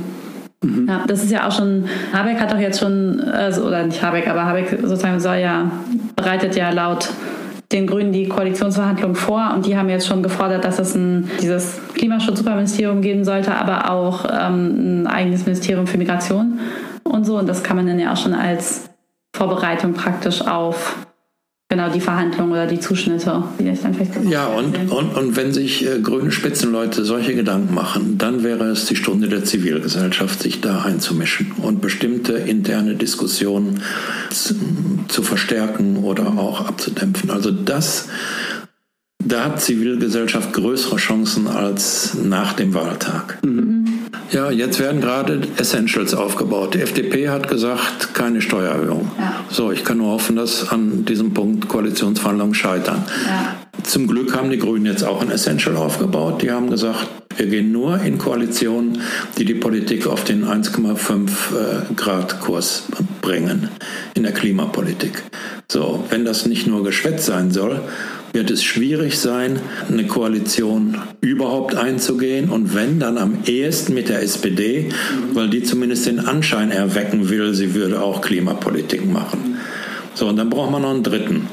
Mhm. 0.63 0.87
Ja, 0.89 1.05
das 1.07 1.23
ist 1.23 1.31
ja 1.31 1.47
auch 1.47 1.53
schon, 1.53 1.85
Habeck 2.13 2.41
hat 2.41 2.53
doch 2.53 2.59
jetzt 2.59 2.81
schon, 2.81 3.21
also, 3.21 3.65
oder 3.65 3.85
nicht 3.85 4.03
Habeck, 4.03 4.29
aber 4.29 4.47
Habeck 4.47 4.79
sozusagen 4.83 5.21
soll 5.21 5.37
ja, 5.37 5.71
bereitet 6.17 6.57
ja 6.57 6.71
laut 6.71 7.11
den 7.73 7.87
Grünen 7.87 8.13
die 8.13 8.29
Koalitionsverhandlungen 8.29 9.17
vor 9.17 9.53
und 9.55 9.67
die 9.67 9.77
haben 9.77 9.89
jetzt 9.89 10.07
schon 10.07 10.23
gefordert, 10.23 10.65
dass 10.65 10.79
es 10.79 10.95
ein, 10.95 11.31
dieses 11.41 11.81
Klimaschutz-Superministerium 11.95 13.01
geben 13.01 13.25
sollte, 13.25 13.55
aber 13.55 13.91
auch 13.91 14.27
ähm, 14.27 15.03
ein 15.03 15.07
eigenes 15.07 15.47
Ministerium 15.47 15.87
für 15.87 15.99
Migration 15.99 16.61
und 17.03 17.25
so. 17.25 17.39
Und 17.39 17.49
das 17.49 17.63
kann 17.63 17.77
man 17.77 17.87
dann 17.87 17.99
ja 17.99 18.13
auch 18.13 18.17
schon 18.17 18.35
als 18.35 18.91
Vorbereitung 19.35 19.95
praktisch 19.95 20.47
auf 20.47 21.07
genau 21.73 21.89
die 21.89 22.01
Verhandlungen 22.01 22.53
oder 22.53 22.67
die 22.67 22.81
Zuschnitte, 22.81 23.45
die 23.59 23.69
ich 23.69 23.81
dann 23.81 23.95
vielleicht 23.95 24.13
Ja, 24.29 24.47
und, 24.47 24.77
und, 24.91 25.17
und 25.17 25.37
wenn 25.37 25.55
sich 25.55 25.87
äh, 25.87 26.01
grüne 26.01 26.31
Spitzenleute 26.31 27.03
solche 27.03 27.35
Gedanken 27.35 27.75
machen, 27.75 28.19
dann 28.19 28.45
wäre 28.45 28.65
es 28.67 28.85
die 28.85 28.97
Stunde 28.97 29.29
der 29.29 29.45
Zivilgesellschaft, 29.45 30.43
sich 30.43 30.61
da 30.61 30.83
einzumischen 30.83 31.53
und 31.63 31.81
bestimmte 31.81 32.35
interne 32.35 32.95
Diskussionen 32.95 33.81
zu, 34.31 34.55
zu 35.09 35.23
verstärken 35.23 35.97
oder 36.05 36.37
auch 36.37 36.61
abzudämpfen. 36.69 37.31
Also 37.31 37.51
das 37.51 38.09
da 39.25 39.45
hat 39.45 39.61
Zivilgesellschaft 39.61 40.53
größere 40.53 40.97
Chancen 40.97 41.47
als 41.47 42.15
nach 42.15 42.55
dem 42.55 42.75
Wahltag. 42.75 43.39
Mhm. 43.45 43.87
Ja, 44.31 44.51
jetzt 44.51 44.81
werden 44.81 45.01
gerade 45.01 45.41
Essentials 45.59 46.15
aufgebaut. 46.15 46.75
Die 46.75 46.81
FDP 46.81 47.29
hat 47.29 47.49
gesagt, 47.49 48.15
keine 48.15 48.41
Steuererhöhung. 48.41 49.11
Ja. 49.19 49.45
So, 49.51 49.71
ich 49.73 49.85
kann 49.85 49.99
nur 49.99 50.13
hoffen, 50.13 50.37
dass 50.37 50.71
an 50.71 51.05
diesem 51.05 51.35
Punkt 51.35 51.69
Koalitionsverhandlungen 51.69 52.55
scheitern. 52.55 53.05
Ja. 53.27 53.57
Zum 53.83 54.07
Glück 54.07 54.35
haben 54.35 54.51
die 54.51 54.59
Grünen 54.59 54.87
jetzt 54.87 55.05
auch 55.05 55.21
ein 55.21 55.31
Essential 55.31 55.77
aufgebaut. 55.77 56.41
Die 56.41 56.51
haben 56.51 56.71
gesagt, 56.71 57.09
wir 57.37 57.47
gehen 57.47 57.73
nur 57.73 58.01
in 58.01 58.19
Koalitionen, 58.19 59.03
die 59.39 59.45
die 59.45 59.55
Politik 59.55 60.07
auf 60.07 60.25
den 60.25 60.45
1,5 60.45 61.29
äh, 61.29 61.95
Grad 61.95 62.41
Kurs 62.41 62.85
bringen 63.21 63.69
in 64.15 64.23
der 64.23 64.33
Klimapolitik. 64.33 65.23
So, 65.71 66.05
wenn 66.11 66.25
das 66.25 66.47
nicht 66.47 66.67
nur 66.67 66.85
Geschwätz 66.85 67.27
sein 67.27 67.51
soll, 67.51 67.81
wird 68.33 68.51
es 68.51 68.63
schwierig 68.63 69.19
sein, 69.19 69.61
eine 69.89 70.07
Koalition 70.07 70.97
überhaupt 71.21 71.75
einzugehen 71.75 72.49
und 72.49 72.75
wenn, 72.75 72.99
dann 72.99 73.19
am 73.19 73.39
ehesten 73.47 73.95
mit 73.95 74.09
der 74.09 74.23
SPD, 74.23 74.89
weil 75.33 75.51
die 75.51 75.63
zumindest 75.63 76.07
den 76.07 76.21
Anschein 76.21 76.71
erwecken 76.71 77.29
will, 77.29 77.55
sie 77.55 77.75
würde 77.75 78.01
auch 78.01 78.23
Klimapolitik 78.23 79.11
machen. 79.11 79.59
So, 80.15 80.29
und 80.29 80.37
dann 80.37 80.51
braucht 80.51 80.71
man 80.71 80.83
noch 80.83 80.91
einen 80.91 81.03
dritten. 81.03 81.49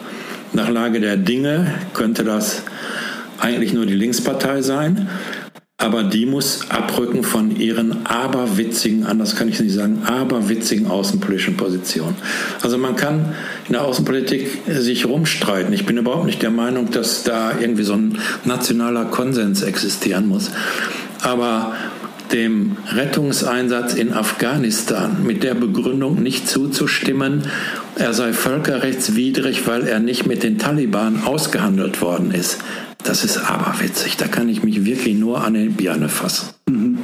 Nach 0.54 0.70
Lage 0.70 1.00
der 1.00 1.18
Dinge 1.18 1.74
könnte 1.94 2.24
das 2.24 2.64
eigentlich 3.40 3.74
nur 3.74 3.86
die 3.86 3.96
Linkspartei 3.96 4.62
sein. 4.62 5.10
Aber 5.82 6.04
die 6.04 6.26
muss 6.26 6.70
abrücken 6.70 7.24
von 7.24 7.56
ihren 7.56 8.06
aberwitzigen, 8.06 9.06
anders 9.06 9.38
kann 9.38 9.48
ich 9.48 9.62
nicht 9.62 9.74
sagen, 9.74 10.04
aberwitzigen 10.06 10.88
außenpolitischen 10.88 11.56
Positionen. 11.56 12.16
Also 12.62 12.78
man 12.78 12.98
kann 12.98 13.34
in 13.66 13.74
der 13.74 13.86
Außenpolitik 13.86 14.60
sich 14.68 15.06
rumstreiten. 15.06 15.72
Ich 15.72 15.86
bin 15.86 15.98
überhaupt 15.98 16.26
nicht 16.26 16.42
der 16.42 16.52
Meinung, 16.52 16.92
dass 16.92 17.24
da 17.24 17.54
irgendwie 17.58 17.84
so 17.84 17.94
ein 17.94 18.20
nationaler 18.44 19.06
Konsens 19.06 19.62
existieren 19.62 20.28
muss. 20.28 20.52
Aber 21.22 21.74
dem 22.34 22.76
Rettungseinsatz 22.92 23.94
in 23.94 24.12
Afghanistan 24.12 25.24
mit 25.26 25.44
der 25.44 25.54
Begründung 25.54 26.22
nicht 26.22 26.50
zuzustimmen, 26.50 27.44
er 27.96 28.14
sei 28.14 28.34
völkerrechtswidrig, 28.34 29.66
weil 29.66 29.88
er 29.88 30.02
nicht 30.02 30.28
mit 30.28 30.44
den 30.44 30.58
Taliban 30.58 31.24
ausgehandelt 31.24 32.02
worden 32.02 32.32
ist. 32.32 32.58
Das 33.04 33.24
ist 33.24 33.38
aberwitzig. 33.38 34.18
Da 34.18 34.28
kann 34.28 34.50
ich 34.50 34.64
mich 34.64 34.86
wirklich 34.86 35.16
nur 35.16 35.44
an 35.44 35.54
die 35.54 35.70
Birne 35.70 36.10
fassen. 36.10 36.50
Mhm. 36.68 37.00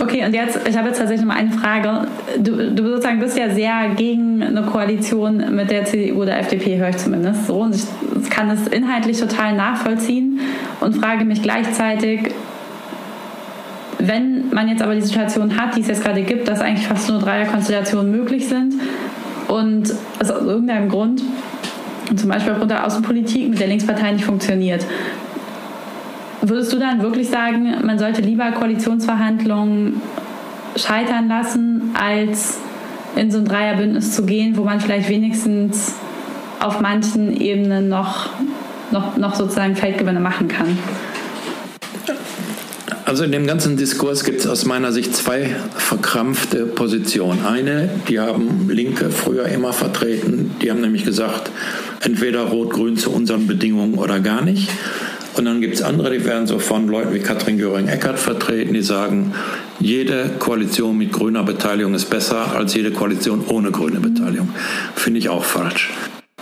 Okay, 0.00 0.24
und 0.24 0.32
jetzt, 0.32 0.60
ich 0.68 0.76
habe 0.76 0.88
jetzt 0.88 0.98
tatsächlich 0.98 1.26
noch 1.26 1.34
eine 1.34 1.50
Frage. 1.50 2.06
Du, 2.38 2.72
du 2.72 2.88
sozusagen 2.88 3.18
bist 3.18 3.36
ja 3.36 3.50
sehr 3.50 3.90
gegen 3.96 4.42
eine 4.42 4.62
Koalition 4.62 5.54
mit 5.54 5.70
der 5.70 5.84
CDU 5.84 6.22
oder 6.22 6.38
FDP, 6.38 6.78
höre 6.78 6.90
ich 6.90 6.98
zumindest 6.98 7.46
so. 7.46 7.56
Und 7.56 7.74
ich 7.74 8.30
kann 8.30 8.48
es 8.50 8.68
inhaltlich 8.68 9.18
total 9.18 9.56
nachvollziehen 9.56 10.40
und 10.80 10.96
frage 10.96 11.24
mich 11.24 11.42
gleichzeitig, 11.42 12.32
wenn 13.98 14.50
man 14.50 14.68
jetzt 14.68 14.82
aber 14.82 14.94
die 14.94 15.00
Situation 15.02 15.60
hat, 15.60 15.74
die 15.76 15.80
es 15.80 15.88
jetzt 15.88 16.04
gerade 16.04 16.22
gibt, 16.22 16.46
dass 16.46 16.60
eigentlich 16.60 16.86
fast 16.86 17.08
nur 17.08 17.18
Dreierkonstellationen 17.18 18.10
möglich 18.12 18.46
sind 18.46 18.74
und 19.48 19.92
es 20.20 20.30
aus 20.30 20.42
irgendeinem 20.42 20.88
Grund 20.88 21.22
zum 22.16 22.28
Beispiel 22.28 22.52
aufgrund 22.52 22.70
der 22.70 22.86
Außenpolitik 22.86 23.50
mit 23.50 23.60
der 23.60 23.68
Linkspartei 23.68 24.12
nicht 24.12 24.24
funktioniert. 24.24 24.84
Würdest 26.40 26.72
du 26.72 26.78
dann 26.78 27.02
wirklich 27.02 27.28
sagen, 27.28 27.74
man 27.84 27.98
sollte 27.98 28.22
lieber 28.22 28.50
Koalitionsverhandlungen 28.52 30.00
scheitern 30.76 31.28
lassen, 31.28 31.94
als 31.94 32.58
in 33.16 33.30
so 33.30 33.38
ein 33.38 33.44
Dreierbündnis 33.44 34.14
zu 34.14 34.24
gehen, 34.24 34.56
wo 34.56 34.62
man 34.62 34.80
vielleicht 34.80 35.08
wenigstens 35.08 35.94
auf 36.60 36.80
manchen 36.80 37.36
Ebenen 37.40 37.88
noch, 37.88 38.30
noch, 38.90 39.16
noch 39.16 39.34
sozusagen 39.34 39.74
Feldgewinne 39.74 40.20
machen 40.20 40.48
kann? 40.48 40.78
Also 43.08 43.24
in 43.24 43.32
dem 43.32 43.46
ganzen 43.46 43.78
Diskurs 43.78 44.22
gibt 44.22 44.40
es 44.40 44.46
aus 44.46 44.66
meiner 44.66 44.92
Sicht 44.92 45.16
zwei 45.16 45.56
verkrampfte 45.74 46.66
Positionen. 46.66 47.42
Eine, 47.42 47.88
die 48.06 48.20
haben 48.20 48.68
Linke 48.68 49.08
früher 49.08 49.46
immer 49.46 49.72
vertreten, 49.72 50.50
die 50.60 50.70
haben 50.70 50.82
nämlich 50.82 51.06
gesagt, 51.06 51.50
entweder 52.02 52.42
Rot-Grün 52.42 52.98
zu 52.98 53.10
unseren 53.10 53.46
Bedingungen 53.46 53.94
oder 53.94 54.20
gar 54.20 54.42
nicht. 54.44 54.68
Und 55.38 55.46
dann 55.46 55.62
gibt 55.62 55.76
es 55.76 55.82
andere, 55.82 56.18
die 56.18 56.26
werden 56.26 56.46
so 56.46 56.58
von 56.58 56.86
Leuten 56.86 57.14
wie 57.14 57.20
Katrin 57.20 57.56
Göring-Eckardt 57.56 58.18
vertreten, 58.18 58.74
die 58.74 58.82
sagen, 58.82 59.32
jede 59.80 60.28
Koalition 60.38 60.98
mit 60.98 61.10
grüner 61.10 61.44
Beteiligung 61.44 61.94
ist 61.94 62.10
besser 62.10 62.54
als 62.54 62.74
jede 62.74 62.90
Koalition 62.90 63.42
ohne 63.48 63.70
grüne 63.70 64.00
Beteiligung. 64.00 64.50
Finde 64.94 65.18
ich 65.18 65.30
auch 65.30 65.44
falsch. 65.44 65.94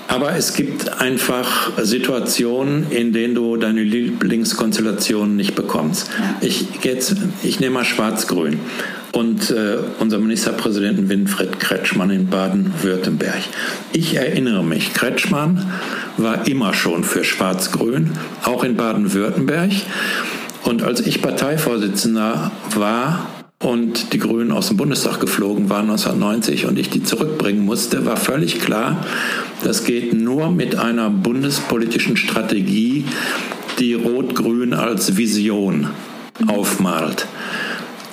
Aber 0.09 0.37
es 0.37 0.55
gibt 0.55 1.01
einfach 1.01 1.73
Situationen, 1.83 2.91
in 2.91 3.13
denen 3.13 3.35
du 3.35 3.57
deine 3.57 3.83
Lieblingskonstellation 3.83 5.37
nicht 5.37 5.55
bekommst. 5.55 6.11
Ich, 6.41 6.67
jetzt, 6.83 7.17
ich 7.43 7.61
nehme 7.61 7.75
mal 7.75 7.85
Schwarz-Grün 7.85 8.61
und 9.13 9.51
äh, 9.51 9.79
unser 9.99 10.19
Ministerpräsidenten 10.19 11.09
Winfried 11.09 11.59
Kretschmann 11.59 12.11
in 12.11 12.29
Baden-Württemberg. 12.29 13.41
Ich 13.93 14.15
erinnere 14.15 14.63
mich, 14.63 14.95
Kretschmann 14.95 15.71
war 16.19 16.47
immer 16.47 16.75
schon 16.75 17.03
für 17.03 17.25
Schwarz-Grün, 17.25 18.13
auch 18.45 18.63
in 18.63 18.77
Baden-Württemberg. 18.77 19.73
Und 20.65 20.83
als 20.83 21.01
ich 21.01 21.23
Parteivorsitzender 21.23 22.53
war, 22.75 23.29
und 23.67 24.13
die 24.13 24.19
Grünen 24.21 24.53
aus 24.53 24.69
dem 24.69 24.77
Bundestag 24.77 25.19
geflogen 25.19 25.69
waren 25.69 25.91
1990 25.91 26.67
und 26.67 26.79
ich 26.79 26.89
die 26.89 27.03
zurückbringen 27.03 27.65
musste, 27.65 28.07
war 28.07 28.17
völlig 28.17 28.61
klar, 28.61 29.05
das 29.65 29.83
geht 29.83 30.13
nur 30.15 30.53
mit 30.53 30.79
einer 30.79 31.11
bundespolitischen 31.11 32.17
Strategie, 32.17 33.05
die 33.81 33.95
Rot-Grün 33.95 34.73
als 34.73 35.17
Vision 35.17 35.89
aufmalt. 36.47 37.27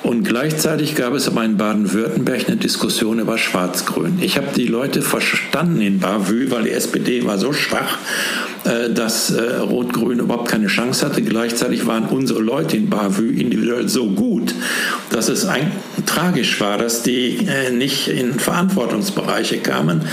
Und 0.03 0.25
gleichzeitig 0.25 0.95
gab 0.95 1.13
es 1.13 1.29
aber 1.29 1.45
in 1.45 1.55
Baden-Württemberg 1.55 2.47
eine 2.47 2.57
Diskussion 2.57 3.19
über 3.19 3.37
Schwarz-Grün. 3.37 4.19
Ich 4.21 4.35
habe 4.35 4.47
die 4.53 4.67
Leute 4.67 5.01
verstanden 5.01 5.81
in 5.81 5.99
Bavü, 5.99 6.51
weil 6.51 6.63
die 6.63 6.71
SPD 6.71 7.25
war 7.25 7.37
so 7.37 7.53
schwach 7.53 7.97
äh, 8.65 8.89
dass 8.89 9.29
äh, 9.29 9.57
Rot-Grün 9.57 10.19
überhaupt 10.19 10.47
keine 10.47 10.67
Chance 10.67 11.05
hatte. 11.05 11.21
Gleichzeitig 11.21 11.85
waren 11.85 12.05
unsere 12.05 12.41
Leute 12.41 12.77
in 12.77 12.89
Bavü 12.89 13.29
individuell 13.29 13.89
so 13.89 14.11
gut, 14.11 14.55
dass 15.09 15.27
es 15.27 15.43
ein, 15.43 15.69
tragisch 16.05 16.61
war, 16.61 16.77
dass 16.77 17.03
die 17.03 17.45
äh, 17.45 17.71
nicht 17.71 18.07
in 18.07 18.39
Verantwortungsbereiche 18.39 19.57
kamen. 19.57 20.03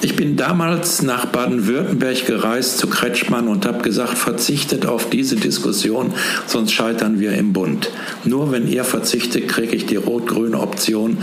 Ich 0.00 0.16
bin 0.16 0.36
damals 0.36 1.02
nach 1.02 1.26
Baden-Württemberg 1.26 2.26
gereist 2.26 2.78
zu 2.78 2.88
Kretschmann 2.88 3.46
und 3.46 3.66
habe 3.66 3.82
gesagt, 3.82 4.18
verzichtet 4.18 4.84
auf 4.84 5.08
diese 5.08 5.36
Diskussion, 5.36 6.12
sonst 6.48 6.72
scheitern 6.72 7.20
wir 7.20 7.32
im 7.34 7.52
Bund. 7.52 7.88
Nur 8.24 8.50
wenn 8.50 8.66
ihr 8.66 8.82
verzichtet, 8.82 9.31
kriege 9.40 9.74
ich 9.74 9.86
die 9.86 9.96
rot-grüne 9.96 10.60
Option 10.60 11.18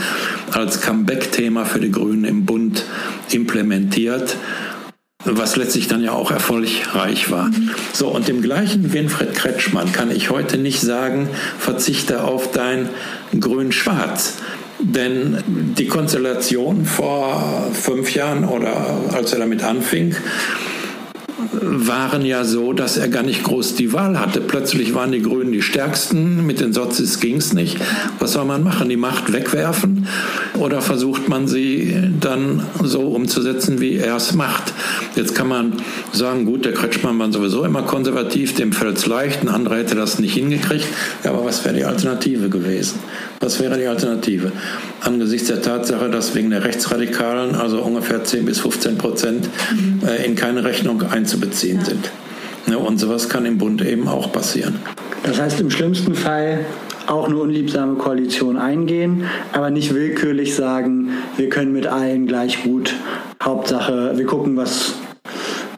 als 0.51 0.81
Comeback-Thema 0.81 1.65
für 1.65 1.79
die 1.79 1.91
Grünen 1.91 2.25
im 2.25 2.45
Bund 2.45 2.85
implementiert 3.31 4.35
was 5.25 5.57
letztlich 5.57 5.87
dann 5.87 6.01
ja 6.01 6.13
auch 6.13 6.31
erfolgreich 6.31 7.29
war. 7.29 7.51
So, 7.91 8.07
und 8.07 8.27
dem 8.27 8.41
gleichen 8.41 8.93
Winfried 8.93 9.35
Kretschmann 9.35 9.91
kann 9.91 10.11
ich 10.11 10.29
heute 10.29 10.57
nicht 10.57 10.79
sagen, 10.79 11.29
verzichte 11.57 12.23
auf 12.23 12.51
dein 12.51 12.89
Grün-Schwarz. 13.37 14.35
Denn 14.79 15.43
die 15.77 15.87
Konstellation 15.87 16.85
vor 16.85 17.69
fünf 17.73 18.15
Jahren 18.15 18.45
oder 18.45 18.97
als 19.13 19.33
er 19.33 19.39
damit 19.39 19.61
anfing, 19.61 20.15
waren 21.51 22.25
ja 22.25 22.43
so, 22.43 22.73
dass 22.73 22.97
er 22.97 23.07
gar 23.07 23.23
nicht 23.23 23.43
groß 23.43 23.75
die 23.75 23.93
Wahl 23.93 24.19
hatte. 24.19 24.41
Plötzlich 24.41 24.93
waren 24.93 25.11
die 25.11 25.21
Grünen 25.21 25.51
die 25.51 25.61
stärksten, 25.61 26.45
mit 26.45 26.59
den 26.59 26.73
Sozis 26.73 27.19
ging 27.19 27.37
es 27.37 27.53
nicht. 27.53 27.77
Was 28.19 28.33
soll 28.33 28.45
man 28.45 28.63
machen? 28.63 28.89
Die 28.89 28.97
Macht 28.97 29.33
wegwerfen? 29.33 30.07
Oder 30.59 30.81
versucht 30.81 31.29
man 31.29 31.47
sie 31.47 31.95
dann 32.19 32.65
so 32.83 33.01
umzusetzen, 33.01 33.79
wie 33.79 33.95
er 33.95 34.17
es 34.17 34.33
macht? 34.33 34.73
Jetzt 35.15 35.33
kann 35.33 35.47
man 35.47 35.73
sagen, 36.11 36.45
gut, 36.45 36.65
der 36.65 36.73
Kretschmann 36.73 37.17
war 37.17 37.31
sowieso 37.31 37.63
immer 37.63 37.83
konservativ, 37.83 38.55
dem 38.55 38.73
fällt 38.73 38.97
es 38.97 39.05
leicht, 39.05 39.41
ein 39.41 39.47
anderer 39.47 39.77
hätte 39.77 39.95
das 39.95 40.19
nicht 40.19 40.33
hingekriegt. 40.33 40.85
Ja, 41.23 41.31
aber 41.31 41.45
was 41.45 41.63
wäre 41.63 41.75
die 41.75 41.85
Alternative 41.85 42.49
gewesen? 42.49 42.99
Was 43.39 43.61
wäre 43.61 43.77
die 43.77 43.87
Alternative? 43.87 44.51
Angesichts 44.99 45.47
der 45.47 45.61
Tatsache, 45.61 46.09
dass 46.09 46.35
wegen 46.35 46.49
der 46.49 46.65
Rechtsradikalen, 46.65 47.55
also 47.55 47.81
ungefähr 47.81 48.23
10 48.23 48.45
bis 48.45 48.59
15 48.59 48.97
Prozent, 48.97 49.49
mhm. 49.71 50.01
äh, 50.05 50.25
in 50.25 50.35
keine 50.35 50.65
Rechnung 50.65 51.03
einzubeziehen 51.03 51.79
ja. 51.79 51.85
sind. 51.85 52.11
Ja, 52.67 52.75
und 52.75 52.99
sowas 52.99 53.29
kann 53.29 53.45
im 53.45 53.57
Bund 53.57 53.81
eben 53.81 54.09
auch 54.09 54.31
passieren. 54.31 54.75
Das 55.23 55.39
heißt, 55.39 55.59
im 55.61 55.71
schlimmsten 55.71 56.15
Fall 56.15 56.65
auch 57.09 57.27
eine 57.27 57.37
unliebsame 57.37 57.95
Koalition 57.95 58.57
eingehen, 58.57 59.25
aber 59.51 59.71
nicht 59.71 59.93
willkürlich 59.93 60.55
sagen, 60.55 61.09
wir 61.37 61.49
können 61.49 61.73
mit 61.73 61.87
allen 61.87 62.27
gleich 62.27 62.63
gut. 62.63 62.93
Hauptsache, 63.41 64.13
wir 64.15 64.25
gucken, 64.25 64.55
was, 64.55 64.93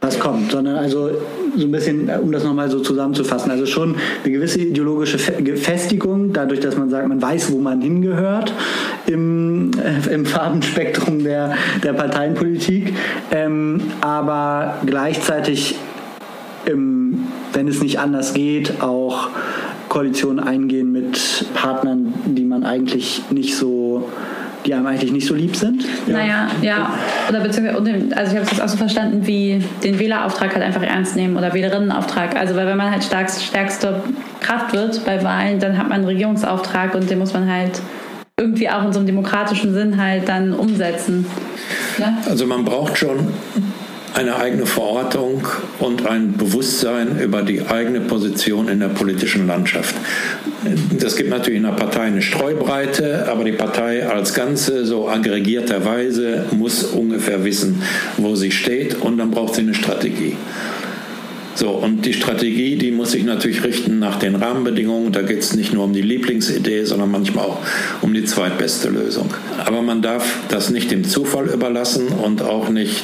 was 0.02 0.20
kommt, 0.20 0.52
sondern 0.52 0.76
also 0.76 1.10
so 1.56 1.66
ein 1.66 1.72
bisschen, 1.72 2.10
um 2.22 2.32
das 2.32 2.44
nochmal 2.44 2.70
so 2.70 2.80
zusammenzufassen, 2.80 3.50
also 3.50 3.66
schon 3.66 3.96
eine 4.24 4.34
gewisse 4.34 4.60
ideologische 4.60 5.18
Festigung, 5.20 6.34
dadurch, 6.34 6.60
dass 6.60 6.78
man 6.78 6.90
sagt, 6.90 7.08
man 7.08 7.22
weiß, 7.22 7.52
wo 7.54 7.60
man 7.60 7.82
hingehört 7.82 8.54
im, 9.08 9.72
äh, 9.74 10.14
im 10.14 10.26
Farbenspektrum 10.26 11.24
der, 11.24 11.54
der 11.84 11.94
Parteienpolitik, 11.94 12.94
ähm, 13.32 13.82
aber 14.02 14.80
gleichzeitig, 14.86 15.76
im, 16.66 17.28
wenn 17.54 17.68
es 17.68 17.82
nicht 17.82 18.00
anders 18.00 18.34
geht, 18.34 18.82
auch 18.82 19.30
Koalitionen 19.92 20.40
eingehen 20.40 20.94
mit 20.94 21.46
Partnern, 21.54 22.14
die 22.26 22.46
man 22.46 22.64
eigentlich 22.64 23.24
nicht 23.30 23.58
so 23.58 24.10
die 24.66 24.74
einem 24.74 24.86
eigentlich 24.86 25.12
nicht 25.12 25.28
so 25.28 25.34
lieb 25.34 25.56
sind. 25.56 25.84
Ja. 26.06 26.14
Naja, 26.14 26.48
ja. 26.62 26.94
Oder 27.28 27.40
beziehungsweise, 27.42 28.16
also 28.16 28.32
ich 28.32 28.38
habe 28.38 28.42
es 28.42 28.52
jetzt 28.52 28.62
auch 28.62 28.68
so 28.68 28.78
verstanden, 28.78 29.26
wie 29.26 29.60
den 29.84 29.98
Wählerauftrag 30.00 30.54
halt 30.54 30.64
einfach 30.64 30.84
ernst 30.84 31.16
nehmen 31.16 31.36
oder 31.36 31.54
Wählerinnenauftrag. 31.54 32.36
Also 32.36 32.56
weil 32.56 32.68
wenn 32.68 32.78
man 32.78 32.92
halt 32.92 33.04
starkst, 33.04 33.44
stärkste 33.44 34.04
Kraft 34.40 34.72
wird 34.72 35.04
bei 35.04 35.24
Wahlen, 35.24 35.60
dann 35.60 35.80
hat 35.80 35.90
man 35.90 35.98
einen 35.98 36.06
Regierungsauftrag 36.06 36.94
und 36.94 37.10
den 37.10 37.18
muss 37.20 37.34
man 37.34 37.52
halt 37.52 37.82
irgendwie 38.38 38.70
auch 38.70 38.86
in 38.86 38.94
so 38.94 39.00
einem 39.00 39.08
demokratischen 39.08 39.74
Sinn 39.74 40.02
halt 40.02 40.30
dann 40.30 40.54
umsetzen. 40.54 41.26
Ja? 41.98 42.18
Also 42.30 42.46
man 42.46 42.64
braucht 42.64 42.98
schon 42.98 43.34
eine 44.14 44.36
eigene 44.36 44.66
Verortung 44.66 45.48
und 45.80 46.06
ein 46.06 46.34
Bewusstsein 46.34 47.20
über 47.20 47.44
die 47.44 47.62
eigene 47.62 48.02
Position 48.02 48.68
in 48.68 48.80
der 48.80 48.90
politischen 48.90 49.48
Landschaft. 49.48 49.96
Das 51.00 51.16
gibt 51.16 51.30
natürlich 51.30 51.58
in 51.58 51.66
der 51.66 51.72
Partei 51.72 52.02
eine 52.02 52.22
Streubreite, 52.22 53.28
aber 53.30 53.44
die 53.44 53.54
Partei 53.54 54.08
als 54.08 54.34
Ganze, 54.34 54.86
so 54.86 55.08
aggregierterweise, 55.08 56.46
muss 56.52 56.84
ungefähr 56.84 57.44
wissen, 57.46 57.82
wo 58.18 58.36
sie 58.36 58.52
steht 58.52 59.02
und 59.02 59.18
dann 59.18 59.32
braucht 59.32 59.56
sie 59.56 59.62
eine 59.62 59.74
Strategie. 59.74 60.36
So, 61.54 61.70
und 61.70 62.06
die 62.06 62.14
Strategie, 62.14 62.78
die 62.78 62.92
muss 62.92 63.12
sich 63.12 63.24
natürlich 63.24 63.64
richten 63.64 64.00
nach 64.00 64.18
den 64.18 64.36
Rahmenbedingungen. 64.36 65.12
Da 65.12 65.22
geht 65.22 65.40
es 65.40 65.54
nicht 65.54 65.74
nur 65.74 65.84
um 65.84 65.94
die 65.94 66.02
Lieblingsidee, 66.02 66.86
sondern 66.86 67.12
manchmal 67.12 67.46
auch 67.46 67.60
um 68.02 68.14
die 68.14 68.24
zweitbeste 68.24 68.90
Lösung. 68.90 69.34
Aber 69.66 69.82
man 69.82 70.02
darf 70.02 70.40
das 70.48 70.70
nicht 70.70 70.92
dem 70.92 71.04
Zufall 71.04 71.48
überlassen 71.48 72.08
und 72.08 72.42
auch 72.42 72.70
nicht 72.70 73.04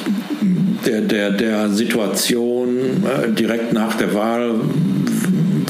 der, 0.86 1.00
der, 1.02 1.30
der 1.30 1.68
Situation 1.70 2.68
äh, 3.04 3.30
direkt 3.32 3.72
nach 3.72 3.96
der 3.96 4.14
Wahl 4.14 4.54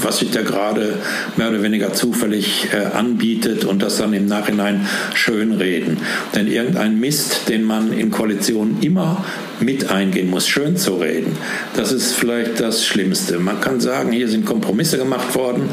was 0.03 0.19
sich 0.19 0.31
da 0.31 0.41
gerade 0.41 0.93
mehr 1.35 1.49
oder 1.49 1.61
weniger 1.61 1.93
zufällig 1.93 2.69
äh, 2.71 2.95
anbietet 2.95 3.65
und 3.65 3.81
das 3.81 3.97
dann 3.97 4.13
im 4.13 4.27
Nachhinein 4.27 4.87
schönreden. 5.13 5.97
Denn 6.35 6.47
irgendein 6.47 6.99
Mist, 6.99 7.49
den 7.49 7.63
man 7.63 7.91
in 7.91 8.11
Koalitionen 8.11 8.77
immer 8.81 9.23
mit 9.61 9.89
eingehen 9.89 10.29
muss, 10.29 10.47
schön 10.47 10.77
zu 10.77 10.95
reden, 10.95 11.37
das 11.75 11.91
ist 11.91 12.15
vielleicht 12.15 12.59
das 12.59 12.85
Schlimmste. 12.85 13.39
Man 13.39 13.61
kann 13.61 13.79
sagen, 13.79 14.11
hier 14.11 14.27
sind 14.27 14.45
Kompromisse 14.45 14.97
gemacht 14.97 15.35
worden, 15.35 15.69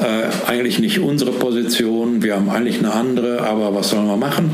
äh, 0.00 0.50
eigentlich 0.50 0.78
nicht 0.78 0.98
unsere 1.00 1.32
Position, 1.32 2.22
wir 2.22 2.36
haben 2.36 2.48
eigentlich 2.50 2.78
eine 2.78 2.92
andere, 2.92 3.42
aber 3.42 3.74
was 3.74 3.90
sollen 3.90 4.06
wir 4.06 4.16
machen? 4.16 4.50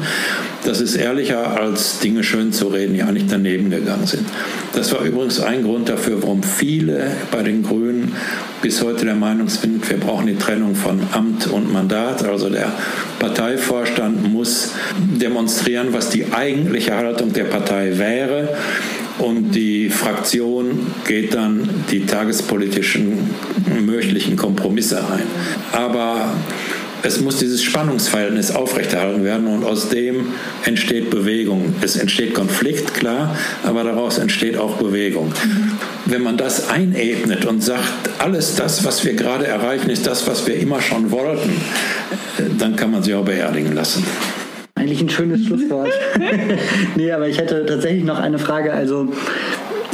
Das 0.65 0.81
ist 0.81 0.97
ehrlicher, 0.97 1.59
als 1.59 2.01
Dinge 2.01 2.25
schön 2.25 2.53
zu 2.53 2.69
reden, 2.69 2.95
die 2.95 3.03
eigentlich 3.03 3.27
daneben 3.29 3.71
gegangen 3.71 4.07
sind. 4.07 4.27
Das 4.75 4.93
war 4.93 5.03
übrigens 5.03 5.41
ein 5.41 5.63
Grund 5.63 5.89
dafür, 5.89 6.23
warum 6.23 6.43
viele 6.43 7.13
bei 7.31 7.43
den 7.43 7.63
Grünen 7.63 8.13
bis 8.61 8.83
heute 8.83 9.05
der 9.05 9.15
Meinung 9.15 9.49
sind, 9.49 9.89
wir 9.89 9.99
brauchen 9.99 10.27
die 10.27 10.37
Trennung 10.37 10.75
von 10.75 11.01
Amt 11.13 11.47
und 11.47 11.73
Mandat. 11.73 12.25
Also 12.25 12.51
der 12.51 12.73
Parteivorstand 13.21 14.33
muss 14.33 14.73
demonstrieren, 14.99 15.89
was 15.93 16.11
die 16.11 16.33
eigentliche 16.33 16.97
Haltung 16.97 17.33
der 17.33 17.45
Partei 17.45 17.97
wäre. 17.99 18.57
Und 19.19 19.53
die 19.53 19.91
Fraktion 19.91 20.87
geht 21.07 21.35
dann 21.35 21.69
die 21.91 22.07
tagespolitischen 22.07 23.31
möglichen 23.85 24.37
Kompromisse 24.37 24.99
ein. 24.99 25.25
Aber 25.73 26.35
es 27.03 27.21
muss 27.21 27.37
dieses 27.37 27.63
Spannungsverhältnis 27.63 28.51
aufrechterhalten 28.51 29.25
werden 29.25 29.47
und 29.47 29.65
aus 29.65 29.89
dem 29.89 30.33
entsteht 30.65 31.11
Bewegung. 31.11 31.75
Es 31.81 31.97
entsteht 31.97 32.35
Konflikt, 32.35 32.95
klar, 32.95 33.37
aber 33.65 33.85
daraus 33.85 34.19
entsteht 34.19 34.57
auch 34.57 34.77
Bewegung. 34.77 35.33
Wenn 36.07 36.23
man 36.23 36.37
das 36.37 36.69
einebnet 36.69 37.45
und 37.45 37.63
sagt, 37.63 38.11
alles 38.19 38.57
das, 38.57 38.85
was 38.85 39.05
wir 39.05 39.15
gerade 39.15 39.47
erreichen, 39.47 39.91
ist 39.91 40.07
das, 40.07 40.27
was 40.27 40.47
wir 40.47 40.57
immer 40.57 40.81
schon 40.81 41.11
wollten, 41.11 41.53
dann 42.59 42.75
kann 42.75 42.91
man 42.91 43.03
sich 43.03 43.15
auch 43.15 43.25
beerdigen 43.25 43.75
lassen. 43.75 44.05
Eigentlich 44.79 45.01
ein 45.01 45.09
schönes 45.09 45.45
Schlusswort. 45.45 45.91
nee, 46.97 47.11
aber 47.11 47.29
ich 47.29 47.39
hätte 47.39 47.67
tatsächlich 47.67 48.05
noch 48.05 48.21
eine 48.21 48.39
Frage. 48.39 48.73
Also 48.73 49.09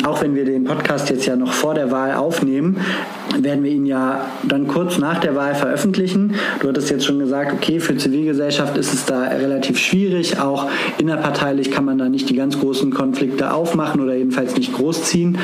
auch 0.04 0.20
wenn 0.20 0.34
wir 0.34 0.44
den 0.44 0.64
Podcast 0.64 1.08
jetzt 1.08 1.24
ja 1.24 1.36
noch 1.36 1.52
vor 1.52 1.74
der 1.74 1.90
Wahl 1.90 2.14
aufnehmen, 2.14 2.76
werden 3.38 3.64
wir 3.64 3.70
ihn 3.70 3.86
ja 3.86 4.26
dann 4.42 4.66
kurz 4.66 4.98
nach 4.98 5.20
der 5.20 5.34
Wahl 5.34 5.54
veröffentlichen. 5.54 6.34
Du 6.60 6.68
hattest 6.68 6.90
jetzt 6.90 7.06
schon 7.06 7.18
gesagt, 7.18 7.54
okay, 7.54 7.80
für 7.80 7.96
Zivilgesellschaft 7.96 8.76
ist 8.76 8.92
es 8.92 9.06
da 9.06 9.22
relativ 9.22 9.78
schwierig. 9.78 10.38
Auch 10.38 10.68
innerparteilich 10.98 11.70
kann 11.70 11.86
man 11.86 11.96
da 11.96 12.10
nicht 12.10 12.28
die 12.28 12.34
ganz 12.34 12.60
großen 12.60 12.92
Konflikte 12.92 13.54
aufmachen 13.54 14.02
oder 14.02 14.14
jedenfalls 14.14 14.56
nicht 14.56 14.74
großziehen. 14.74 15.38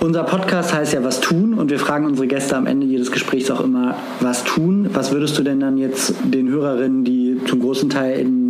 Unser 0.00 0.24
Podcast 0.24 0.74
heißt 0.74 0.92
ja 0.92 1.04
Was 1.04 1.20
tun 1.20 1.54
und 1.54 1.70
wir 1.70 1.78
fragen 1.78 2.06
unsere 2.06 2.26
Gäste 2.26 2.56
am 2.56 2.66
Ende 2.66 2.86
jedes 2.86 3.10
Gesprächs 3.10 3.50
auch 3.50 3.60
immer, 3.60 3.96
was 4.20 4.44
tun. 4.44 4.88
Was 4.92 5.12
würdest 5.12 5.38
du 5.38 5.42
denn 5.42 5.60
dann 5.60 5.78
jetzt 5.78 6.14
den 6.24 6.48
Hörerinnen, 6.48 7.04
die 7.04 7.38
zum 7.46 7.60
großen 7.60 7.88
Teil 7.90 8.18
in 8.18 8.43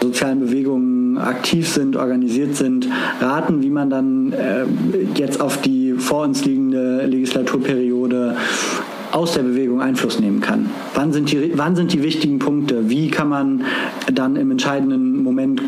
sozialen 0.00 0.40
Bewegungen 0.40 1.18
aktiv 1.18 1.68
sind, 1.68 1.96
organisiert 1.96 2.56
sind, 2.56 2.88
raten, 3.20 3.62
wie 3.62 3.70
man 3.70 3.90
dann 3.90 4.32
äh, 4.32 4.64
jetzt 5.14 5.40
auf 5.40 5.60
die 5.60 5.92
vor 5.92 6.24
uns 6.24 6.44
liegende 6.44 7.04
Legislaturperiode 7.06 8.36
aus 9.12 9.32
der 9.32 9.42
Bewegung 9.42 9.80
Einfluss 9.80 10.20
nehmen 10.20 10.40
kann. 10.40 10.70
Wann 10.94 11.12
sind, 11.12 11.30
die, 11.32 11.52
wann 11.56 11.74
sind 11.74 11.92
die 11.92 12.02
wichtigen 12.02 12.38
Punkte? 12.38 12.88
Wie 12.88 13.10
kann 13.10 13.28
man 13.28 13.64
dann 14.12 14.36
im 14.36 14.50
entscheidenden 14.50 15.22
Moment 15.22 15.62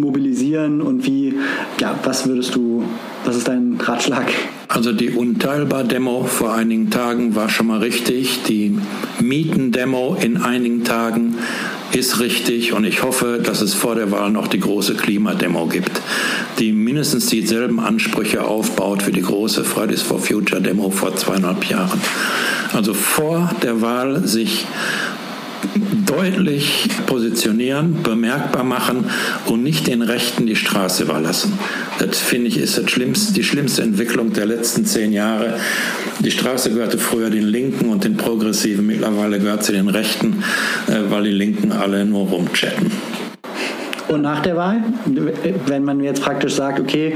mobilisieren 0.00 0.80
und 0.80 1.06
wie, 1.06 1.34
ja, 1.80 1.98
was 2.04 2.26
würdest 2.26 2.54
du, 2.54 2.84
was 3.28 3.36
ist 3.36 3.48
dein 3.48 3.78
Ratschlag? 3.78 4.32
Also 4.68 4.92
die 4.92 5.10
Unteilbar-Demo 5.10 6.24
vor 6.24 6.54
einigen 6.54 6.88
Tagen 6.88 7.34
war 7.34 7.50
schon 7.50 7.66
mal 7.66 7.80
richtig. 7.80 8.42
Die 8.44 8.78
Mieten-Demo 9.20 10.16
in 10.18 10.38
einigen 10.38 10.82
Tagen 10.82 11.36
ist 11.92 12.20
richtig 12.20 12.72
und 12.72 12.84
ich 12.84 13.02
hoffe, 13.02 13.38
dass 13.42 13.60
es 13.60 13.74
vor 13.74 13.96
der 13.96 14.10
Wahl 14.10 14.30
noch 14.30 14.48
die 14.48 14.60
große 14.60 14.94
Klimademo 14.94 15.66
gibt, 15.66 16.00
die 16.58 16.72
mindestens 16.72 17.26
dieselben 17.26 17.80
Ansprüche 17.80 18.44
aufbaut 18.44 19.06
wie 19.06 19.12
die 19.12 19.20
große 19.20 19.62
Fridays 19.62 20.00
for 20.00 20.18
Future 20.18 20.62
Demo 20.62 20.88
vor 20.88 21.14
zweieinhalb 21.14 21.66
Jahren. 21.66 22.00
Also 22.72 22.94
vor 22.94 23.50
der 23.62 23.82
Wahl 23.82 24.26
sich 24.26 24.64
deutlich 26.06 26.88
positionieren, 27.06 28.02
bemerkbar 28.02 28.64
machen 28.64 29.10
und 29.46 29.62
nicht 29.62 29.86
den 29.86 30.02
Rechten 30.02 30.46
die 30.46 30.56
Straße 30.56 31.04
überlassen. 31.04 31.58
Das 31.98 32.18
finde 32.18 32.48
ich 32.48 32.58
ist 32.58 32.78
das 32.78 32.90
schlimmste, 32.90 33.32
die 33.32 33.44
schlimmste 33.44 33.82
Entwicklung 33.82 34.32
der 34.32 34.46
letzten 34.46 34.84
zehn 34.86 35.12
Jahre. 35.12 35.58
Die 36.20 36.30
Straße 36.30 36.70
gehörte 36.70 36.98
früher 36.98 37.30
den 37.30 37.46
Linken 37.46 37.90
und 37.90 38.04
den 38.04 38.16
Progressiven, 38.16 38.86
mittlerweile 38.86 39.38
gehört 39.38 39.64
sie 39.64 39.72
den 39.72 39.88
Rechten, 39.88 40.42
äh, 40.86 41.10
weil 41.10 41.24
die 41.24 41.30
Linken 41.30 41.72
alle 41.72 42.04
nur 42.04 42.28
rumchatten. 42.28 42.90
Und 44.08 44.22
nach 44.22 44.40
der 44.40 44.56
Wahl, 44.56 44.82
wenn 45.66 45.84
man 45.84 46.00
jetzt 46.00 46.22
praktisch 46.22 46.54
sagt, 46.54 46.80
okay, 46.80 47.14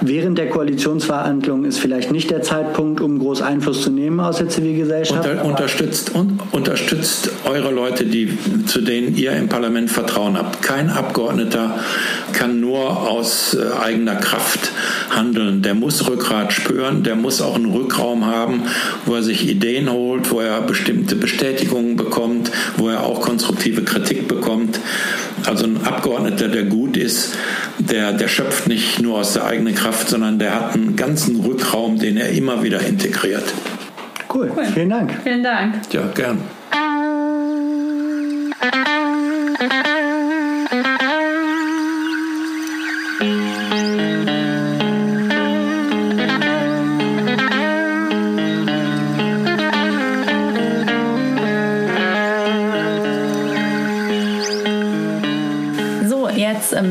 während 0.00 0.38
der 0.38 0.48
Koalitionsverhandlungen 0.48 1.66
ist 1.66 1.78
vielleicht 1.78 2.10
nicht 2.10 2.30
der 2.30 2.42
Zeitpunkt, 2.42 3.00
um 3.00 3.18
groß 3.18 3.42
Einfluss 3.42 3.82
zu 3.82 3.90
nehmen 3.90 4.20
aus 4.20 4.38
der 4.38 4.48
Zivilgesellschaft. 4.48 5.28
Unter, 5.28 5.44
unterstützt, 5.44 6.14
un, 6.14 6.40
unterstützt 6.52 7.30
eure 7.44 7.70
Leute, 7.70 8.06
die, 8.06 8.36
zu 8.66 8.80
denen 8.80 9.16
ihr 9.16 9.32
im 9.32 9.48
Parlament 9.48 9.90
Vertrauen 9.90 10.38
habt. 10.38 10.62
Kein 10.62 10.88
Abgeordneter 10.88 11.78
kann 12.32 12.60
nur 12.60 13.08
aus 13.08 13.54
äh, 13.54 13.78
eigener 13.82 14.16
Kraft 14.16 14.72
handeln. 15.10 15.62
Der 15.62 15.74
muss 15.74 16.08
Rückgrat 16.08 16.52
spüren, 16.52 17.02
der 17.02 17.16
muss 17.16 17.42
auch 17.42 17.56
einen 17.56 17.72
Rückraum 17.72 18.26
haben, 18.26 18.62
wo 19.04 19.14
er 19.14 19.22
sich 19.22 19.48
Ideen 19.48 19.90
holt, 19.90 20.30
wo 20.30 20.40
er 20.40 20.62
bestimmte 20.62 21.16
Bestätigungen 21.16 21.96
bekommt, 21.96 22.50
wo 22.76 22.88
er 22.88 23.04
auch 23.04 23.20
konstruktive 23.20 23.82
Kritik 23.82 24.28
bekommt. 24.28 24.80
Also 25.48 25.64
ein 25.64 25.82
Abgeordneter, 25.82 26.48
der 26.48 26.64
gut 26.64 26.98
ist, 26.98 27.34
der, 27.78 28.12
der 28.12 28.28
schöpft 28.28 28.68
nicht 28.68 29.00
nur 29.00 29.20
aus 29.20 29.32
der 29.32 29.46
eigenen 29.46 29.74
Kraft, 29.74 30.10
sondern 30.10 30.38
der 30.38 30.54
hat 30.54 30.74
einen 30.74 30.94
ganzen 30.94 31.40
Rückraum, 31.40 31.98
den 31.98 32.18
er 32.18 32.28
immer 32.30 32.62
wieder 32.62 32.82
integriert. 32.82 33.44
Cool, 34.32 34.52
cool. 34.54 34.66
vielen 34.66 34.90
Dank. 34.90 35.10
Vielen 35.24 35.42
Dank. 35.42 35.74
Ja, 35.90 36.02
gern. 36.14 36.38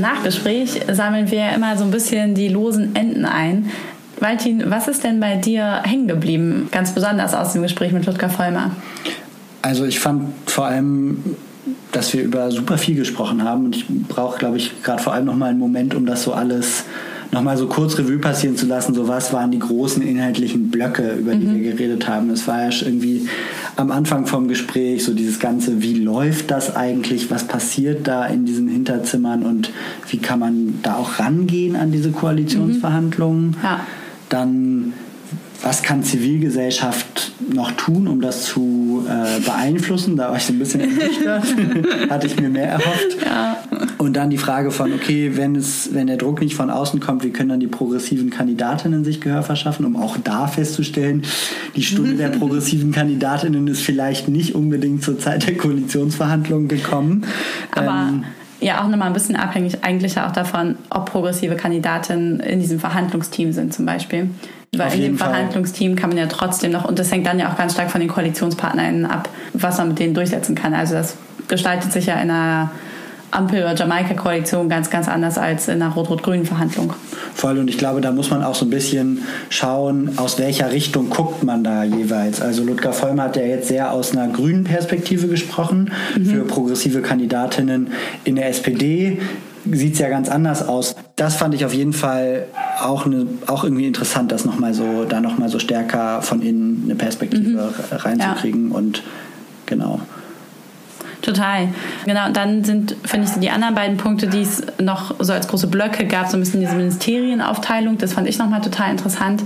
Nachgespräch 0.02 0.82
sammeln 0.92 1.30
wir 1.32 1.52
immer 1.54 1.78
so 1.78 1.84
ein 1.84 1.92
bisschen 1.92 2.36
die 2.36 2.48
losen 2.48 2.96
Enden 2.96 3.26
ein. 3.26 3.72
Valentin, 4.20 4.64
was 4.68 4.88
ist 4.88 5.04
denn 5.04 5.20
bei 5.20 5.36
dir 5.36 5.82
hängen 5.84 6.08
geblieben, 6.08 6.70
ganz 6.72 6.92
besonders 6.92 7.34
aus 7.34 7.54
dem 7.54 7.62
Gespräch 7.62 7.92
mit 7.92 8.06
Ludger 8.06 8.30
Vollmer? 8.30 8.72
Also 9.62 9.86
ich 9.86 10.00
fand 10.00 10.34
vor 10.46 10.66
allem, 10.66 11.36
dass 11.92 12.14
wir 12.14 12.24
über 12.24 12.50
super 12.52 12.78
viel 12.78 12.96
gesprochen 12.96 13.44
haben 13.44 13.66
und 13.66 13.76
ich 13.76 13.86
brauche, 13.88 14.40
glaube 14.40 14.58
ich, 14.58 14.82
gerade 14.82 15.02
vor 15.02 15.14
allem 15.14 15.26
noch 15.26 15.36
mal 15.36 15.50
einen 15.50 15.60
Moment, 15.60 15.94
um 15.94 16.06
das 16.06 16.24
so 16.24 16.34
alles 16.34 16.86
nochmal 17.32 17.58
so 17.58 17.68
kurz 17.68 17.98
Revue 17.98 18.20
passieren 18.20 18.56
zu 18.56 18.66
lassen, 18.66 18.94
so 18.94 19.08
was 19.08 19.34
waren 19.34 19.52
die 19.52 19.60
großen 19.60 20.02
inhaltlichen 20.02 20.70
Blöcke, 20.70 21.14
über 21.14 21.36
die 21.36 21.46
mhm. 21.46 21.56
wir 21.56 21.72
geredet 21.72 22.08
haben. 22.08 22.30
Es 22.30 22.48
war 22.48 22.70
ja 22.70 22.70
irgendwie 22.82 23.28
am 23.76 23.92
Anfang 23.92 24.26
vom 24.26 24.48
Gespräch 24.48 25.04
so 25.04 25.14
dieses 25.14 25.40
Ganze, 25.40 25.82
wie 25.82 25.94
läuft 25.94 26.52
das 26.52 26.76
eigentlich, 26.76 27.30
was 27.30 27.46
passiert 27.46 28.08
da 28.08 28.26
in 28.26 28.46
diesen 28.46 28.68
Hinterzimmern 28.68 29.44
und 29.44 29.72
wie 30.10 30.18
kann 30.18 30.40
man 30.40 30.80
da 30.84 30.96
auch 30.96 31.20
rangehen 31.20 31.76
an 31.76 31.92
diese 31.92 32.12
Koalitionsverhandlungen. 32.12 33.48
Mhm. 33.50 33.56
Ja. 33.64 33.80
Dann 34.30 34.94
was 35.64 35.82
kann 35.82 36.04
Zivilgesellschaft 36.04 37.32
noch 37.52 37.72
tun, 37.72 38.08
um 38.08 38.22
das 38.22 38.44
zu 38.44 39.06
äh, 39.08 39.40
beeinflussen? 39.40 40.16
Da 40.16 40.30
war 40.30 40.38
ich 40.38 40.44
so 40.44 40.54
ein 40.54 40.60
bisschen 40.60 40.82
ernüchtert. 40.82 41.46
Hatte 42.10 42.28
ich 42.28 42.40
mir 42.40 42.50
mehr 42.50 42.70
erhofft. 42.70 43.18
Ja. 43.26 43.58
Und 43.98 44.14
dann 44.14 44.30
die 44.30 44.38
Frage 44.38 44.70
von, 44.72 44.94
okay, 44.94 45.32
wenn, 45.36 45.56
es, 45.56 45.90
wenn 45.94 46.08
der 46.08 46.18
Druck 46.18 46.42
nicht 46.42 46.56
von 46.56 46.70
außen 46.70 47.00
kommt, 47.00 47.24
wie 47.24 47.32
können 47.32 47.50
dann 47.50 47.60
die 47.60 47.68
progressiven 47.68 48.30
Kandidatinnen 48.30 49.04
sich 49.04 49.22
Gehör 49.22 49.42
verschaffen, 49.42 49.86
um 49.86 49.96
auch 49.96 50.18
da 50.24 50.48
festzustellen, 50.48 51.24
die 51.76 51.82
Stunde 51.82 52.14
der 52.14 52.30
progressiven 52.38 52.92
Kandidatinnen 52.92 53.68
ist 53.68 53.82
vielleicht 53.82 54.28
nicht 54.28 54.54
unbedingt 54.54 55.04
zur 55.04 55.20
Zeit 55.20 55.48
der 55.48 55.58
Koalitionsverhandlungen 55.58 56.68
gekommen. 56.68 57.26
Aber 57.72 58.10
ähm, 58.10 58.24
ja 58.60 58.84
auch 58.84 58.88
nochmal 58.88 59.08
ein 59.08 59.14
bisschen 59.14 59.36
abhängig 59.36 59.84
eigentlich 59.84 60.20
auch 60.20 60.32
davon, 60.32 60.76
ob 60.90 61.12
progressive 61.12 61.56
Kandidatinnen 61.56 62.40
in 62.40 62.60
diesem 62.60 62.80
Verhandlungsteam 62.80 63.52
sind 63.52 63.74
zum 63.74 63.86
Beispiel. 63.86 64.30
Weil 64.76 64.94
in 64.94 65.02
dem. 65.02 65.18
Verhandlungsteam 65.18 65.96
kann 65.96 66.10
man 66.10 66.18
ja 66.18 66.28
trotzdem 66.28 66.72
noch, 66.72 66.86
und 66.86 67.00
das 67.00 67.12
hängt 67.12 67.26
dann 67.26 67.40
ja 67.40 67.52
auch 67.52 67.58
ganz 67.58 67.74
stark 67.74 67.90
von 67.90 68.02
den 68.02 68.10
KoalitionspartnerInnen 68.10 69.06
ab, 69.06 69.30
was 69.54 69.78
man 69.78 69.90
mit 69.90 70.00
denen 70.00 70.14
durchsetzen 70.14 70.56
kann. 70.56 70.74
Also 70.74 70.94
das 70.94 71.16
gestaltet 71.48 71.92
sich 71.92 72.08
ja 72.08 72.16
in 72.16 72.30
einer 72.30 72.72
Ampel- 73.32 73.64
oder 73.64 73.76
Jamaika-Koalition 73.76 74.70
ganz, 74.70 74.90
ganz 74.90 75.08
anders 75.08 75.38
als 75.38 75.68
in 75.68 75.82
einer 75.82 75.94
rot-rot-grünen 75.94 76.46
Verhandlung. 76.46 76.94
Voll, 77.34 77.58
und 77.58 77.70
ich 77.70 77.78
glaube, 77.78 78.02
da 78.02 78.12
muss 78.12 78.30
man 78.30 78.44
auch 78.44 78.56
so 78.56 78.66
ein 78.66 78.70
bisschen 78.70 79.24
schauen, 79.50 80.18
aus 80.18 80.40
welcher 80.40 80.72
Richtung 80.72 81.10
guckt 81.10 81.44
man 81.44 81.64
da 81.64 81.84
jeweils. 81.84 82.42
Also 82.42 82.64
Ludger 82.64 82.94
Vollmer 82.94 83.24
hat 83.24 83.36
ja 83.36 83.44
jetzt 83.44 83.68
sehr 83.68 83.92
aus 83.92 84.16
einer 84.16 84.28
grünen 84.28 84.64
Perspektive 84.64 85.28
gesprochen 85.28 85.92
mhm. 86.18 86.26
für 86.26 86.44
progressive 86.46 87.02
Kandidatinnen 87.02 87.92
in 88.24 88.36
der 88.38 88.48
SPD 88.50 89.20
sieht 89.72 89.94
es 89.94 90.00
ja 90.00 90.10
ganz 90.10 90.30
anders 90.30 90.68
aus. 90.68 90.96
Das 91.16 91.36
fand 91.36 91.54
ich 91.54 91.66
auf 91.66 91.74
jeden 91.74 91.94
Fall 91.94 92.46
auch, 92.82 93.06
eine, 93.06 93.28
auch 93.48 93.64
irgendwie 93.64 93.86
interessant, 93.86 94.32
das 94.32 94.46
noch 94.46 94.60
mal 94.60 94.74
so, 94.74 95.04
da 95.04 95.20
nochmal 95.20 95.50
so 95.50 95.60
stärker 95.60 96.22
von 96.22 96.42
innen 96.42 96.84
eine 96.86 96.96
Perspektive 96.96 97.50
mhm. 97.50 97.98
reinzukriegen. 97.98 98.70
Ja. 98.70 98.78
Und 98.78 99.04
genau. 99.66 100.00
Total. 101.28 101.68
Genau, 102.06 102.28
und 102.28 102.38
dann 102.38 102.64
sind, 102.64 102.96
finde 103.04 103.28
ich, 103.28 103.38
die 103.42 103.50
anderen 103.50 103.76
beiden 103.76 103.98
Punkte, 103.98 104.28
die 104.28 104.44
es 104.44 104.64
noch 104.80 105.14
so 105.20 105.34
als 105.34 105.50
große 105.50 105.68
Blöcke 105.68 106.06
gab, 106.06 106.30
so 106.30 106.38
ein 106.38 106.40
bisschen 106.40 106.62
diese 106.62 106.76
Ministerienaufteilung, 106.76 107.98
das 107.98 108.14
fand 108.14 108.30
ich 108.30 108.38
nochmal 108.38 108.62
total 108.62 108.92
interessant, 108.92 109.44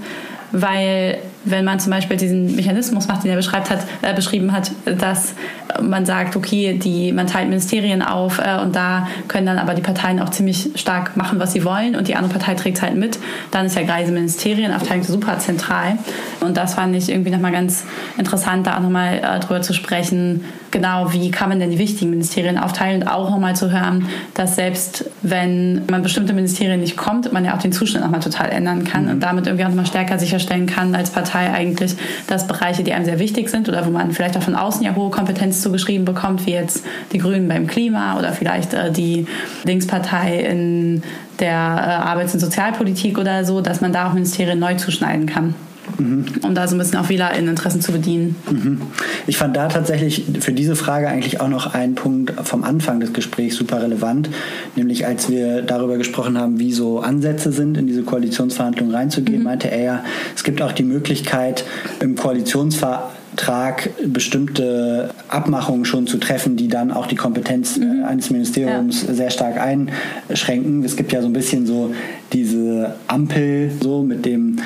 weil 0.51 1.17
wenn 1.43 1.65
man 1.65 1.79
zum 1.79 1.91
Beispiel 1.91 2.17
diesen 2.17 2.55
Mechanismus 2.55 3.07
macht, 3.07 3.23
den 3.23 3.31
er 3.31 3.37
beschreibt 3.37 3.69
hat, 3.69 3.79
äh, 4.01 4.13
beschrieben 4.13 4.51
hat, 4.51 4.71
dass 4.85 5.33
man 5.81 6.05
sagt, 6.05 6.35
okay, 6.35 6.77
die, 6.77 7.11
man 7.11 7.27
teilt 7.27 7.49
Ministerien 7.49 8.01
auf 8.01 8.39
äh, 8.39 8.59
und 8.61 8.75
da 8.75 9.07
können 9.27 9.47
dann 9.47 9.57
aber 9.57 9.73
die 9.73 9.81
Parteien 9.81 10.19
auch 10.19 10.29
ziemlich 10.29 10.71
stark 10.75 11.17
machen, 11.17 11.39
was 11.39 11.53
sie 11.53 11.65
wollen 11.65 11.95
und 11.95 12.07
die 12.07 12.15
andere 12.15 12.33
Partei 12.33 12.55
trägt 12.55 12.77
es 12.77 12.83
halt 12.83 12.95
mit, 12.95 13.17
dann 13.51 13.65
ist 13.65 13.75
ja 13.75 13.83
gerade 13.83 14.01
diese 14.01 14.13
Ministerienaufteilung 14.13 15.03
super 15.03 15.39
zentral. 15.39 15.97
Und 16.41 16.57
das 16.57 16.75
fand 16.75 16.95
ich 16.95 17.09
irgendwie 17.09 17.31
nochmal 17.31 17.51
ganz 17.51 17.85
interessant, 18.17 18.67
da 18.67 18.77
auch 18.77 18.81
nochmal 18.81 19.17
äh, 19.17 19.39
drüber 19.39 19.61
zu 19.61 19.73
sprechen, 19.73 20.45
genau, 20.69 21.11
wie 21.11 21.31
kann 21.31 21.49
man 21.49 21.59
denn 21.59 21.71
die 21.71 21.79
wichtigen 21.79 22.11
Ministerien 22.11 22.57
aufteilen 22.57 23.01
und 23.01 23.07
auch 23.07 23.29
nochmal 23.29 23.55
zu 23.55 23.71
hören, 23.71 24.07
dass 24.33 24.55
selbst 24.55 25.05
wenn 25.21 25.83
man 25.89 26.01
bestimmte 26.01 26.33
Ministerien 26.33 26.79
nicht 26.79 26.97
kommt, 26.97 27.33
man 27.33 27.45
ja 27.45 27.55
auch 27.55 27.61
den 27.61 27.71
Zuschnitt 27.71 28.03
nochmal 28.03 28.21
total 28.21 28.49
ändern 28.49 28.83
kann 28.83 29.05
mhm. 29.05 29.11
und 29.11 29.19
damit 29.21 29.47
irgendwie 29.47 29.65
auch 29.65 29.69
nochmal 29.69 29.85
stärker 29.85 30.19
sicherstellen 30.19 30.67
kann 30.67 30.93
als 30.95 31.09
Partei 31.09 31.30
eigentlich, 31.39 31.95
dass 32.27 32.47
Bereiche, 32.47 32.83
die 32.83 32.93
einem 32.93 33.05
sehr 33.05 33.19
wichtig 33.19 33.49
sind 33.49 33.69
oder 33.69 33.85
wo 33.85 33.91
man 33.91 34.11
vielleicht 34.11 34.37
auch 34.37 34.43
von 34.43 34.55
außen 34.55 34.83
ja 34.83 34.95
hohe 34.95 35.09
Kompetenz 35.09 35.61
zugeschrieben 35.61 36.05
bekommt, 36.05 36.45
wie 36.45 36.51
jetzt 36.51 36.85
die 37.11 37.17
Grünen 37.17 37.47
beim 37.47 37.67
Klima 37.67 38.17
oder 38.17 38.33
vielleicht 38.33 38.73
äh, 38.73 38.91
die 38.91 39.27
Linkspartei 39.63 40.39
in 40.39 41.03
der 41.39 41.49
äh, 41.49 42.09
Arbeits- 42.09 42.33
und 42.33 42.39
Sozialpolitik 42.39 43.17
oder 43.17 43.45
so, 43.45 43.61
dass 43.61 43.81
man 43.81 43.93
da 43.93 44.09
auch 44.09 44.13
Ministerien 44.13 44.59
neu 44.59 44.75
zuschneiden 44.75 45.25
kann. 45.25 45.55
Mhm. 45.97 46.25
Um 46.43 46.55
da 46.55 46.67
so 46.67 46.75
ein 46.75 46.79
bisschen 46.79 46.99
auch 46.99 47.09
WählerInneninteressen 47.09 47.81
zu 47.81 47.91
bedienen. 47.91 48.35
Mhm. 48.49 48.81
Ich 49.27 49.37
fand 49.37 49.55
da 49.55 49.67
tatsächlich 49.67 50.25
für 50.39 50.51
diese 50.51 50.75
Frage 50.75 51.07
eigentlich 51.07 51.41
auch 51.41 51.47
noch 51.47 51.73
einen 51.73 51.95
Punkt 51.95 52.33
vom 52.43 52.63
Anfang 52.63 52.99
des 52.99 53.13
Gesprächs 53.13 53.55
super 53.55 53.81
relevant, 53.81 54.29
nämlich 54.75 55.05
als 55.05 55.29
wir 55.29 55.61
darüber 55.61 55.97
gesprochen 55.97 56.37
haben, 56.37 56.59
wie 56.59 56.71
so 56.71 56.99
Ansätze 56.99 57.51
sind, 57.51 57.77
in 57.77 57.87
diese 57.87 58.03
Koalitionsverhandlungen 58.03 58.93
reinzugehen, 58.93 59.39
mhm. 59.39 59.45
meinte 59.45 59.71
er 59.71 59.83
ja, 59.83 60.03
es 60.35 60.43
gibt 60.43 60.61
auch 60.61 60.71
die 60.71 60.83
Möglichkeit, 60.83 61.63
im 61.99 62.15
Koalitionsverhandlungen 62.15 63.20
Trag 63.35 63.89
bestimmte 64.05 65.11
Abmachungen 65.27 65.85
schon 65.85 66.07
zu 66.07 66.17
treffen, 66.17 66.57
die 66.57 66.67
dann 66.67 66.91
auch 66.91 67.05
die 67.05 67.15
Kompetenz 67.15 67.77
äh, 67.77 67.81
mhm. 67.81 68.03
eines 68.03 68.29
Ministeriums 68.29 69.03
ja. 69.07 69.13
sehr 69.13 69.29
stark 69.29 69.57
einschränken. 69.57 70.83
Es 70.83 70.95
gibt 70.95 71.11
ja 71.13 71.21
so 71.21 71.27
ein 71.27 71.33
bisschen 71.33 71.65
so 71.65 71.93
diese 72.33 72.95
Ampel 73.07 73.71
so 73.81 74.03
mit 74.03 74.25
dem 74.25 74.57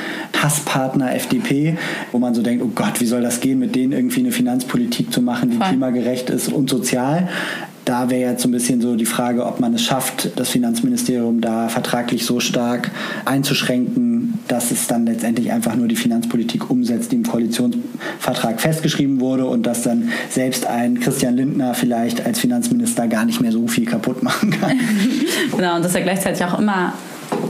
Hasspartner 0.42 1.16
FDP, 1.16 1.78
wo 2.12 2.20
man 2.20 2.34
so 2.34 2.42
denkt, 2.42 2.64
oh 2.64 2.72
Gott, 2.74 3.00
wie 3.02 3.06
soll 3.06 3.22
das 3.22 3.40
gehen, 3.40 3.60
mit 3.60 3.76
denen 3.76 3.94
irgendwie 3.94 4.22
eine 4.22 4.32
Finanzpolitik 4.32 5.12
zu 5.12 5.22
machen, 5.22 5.52
die 5.52 5.58
Voll. 5.58 5.68
klimagerecht 5.68 6.30
ist 6.30 6.52
und 6.52 6.70
sozial 6.70 7.30
da 7.86 8.10
wäre 8.10 8.32
jetzt 8.32 8.42
so 8.42 8.50
ein 8.50 8.52
bisschen 8.52 8.82
so 8.82 8.96
die 8.96 9.06
Frage, 9.06 9.46
ob 9.46 9.60
man 9.60 9.74
es 9.76 9.84
schafft, 9.84 10.32
das 10.38 10.50
Finanzministerium 10.50 11.40
da 11.40 11.70
vertraglich 11.70 12.26
so 12.26 12.40
stark 12.40 12.92
einzuschränken, 13.26 14.40
dass 14.48 14.72
es 14.72 14.88
dann 14.88 15.06
letztendlich 15.06 15.52
einfach 15.52 15.76
nur 15.76 15.88
die 15.88 15.96
Finanzpolitik 15.96 16.70
umsetzt, 16.70 17.12
die 17.12 17.18
im 17.18 17.24
Koalitionsvertrag 17.24 18.60
festgeschrieben 18.60 19.20
wurde 19.20 19.46
und 19.46 19.68
dass 19.68 19.84
dann 19.84 20.10
selbst 20.30 20.66
ein 20.66 21.00
Christian 21.00 21.36
Lindner 21.36 21.76
vielleicht 21.76 22.26
als 22.26 22.40
Finanzminister 22.40 23.08
gar 23.08 23.26
nicht 23.26 23.40
mehr 23.40 23.52
so 23.52 23.68
viel 23.68 23.86
kaputt 23.86 24.24
machen 24.24 24.50
kann. 24.50 24.80
genau, 25.56 25.76
und 25.76 25.86
dass 25.86 25.94
er 25.94 26.02
gleichzeitig 26.02 26.44
auch 26.44 26.58
immer 26.60 26.94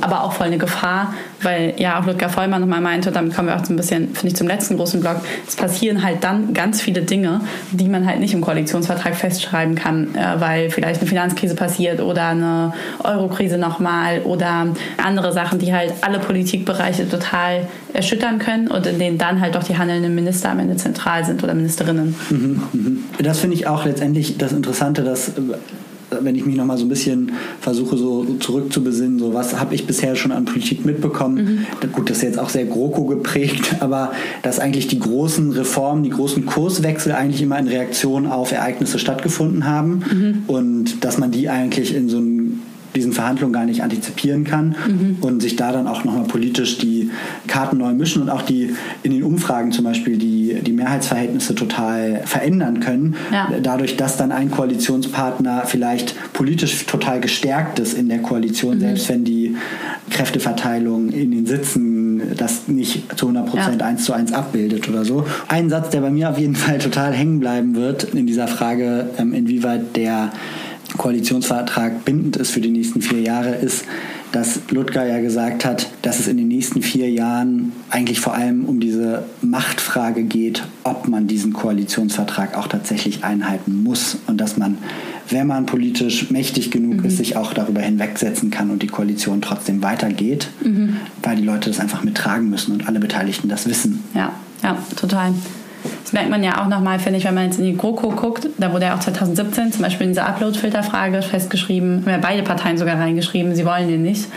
aber 0.01 0.23
auch 0.23 0.33
voll 0.33 0.47
eine 0.47 0.57
Gefahr, 0.57 1.13
weil 1.41 1.73
ja 1.77 1.99
auch 1.99 2.05
Ludger 2.05 2.29
Vollmann 2.29 2.61
nochmal 2.61 2.81
meinte, 2.81 3.11
damit 3.11 3.35
kommen 3.35 3.47
wir 3.47 3.55
auch 3.55 3.65
so 3.65 3.73
ein 3.73 3.77
bisschen, 3.77 4.13
finde 4.13 4.27
ich, 4.27 4.35
zum 4.35 4.47
letzten 4.47 4.77
großen 4.77 5.01
Block, 5.01 5.17
es 5.47 5.55
passieren 5.55 6.03
halt 6.03 6.23
dann 6.23 6.53
ganz 6.53 6.81
viele 6.81 7.01
Dinge, 7.01 7.41
die 7.71 7.87
man 7.87 8.05
halt 8.05 8.19
nicht 8.19 8.33
im 8.33 8.41
Koalitionsvertrag 8.41 9.15
festschreiben 9.15 9.75
kann, 9.75 10.15
äh, 10.15 10.39
weil 10.39 10.69
vielleicht 10.69 11.01
eine 11.01 11.09
Finanzkrise 11.09 11.55
passiert 11.55 12.01
oder 12.01 12.27
eine 12.29 12.73
Eurokrise 13.03 13.57
nochmal 13.57 14.21
oder 14.21 14.67
andere 15.03 15.33
Sachen, 15.33 15.59
die 15.59 15.73
halt 15.73 15.93
alle 16.01 16.19
Politikbereiche 16.19 17.07
total 17.09 17.67
erschüttern 17.93 18.39
können 18.39 18.67
und 18.67 18.85
in 18.85 18.99
denen 18.99 19.17
dann 19.17 19.41
halt 19.41 19.55
doch 19.55 19.63
die 19.63 19.77
handelnden 19.77 20.13
Minister 20.13 20.49
am 20.49 20.59
Ende 20.59 20.75
zentral 20.75 21.25
sind 21.25 21.43
oder 21.43 21.53
Ministerinnen. 21.53 22.15
Mhm, 22.29 22.63
mhm. 22.73 23.03
Das 23.19 23.39
finde 23.39 23.55
ich 23.55 23.67
auch 23.67 23.85
letztendlich 23.85 24.37
das 24.37 24.51
Interessante, 24.51 25.03
dass 25.03 25.31
wenn 26.09 26.35
ich 26.35 26.45
mich 26.45 26.55
noch 26.55 26.65
mal 26.65 26.77
so 26.77 26.85
ein 26.85 26.89
bisschen 26.89 27.31
versuche, 27.61 27.97
so 27.97 28.25
zurückzubesinnen, 28.39 29.19
so 29.19 29.33
was 29.33 29.59
habe 29.59 29.75
ich 29.75 29.85
bisher 29.87 30.15
schon 30.15 30.31
an 30.31 30.45
Politik 30.45 30.85
mitbekommen. 30.85 31.65
Mhm. 31.81 31.91
Gut, 31.91 32.09
das 32.09 32.17
ist 32.17 32.23
jetzt 32.23 32.39
auch 32.39 32.49
sehr 32.49 32.65
GroKo 32.65 33.05
geprägt, 33.05 33.75
aber 33.79 34.11
dass 34.43 34.59
eigentlich 34.59 34.87
die 34.87 34.99
großen 34.99 35.51
Reformen, 35.51 36.03
die 36.03 36.09
großen 36.09 36.45
Kurswechsel 36.45 37.13
eigentlich 37.13 37.41
immer 37.41 37.57
in 37.59 37.67
Reaktion 37.67 38.27
auf 38.27 38.51
Ereignisse 38.51 38.99
stattgefunden 38.99 39.65
haben 39.65 40.03
mhm. 40.11 40.43
und 40.47 41.03
dass 41.03 41.17
man 41.17 41.31
die 41.31 41.49
eigentlich 41.49 41.93
in 41.93 42.09
so 42.09 42.17
ein 42.17 42.34
diesen 42.95 43.13
Verhandlungen 43.13 43.53
gar 43.53 43.65
nicht 43.65 43.83
antizipieren 43.83 44.43
kann 44.43 44.75
mhm. 44.87 45.17
und 45.21 45.41
sich 45.41 45.55
da 45.55 45.71
dann 45.71 45.87
auch 45.87 46.03
nochmal 46.03 46.25
politisch 46.25 46.77
die 46.77 47.09
Karten 47.47 47.77
neu 47.77 47.93
mischen 47.93 48.21
und 48.21 48.29
auch 48.29 48.41
die 48.41 48.75
in 49.03 49.11
den 49.11 49.23
Umfragen 49.23 49.71
zum 49.71 49.85
Beispiel 49.85 50.17
die, 50.17 50.59
die 50.61 50.71
Mehrheitsverhältnisse 50.71 51.55
total 51.55 52.21
verändern 52.25 52.79
können. 52.79 53.15
Ja. 53.31 53.49
Dadurch, 53.61 53.97
dass 53.97 54.17
dann 54.17 54.31
ein 54.31 54.51
Koalitionspartner 54.51 55.63
vielleicht 55.65 56.15
politisch 56.33 56.85
total 56.85 57.19
gestärkt 57.19 57.79
ist 57.79 57.93
in 57.93 58.09
der 58.09 58.19
Koalition, 58.19 58.77
mhm. 58.77 58.81
selbst 58.81 59.09
wenn 59.09 59.23
die 59.23 59.55
Kräfteverteilung 60.09 61.09
in 61.09 61.31
den 61.31 61.45
Sitzen 61.45 62.35
das 62.37 62.67
nicht 62.67 63.17
zu 63.17 63.27
100 63.27 63.45
Prozent 63.49 63.81
ja. 63.81 63.87
eins 63.87 64.05
zu 64.05 64.13
eins 64.13 64.31
abbildet 64.31 64.87
oder 64.87 65.03
so. 65.03 65.25
Ein 65.47 65.69
Satz, 65.69 65.89
der 65.89 66.01
bei 66.01 66.09
mir 66.09 66.29
auf 66.29 66.37
jeden 66.37 66.55
Fall 66.55 66.77
total 66.77 67.13
hängen 67.13 67.39
bleiben 67.39 67.75
wird 67.75 68.03
in 68.13 68.27
dieser 68.27 68.47
Frage, 68.47 69.09
ähm, 69.17 69.33
inwieweit 69.33 69.95
der 69.95 70.31
Koalitionsvertrag 70.97 72.05
bindend 72.05 72.37
ist 72.37 72.51
für 72.51 72.61
die 72.61 72.69
nächsten 72.71 73.01
vier 73.01 73.21
Jahre, 73.21 73.55
ist, 73.55 73.85
dass 74.31 74.59
Ludger 74.69 75.05
ja 75.05 75.21
gesagt 75.21 75.63
hat, 75.63 75.87
dass 76.01 76.19
es 76.19 76.27
in 76.27 76.37
den 76.37 76.49
nächsten 76.49 76.81
vier 76.81 77.09
Jahren 77.09 77.71
eigentlich 77.89 78.19
vor 78.19 78.33
allem 78.33 78.65
um 78.65 78.79
diese 78.79 79.23
Machtfrage 79.41 80.23
geht, 80.23 80.63
ob 80.83 81.07
man 81.07 81.27
diesen 81.27 81.53
Koalitionsvertrag 81.53 82.57
auch 82.57 82.67
tatsächlich 82.67 83.23
einhalten 83.23 83.83
muss 83.83 84.17
und 84.27 84.37
dass 84.41 84.57
man, 84.57 84.77
wenn 85.29 85.47
man 85.47 85.65
politisch 85.65 86.31
mächtig 86.31 86.69
genug 86.69 86.97
mhm. 86.97 87.05
ist, 87.05 87.17
sich 87.17 87.37
auch 87.37 87.53
darüber 87.53 87.81
hinwegsetzen 87.81 88.51
kann 88.51 88.71
und 88.71 88.83
die 88.83 88.87
Koalition 88.87 89.41
trotzdem 89.41 89.81
weitergeht, 89.81 90.49
mhm. 90.61 90.97
weil 91.23 91.37
die 91.37 91.43
Leute 91.43 91.69
das 91.69 91.79
einfach 91.79 92.03
mittragen 92.03 92.49
müssen 92.49 92.73
und 92.73 92.87
alle 92.87 92.99
Beteiligten 92.99 93.47
das 93.47 93.69
wissen. 93.69 94.03
Ja, 94.13 94.33
ja, 94.61 94.77
total. 94.97 95.33
Das 96.03 96.13
merkt 96.13 96.29
man 96.29 96.43
ja 96.43 96.61
auch 96.61 96.67
nochmal, 96.67 96.99
finde 96.99 97.19
ich, 97.19 97.25
wenn 97.25 97.35
man 97.35 97.45
jetzt 97.45 97.59
in 97.59 97.65
die 97.65 97.77
GroKo 97.77 98.09
guckt. 98.09 98.47
Da 98.57 98.71
wurde 98.73 98.85
ja 98.85 98.95
auch 98.95 98.99
2017 98.99 99.73
zum 99.73 99.81
Beispiel 99.81 100.07
in 100.07 100.13
dieser 100.13 100.27
Upload-Filterfrage 100.27 101.21
festgeschrieben, 101.21 102.01
haben 102.01 102.11
ja 102.11 102.17
beide 102.17 102.43
Parteien 102.43 102.77
sogar 102.77 102.99
reingeschrieben, 102.99 103.55
sie 103.55 103.65
wollen 103.65 103.87
den 103.87 104.01
nicht. 104.01 104.27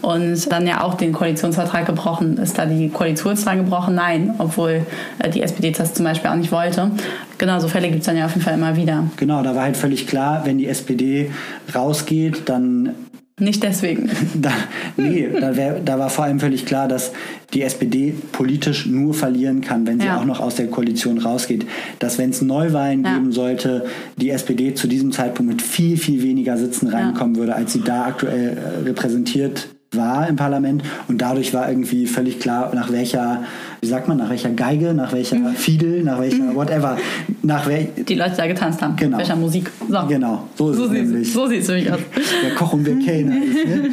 Und 0.00 0.52
dann 0.52 0.66
ja 0.66 0.82
auch 0.82 0.94
den 0.94 1.12
Koalitionsvertrag 1.12 1.84
gebrochen. 1.84 2.38
Ist 2.38 2.56
da 2.56 2.66
die 2.66 2.88
Koalition 2.88 3.36
zwar 3.36 3.56
gebrochen? 3.56 3.96
Nein, 3.96 4.34
obwohl 4.38 4.86
äh, 5.18 5.28
die 5.28 5.42
SPD 5.42 5.72
das 5.72 5.94
zum 5.94 6.04
Beispiel 6.04 6.30
auch 6.30 6.36
nicht 6.36 6.52
wollte. 6.52 6.92
Genau, 7.36 7.58
so 7.58 7.66
Fälle 7.66 7.88
gibt 7.88 8.00
es 8.00 8.06
dann 8.06 8.16
ja 8.16 8.26
auf 8.26 8.32
jeden 8.32 8.44
Fall 8.44 8.54
immer 8.54 8.76
wieder. 8.76 9.04
Genau, 9.16 9.42
da 9.42 9.56
war 9.56 9.64
halt 9.64 9.76
völlig 9.76 10.06
klar, 10.06 10.42
wenn 10.44 10.58
die 10.58 10.68
SPD 10.68 11.32
rausgeht, 11.74 12.48
dann 12.48 12.94
nicht 13.38 13.62
deswegen. 13.62 14.10
Da, 14.34 14.52
nee, 14.96 15.28
da, 15.40 15.56
wär, 15.56 15.80
da 15.80 15.98
war 15.98 16.10
vor 16.10 16.24
allem 16.24 16.38
völlig 16.38 16.64
klar, 16.64 16.86
dass 16.86 17.12
die 17.54 17.62
SPD 17.62 18.14
politisch 18.32 18.86
nur 18.86 19.14
verlieren 19.14 19.60
kann, 19.62 19.86
wenn 19.86 20.00
sie 20.00 20.06
ja. 20.06 20.18
auch 20.18 20.24
noch 20.24 20.40
aus 20.40 20.56
der 20.56 20.68
Koalition 20.68 21.18
rausgeht. 21.18 21.66
Dass 21.98 22.18
wenn 22.18 22.30
es 22.30 22.42
Neuwahlen 22.42 23.04
ja. 23.04 23.14
geben 23.14 23.32
sollte, 23.32 23.86
die 24.16 24.30
SPD 24.30 24.74
zu 24.74 24.86
diesem 24.86 25.12
Zeitpunkt 25.12 25.50
mit 25.52 25.62
viel, 25.62 25.96
viel 25.96 26.22
weniger 26.22 26.56
Sitzen 26.56 26.88
reinkommen 26.88 27.34
ja. 27.34 27.40
würde, 27.40 27.54
als 27.56 27.72
sie 27.72 27.80
da 27.80 28.06
aktuell 28.06 28.56
äh, 28.56 28.84
repräsentiert 28.84 29.68
war 29.92 30.28
im 30.28 30.36
Parlament 30.36 30.82
und 31.08 31.18
dadurch 31.18 31.54
war 31.54 31.68
irgendwie 31.68 32.06
völlig 32.06 32.40
klar, 32.40 32.72
nach 32.74 32.92
welcher, 32.92 33.44
wie 33.80 33.86
sagt 33.86 34.08
man, 34.08 34.16
nach 34.16 34.30
welcher 34.30 34.50
Geige, 34.50 34.94
nach 34.94 35.12
welcher 35.12 35.36
mhm. 35.36 35.54
Fiedel, 35.54 36.02
nach 36.02 36.18
welcher 36.20 36.44
mhm. 36.44 36.54
whatever, 36.54 36.96
nach 37.42 37.66
wel 37.66 37.88
die 37.96 38.14
Leute 38.14 38.36
da 38.36 38.46
getanzt 38.46 38.82
haben, 38.82 38.96
genau. 38.96 39.18
welcher 39.18 39.36
Musik. 39.36 39.70
So. 39.88 40.06
Genau, 40.08 40.44
so 40.56 40.70
ist 40.70 40.76
so 40.76 40.84
es 40.84 40.90
nämlich. 40.90 41.32
So 41.32 41.46
sieht 41.46 41.62
es 41.62 41.68
nämlich 41.68 41.92
aus. 41.92 42.00
Der 42.42 42.54
Koch 42.54 42.72
und 42.72 42.84
der 42.84 42.96
Kellner 42.96 43.36
ist, 43.42 43.66
ne? 43.66 43.90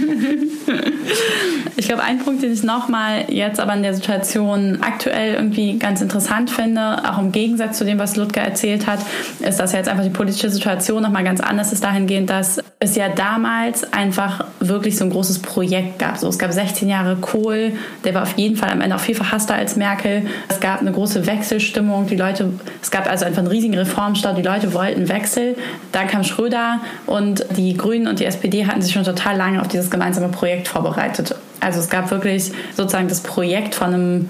Ich 1.77 1.87
glaube, 1.87 2.03
ein 2.03 2.19
Punkt, 2.19 2.41
den 2.41 2.53
ich 2.53 2.63
nochmal 2.63 3.25
jetzt 3.29 3.59
aber 3.59 3.73
in 3.73 3.83
der 3.83 3.93
Situation 3.93 4.79
aktuell 4.81 5.35
irgendwie 5.35 5.77
ganz 5.77 6.01
interessant 6.01 6.49
finde, 6.49 6.97
auch 7.07 7.19
im 7.19 7.31
Gegensatz 7.31 7.77
zu 7.77 7.85
dem, 7.85 7.99
was 7.99 8.15
Ludger 8.15 8.41
erzählt 8.41 8.87
hat, 8.87 8.99
ist, 9.41 9.59
dass 9.59 9.73
jetzt 9.73 9.89
einfach 9.89 10.03
die 10.03 10.09
politische 10.09 10.49
Situation 10.49 11.03
nochmal 11.03 11.23
ganz 11.23 11.41
anders 11.41 11.73
ist 11.73 11.83
dahingehend, 11.83 12.29
dass 12.29 12.59
es 12.79 12.95
ja 12.95 13.09
damals 13.09 13.91
einfach 13.93 14.45
wirklich 14.59 14.97
so 14.97 15.03
ein 15.03 15.09
großes 15.09 15.39
Projekt 15.39 15.99
gab. 15.99 16.17
So, 16.17 16.27
es 16.27 16.39
gab 16.39 16.51
16 16.51 16.87
Jahre 16.87 17.17
Kohl, 17.17 17.73
der 18.03 18.13
war 18.13 18.23
auf 18.23 18.37
jeden 18.37 18.55
Fall 18.55 18.69
am 18.71 18.81
Ende 18.81 18.95
auch 18.95 19.01
viel 19.01 19.15
verhasster 19.15 19.55
als 19.55 19.74
Merkel. 19.75 20.25
Es 20.47 20.59
gab 20.59 20.81
eine 20.81 20.91
große 20.91 21.25
Wechselstimmung, 21.25 22.07
die 22.07 22.15
Leute, 22.15 22.51
es 22.81 22.91
gab 22.91 23.09
also 23.09 23.25
einfach 23.25 23.39
einen 23.39 23.47
riesigen 23.47 23.77
Reformstau, 23.77 24.33
die 24.33 24.41
Leute 24.41 24.73
wollten 24.73 25.09
Wechsel. 25.09 25.55
Dann 25.91 26.07
kam 26.07 26.23
Schröder 26.23 26.79
und 27.05 27.45
die 27.55 27.75
Grünen 27.75 28.07
und 28.07 28.19
die 28.19 28.25
SPD 28.25 28.65
hatten 28.65 28.81
sich 28.81 28.93
schon 28.93 29.03
total 29.03 29.37
lange 29.37 29.61
auf 29.61 29.67
dieses 29.67 29.89
gemeinsame 29.89 30.29
Projekt 30.29 30.67
vorbereitet. 30.67 31.35
Also 31.59 31.79
es 31.79 31.89
gab 31.89 32.11
wirklich 32.11 32.51
sozusagen 32.75 33.07
das 33.07 33.21
Projekt 33.21 33.75
von 33.75 33.93
einem 33.93 34.29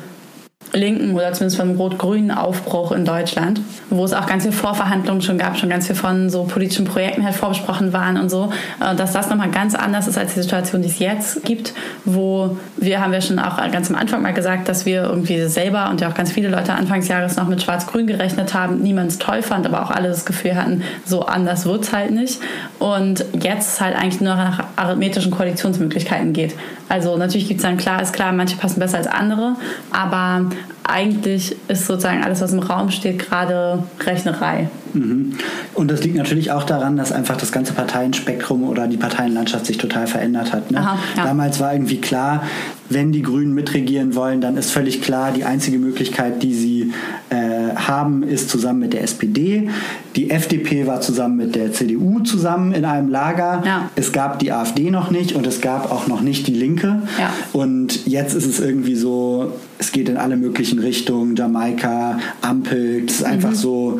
linken 0.74 1.16
oder 1.16 1.32
zumindest 1.34 1.62
einem 1.62 1.78
rot-grünen 1.78 2.32
Aufbruch 2.32 2.92
in 2.92 3.06
Deutschland, 3.06 3.62
wo 3.90 4.04
es 4.04 4.14
auch 4.14 4.26
ganz 4.28 4.44
viele 4.44 4.56
Vorverhandlungen 4.56 5.22
schon 5.22 5.38
gab, 5.38 5.58
schon 5.58 5.70
ganz 5.70 5.88
viel 5.88 5.96
von 5.96 6.30
so 6.30 6.44
politischen 6.44 6.86
Projekten 6.86 7.24
halt 7.24 7.36
vorbesprochen 7.36 7.94
waren 7.94 8.18
und 8.18 8.30
so, 8.30 8.52
äh, 8.82 8.96
dass 8.96 9.14
das 9.14 9.30
nochmal 9.30 9.50
ganz 9.50 9.76
anders 9.76 10.08
ist 10.08 10.18
als 10.18 10.34
die 10.34 10.42
Situation, 10.42 10.82
die 10.82 10.90
es 10.90 11.00
jetzt 11.00 11.44
gibt, 11.44 11.74
wo 12.04 12.58
wir 12.78 13.02
haben 13.02 13.14
ja 13.14 13.22
schon 13.22 13.40
auch 13.40 13.58
ganz 13.72 13.90
am 13.90 13.96
Anfang 13.96 14.22
mal 14.22 14.34
gesagt, 14.34 14.68
dass 14.68 14.86
wir 14.86 15.04
irgendwie 15.04 15.42
selber 15.48 15.90
und 15.90 16.02
ja 16.02 16.10
auch 16.10 16.14
ganz 16.14 16.32
viele 16.32 16.50
Leute 16.50 16.74
Anfangsjahres 16.74 17.38
noch 17.38 17.48
mit 17.48 17.62
Schwarz-Grün 17.62 18.08
gerechnet 18.08 18.54
haben, 18.54 18.82
niemand 18.82 19.20
toll 19.20 19.42
fand, 19.42 19.66
aber 19.66 19.84
auch 19.84 19.92
alle 19.92 20.10
das 20.10 20.26
Gefühl 20.26 20.56
hatten, 20.56 20.84
so 21.06 21.26
anders 21.26 21.66
wird 21.66 21.84
es 21.84 21.94
halt 21.94 22.12
nicht. 22.12 22.40
Und 22.80 23.26
jetzt 23.40 23.80
halt 23.82 23.96
eigentlich 23.96 24.22
nur 24.22 24.36
nach 24.36 24.64
arithmetischen 24.76 25.32
Koalitionsmöglichkeiten 25.32 26.34
geht. 26.34 26.56
Also 26.90 27.18
natürlich 27.18 27.48
gibt 27.48 27.60
es 27.60 27.64
dann 27.64 27.78
klar, 27.78 28.02
ist 28.02 28.14
klar, 28.14 28.32
manche 28.32 28.58
passen 28.58 28.80
besser 28.80 28.98
als 28.98 29.08
andere, 29.08 29.56
aber 29.92 30.50
eigentlich 30.84 31.56
ist 31.68 31.88
sozusagen 31.88 32.24
alles, 32.24 32.42
was 32.42 32.54
im 32.54 32.60
Raum 32.60 32.92
steht, 32.92 33.20
gerade 33.20 33.84
Rechnerei. 34.06 34.70
Mhm. 34.94 35.34
Und 35.74 35.90
das 35.90 36.04
liegt 36.04 36.16
natürlich 36.16 36.52
auch 36.52 36.64
daran, 36.64 36.96
dass 36.96 37.12
einfach 37.12 37.38
das 37.38 37.52
ganze 37.52 37.74
Parteienspektrum 37.74 38.64
oder 38.64 38.88
die 38.88 38.98
Parteienlandschaft 38.98 39.66
sich 39.66 39.78
total 39.78 40.08
verändert 40.08 40.54
hat. 40.54 40.72
Ne? 40.72 40.80
Aha, 40.80 40.98
ja. 41.18 41.24
Damals 41.26 41.60
war 41.60 41.74
irgendwie 41.74 42.00
klar, 42.00 42.44
wenn 42.90 43.12
die 43.12 43.24
Grünen 43.24 43.54
mitregieren 43.54 44.16
wollen, 44.16 44.42
dann 44.42 44.58
ist 44.58 44.72
völlig 44.72 45.02
klar, 45.02 45.32
die 45.32 45.44
einzige 45.44 45.80
Möglichkeit, 45.80 46.44
die 46.44 46.54
sie 46.54 46.94
äh, 47.30 47.45
haben, 47.88 48.24
ist 48.24 48.50
zusammen 48.50 48.80
mit 48.80 48.94
der 48.94 49.04
SPD. 49.04 49.70
Die 50.16 50.30
FDP 50.30 50.88
war 50.88 51.02
zusammen 51.02 51.38
mit 51.38 51.56
der 51.56 51.74
CDU 51.74 52.20
zusammen 52.22 52.74
in 52.74 52.86
einem 52.86 53.10
Lager. 53.10 53.64
Ja. 53.66 53.90
Es 53.96 54.12
gab 54.12 54.40
die 54.40 54.52
AfD 54.52 54.92
noch 54.92 55.12
nicht 55.12 55.34
und 55.34 55.46
es 55.48 55.62
gab 55.62 55.92
auch 55.92 56.08
noch 56.08 56.22
nicht 56.22 56.48
die 56.48 56.54
Linke. 56.54 57.02
Ja. 57.20 57.32
Und 57.54 58.06
jetzt 58.06 58.34
ist 58.34 58.46
es 58.46 58.60
irgendwie 58.60 58.96
so, 58.96 59.52
es 59.80 59.92
geht 59.92 60.10
in 60.10 60.18
alle 60.18 60.38
möglichen 60.38 60.80
Richtungen, 60.80 61.36
Jamaika, 61.36 62.20
Ampel, 62.42 63.04
es 63.08 63.16
ist 63.16 63.24
einfach 63.24 63.54
so, 63.54 64.00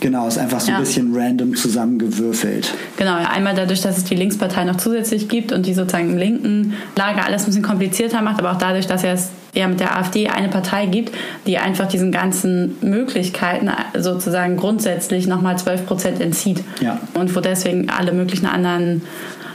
genau, 0.00 0.26
ist 0.26 0.38
einfach 0.38 0.60
so 0.60 0.66
Mhm. 0.66 0.72
Ja. 0.72 0.76
ein 0.78 0.84
bisschen 0.84 1.14
random 1.14 1.54
zusammengewürfelt. 1.54 2.74
Genau, 2.96 3.14
einmal 3.14 3.54
dadurch, 3.54 3.80
dass 3.82 3.98
es 3.98 4.04
die 4.04 4.14
Linkspartei 4.14 4.64
noch 4.64 4.76
zusätzlich 4.76 5.28
gibt 5.28 5.52
und 5.52 5.66
die 5.66 5.74
sozusagen 5.74 6.10
im 6.10 6.18
linken 6.18 6.74
Lager 6.96 7.24
alles 7.24 7.42
ein 7.42 7.46
bisschen 7.46 7.62
komplizierter 7.62 8.22
macht, 8.22 8.38
aber 8.38 8.52
auch 8.52 8.58
dadurch, 8.58 8.86
dass 8.86 9.04
es 9.04 9.28
eher 9.54 9.68
mit 9.68 9.80
der 9.80 9.96
AfD 9.96 10.28
eine 10.28 10.48
Partei 10.48 10.86
gibt, 10.86 11.12
die 11.46 11.58
einfach 11.58 11.86
diesen 11.86 12.10
ganzen 12.10 12.76
Möglichkeiten 12.80 13.70
sozusagen 13.98 14.56
grundsätzlich 14.56 15.26
nochmal 15.26 15.58
12 15.58 15.86
Prozent 15.86 16.20
entzieht. 16.20 16.64
Ja. 16.80 16.98
Und 17.14 17.34
wo 17.36 17.40
deswegen 17.40 17.90
alle 17.90 18.12
möglichen 18.12 18.46
anderen 18.46 19.02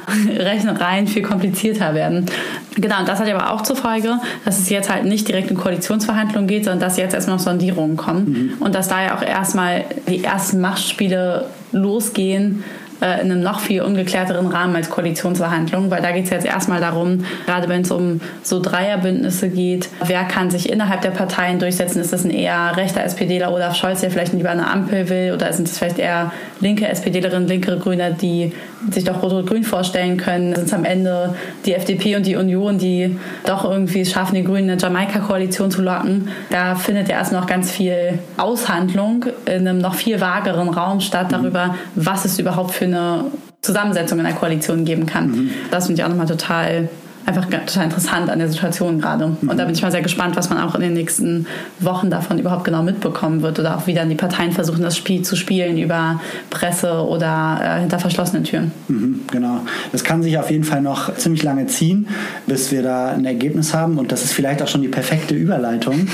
Rechnereien 0.37 1.07
viel 1.07 1.23
komplizierter 1.23 1.93
werden. 1.93 2.27
Genau, 2.75 2.99
und 2.99 3.07
das 3.07 3.19
hat 3.19 3.27
aber 3.27 3.51
auch 3.51 3.61
zur 3.63 3.75
Folge, 3.75 4.19
dass 4.45 4.59
es 4.59 4.69
jetzt 4.69 4.89
halt 4.89 5.03
nicht 5.03 5.27
direkt 5.27 5.51
in 5.51 5.57
Koalitionsverhandlungen 5.57 6.47
geht, 6.47 6.63
sondern 6.63 6.79
dass 6.79 6.97
jetzt 6.97 7.13
erstmal 7.13 7.37
noch 7.37 7.43
Sondierungen 7.43 7.97
kommen 7.97 8.53
und 8.59 8.73
dass 8.73 8.87
da 8.87 9.03
ja 9.03 9.17
auch 9.17 9.21
erstmal 9.21 9.83
die 10.07 10.23
ersten 10.23 10.61
Machtspiele 10.61 11.47
losgehen 11.71 12.63
äh, 13.01 13.21
in 13.21 13.31
einem 13.31 13.41
noch 13.41 13.59
viel 13.59 13.81
ungeklärteren 13.81 14.47
Rahmen 14.47 14.75
als 14.75 14.89
Koalitionsverhandlungen, 14.89 15.91
weil 15.91 16.01
da 16.01 16.11
geht 16.11 16.25
es 16.25 16.31
jetzt 16.31 16.45
erstmal 16.45 16.79
darum, 16.79 17.23
gerade 17.45 17.69
wenn 17.69 17.81
es 17.81 17.91
um 17.91 18.21
so 18.43 18.59
Dreierbündnisse 18.59 19.49
geht, 19.49 19.89
wer 20.05 20.23
kann 20.23 20.49
sich 20.49 20.69
innerhalb 20.69 21.01
der 21.01 21.11
Parteien 21.11 21.59
durchsetzen? 21.59 22.01
Ist 22.01 22.13
das 22.13 22.25
ein 22.25 22.31
eher 22.31 22.75
rechter 22.75 23.03
SPDler 23.03 23.51
Olaf 23.51 23.75
Scholz, 23.75 24.01
der 24.01 24.11
vielleicht 24.11 24.33
lieber 24.33 24.49
eine 24.49 24.67
Ampel 24.67 25.09
will, 25.09 25.33
oder 25.33 25.51
sind 25.53 25.67
es 25.67 25.77
vielleicht 25.77 25.99
eher 25.99 26.31
linke 26.59 26.87
SPDlerinnen, 26.87 27.47
linke 27.47 27.77
Grüne, 27.77 28.15
die 28.19 28.51
sich 28.91 29.03
doch 29.03 29.21
Rot-Rot-Grün 29.21 29.63
vorstellen 29.63 30.17
können? 30.17 30.55
Sind 30.55 30.65
es 30.65 30.73
am 30.73 30.85
Ende 30.85 31.35
die 31.65 31.73
FDP 31.73 32.15
und 32.15 32.25
die 32.25 32.35
Union, 32.35 32.77
die 32.77 33.17
doch 33.45 33.63
irgendwie 33.63 34.01
es 34.01 34.11
schaffen, 34.11 34.35
die 34.35 34.43
Grünen 34.43 34.69
eine 34.69 34.81
Jamaika-Koalition 34.81 35.71
zu 35.71 35.81
locken? 35.81 36.29
Da 36.49 36.75
findet 36.75 37.09
ja 37.09 37.17
erst 37.17 37.31
noch 37.31 37.45
ganz 37.45 37.71
viel 37.71 38.19
Aushandlung 38.37 39.25
in 39.45 39.67
einem 39.67 39.77
noch 39.79 39.95
viel 39.95 40.19
vageren 40.19 40.69
Raum 40.69 40.99
statt 40.99 41.27
darüber, 41.31 41.75
was 41.95 42.25
es 42.25 42.39
überhaupt 42.39 42.71
für 42.71 42.86
eine 42.87 43.25
Zusammensetzung 43.61 44.19
in 44.19 44.25
der 44.25 44.33
Koalition 44.33 44.85
geben 44.85 45.05
kann. 45.05 45.51
Das 45.71 45.87
finde 45.87 46.01
ich 46.01 46.05
auch 46.05 46.09
nochmal 46.09 46.27
total 46.27 46.89
einfach 47.27 47.45
total 47.45 47.83
interessant 47.83 48.29
an 48.29 48.39
der 48.39 48.47
Situation 48.47 49.01
gerade. 49.01 49.25
Und 49.25 49.57
da 49.57 49.65
bin 49.65 49.75
ich 49.75 49.81
mal 49.81 49.91
sehr 49.91 50.01
gespannt, 50.01 50.37
was 50.37 50.49
man 50.49 50.59
auch 50.59 50.75
in 50.75 50.81
den 50.81 50.93
nächsten 50.93 51.45
Wochen 51.79 52.09
davon 52.09 52.39
überhaupt 52.39 52.63
genau 52.63 52.83
mitbekommen 52.83 53.41
wird 53.41 53.59
oder 53.59 53.77
auch 53.77 53.85
wie 53.85 53.93
dann 53.93 54.09
die 54.09 54.15
Parteien 54.15 54.53
versuchen, 54.53 54.81
das 54.81 54.95
Spiel 54.95 55.23
zu 55.23 55.35
spielen 55.35 55.77
über 55.77 56.21
Presse 56.49 57.05
oder 57.05 57.59
äh, 57.61 57.79
hinter 57.81 57.99
verschlossenen 57.99 58.45
Türen. 58.45 58.71
Mhm, 58.87 59.19
genau. 59.29 59.59
Das 59.91 60.05
kann 60.05 60.23
sich 60.23 60.37
auf 60.37 60.49
jeden 60.49 60.63
Fall 60.63 60.81
noch 60.81 61.15
ziemlich 61.15 61.43
lange 61.43 61.67
ziehen, 61.67 62.07
bis 62.47 62.71
wir 62.71 62.81
da 62.81 63.09
ein 63.09 63.25
Ergebnis 63.25 63.73
haben. 63.73 63.97
Und 63.97 64.13
das 64.13 64.23
ist 64.23 64.31
vielleicht 64.31 64.61
auch 64.61 64.69
schon 64.69 64.81
die 64.81 64.87
perfekte 64.87 65.35
Überleitung. 65.35 66.07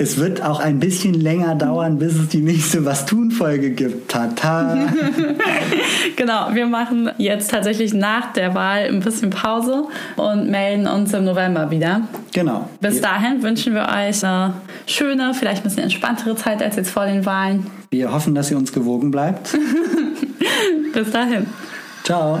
Es 0.00 0.16
wird 0.16 0.42
auch 0.42 0.60
ein 0.60 0.80
bisschen 0.80 1.12
länger 1.12 1.54
dauern, 1.56 1.98
bis 1.98 2.14
es 2.14 2.28
die 2.28 2.40
nächste 2.40 2.86
Was 2.86 3.04
tun 3.04 3.30
Folge 3.30 3.70
gibt. 3.70 4.10
Tata. 4.10 4.88
Genau, 6.16 6.48
wir 6.52 6.66
machen 6.66 7.10
jetzt 7.16 7.50
tatsächlich 7.50 7.94
nach 7.94 8.32
der 8.34 8.54
Wahl 8.54 8.88
ein 8.88 9.00
bisschen 9.00 9.30
Pause 9.30 9.84
und 10.16 10.50
melden 10.50 10.86
uns 10.86 11.14
im 11.14 11.24
November 11.24 11.70
wieder. 11.70 12.02
Genau. 12.34 12.68
Bis 12.80 13.00
dahin 13.00 13.42
wünschen 13.42 13.74
wir 13.74 13.82
euch 13.82 14.22
eine 14.22 14.54
schöne, 14.86 15.32
vielleicht 15.32 15.62
ein 15.62 15.64
bisschen 15.64 15.84
entspanntere 15.84 16.36
Zeit 16.36 16.62
als 16.62 16.76
jetzt 16.76 16.90
vor 16.90 17.06
den 17.06 17.24
Wahlen. 17.24 17.66
Wir 17.90 18.12
hoffen, 18.12 18.34
dass 18.34 18.50
ihr 18.50 18.58
uns 18.58 18.72
gewogen 18.72 19.10
bleibt. 19.10 19.56
Bis 20.92 21.10
dahin. 21.10 21.46
Ciao. 22.04 22.40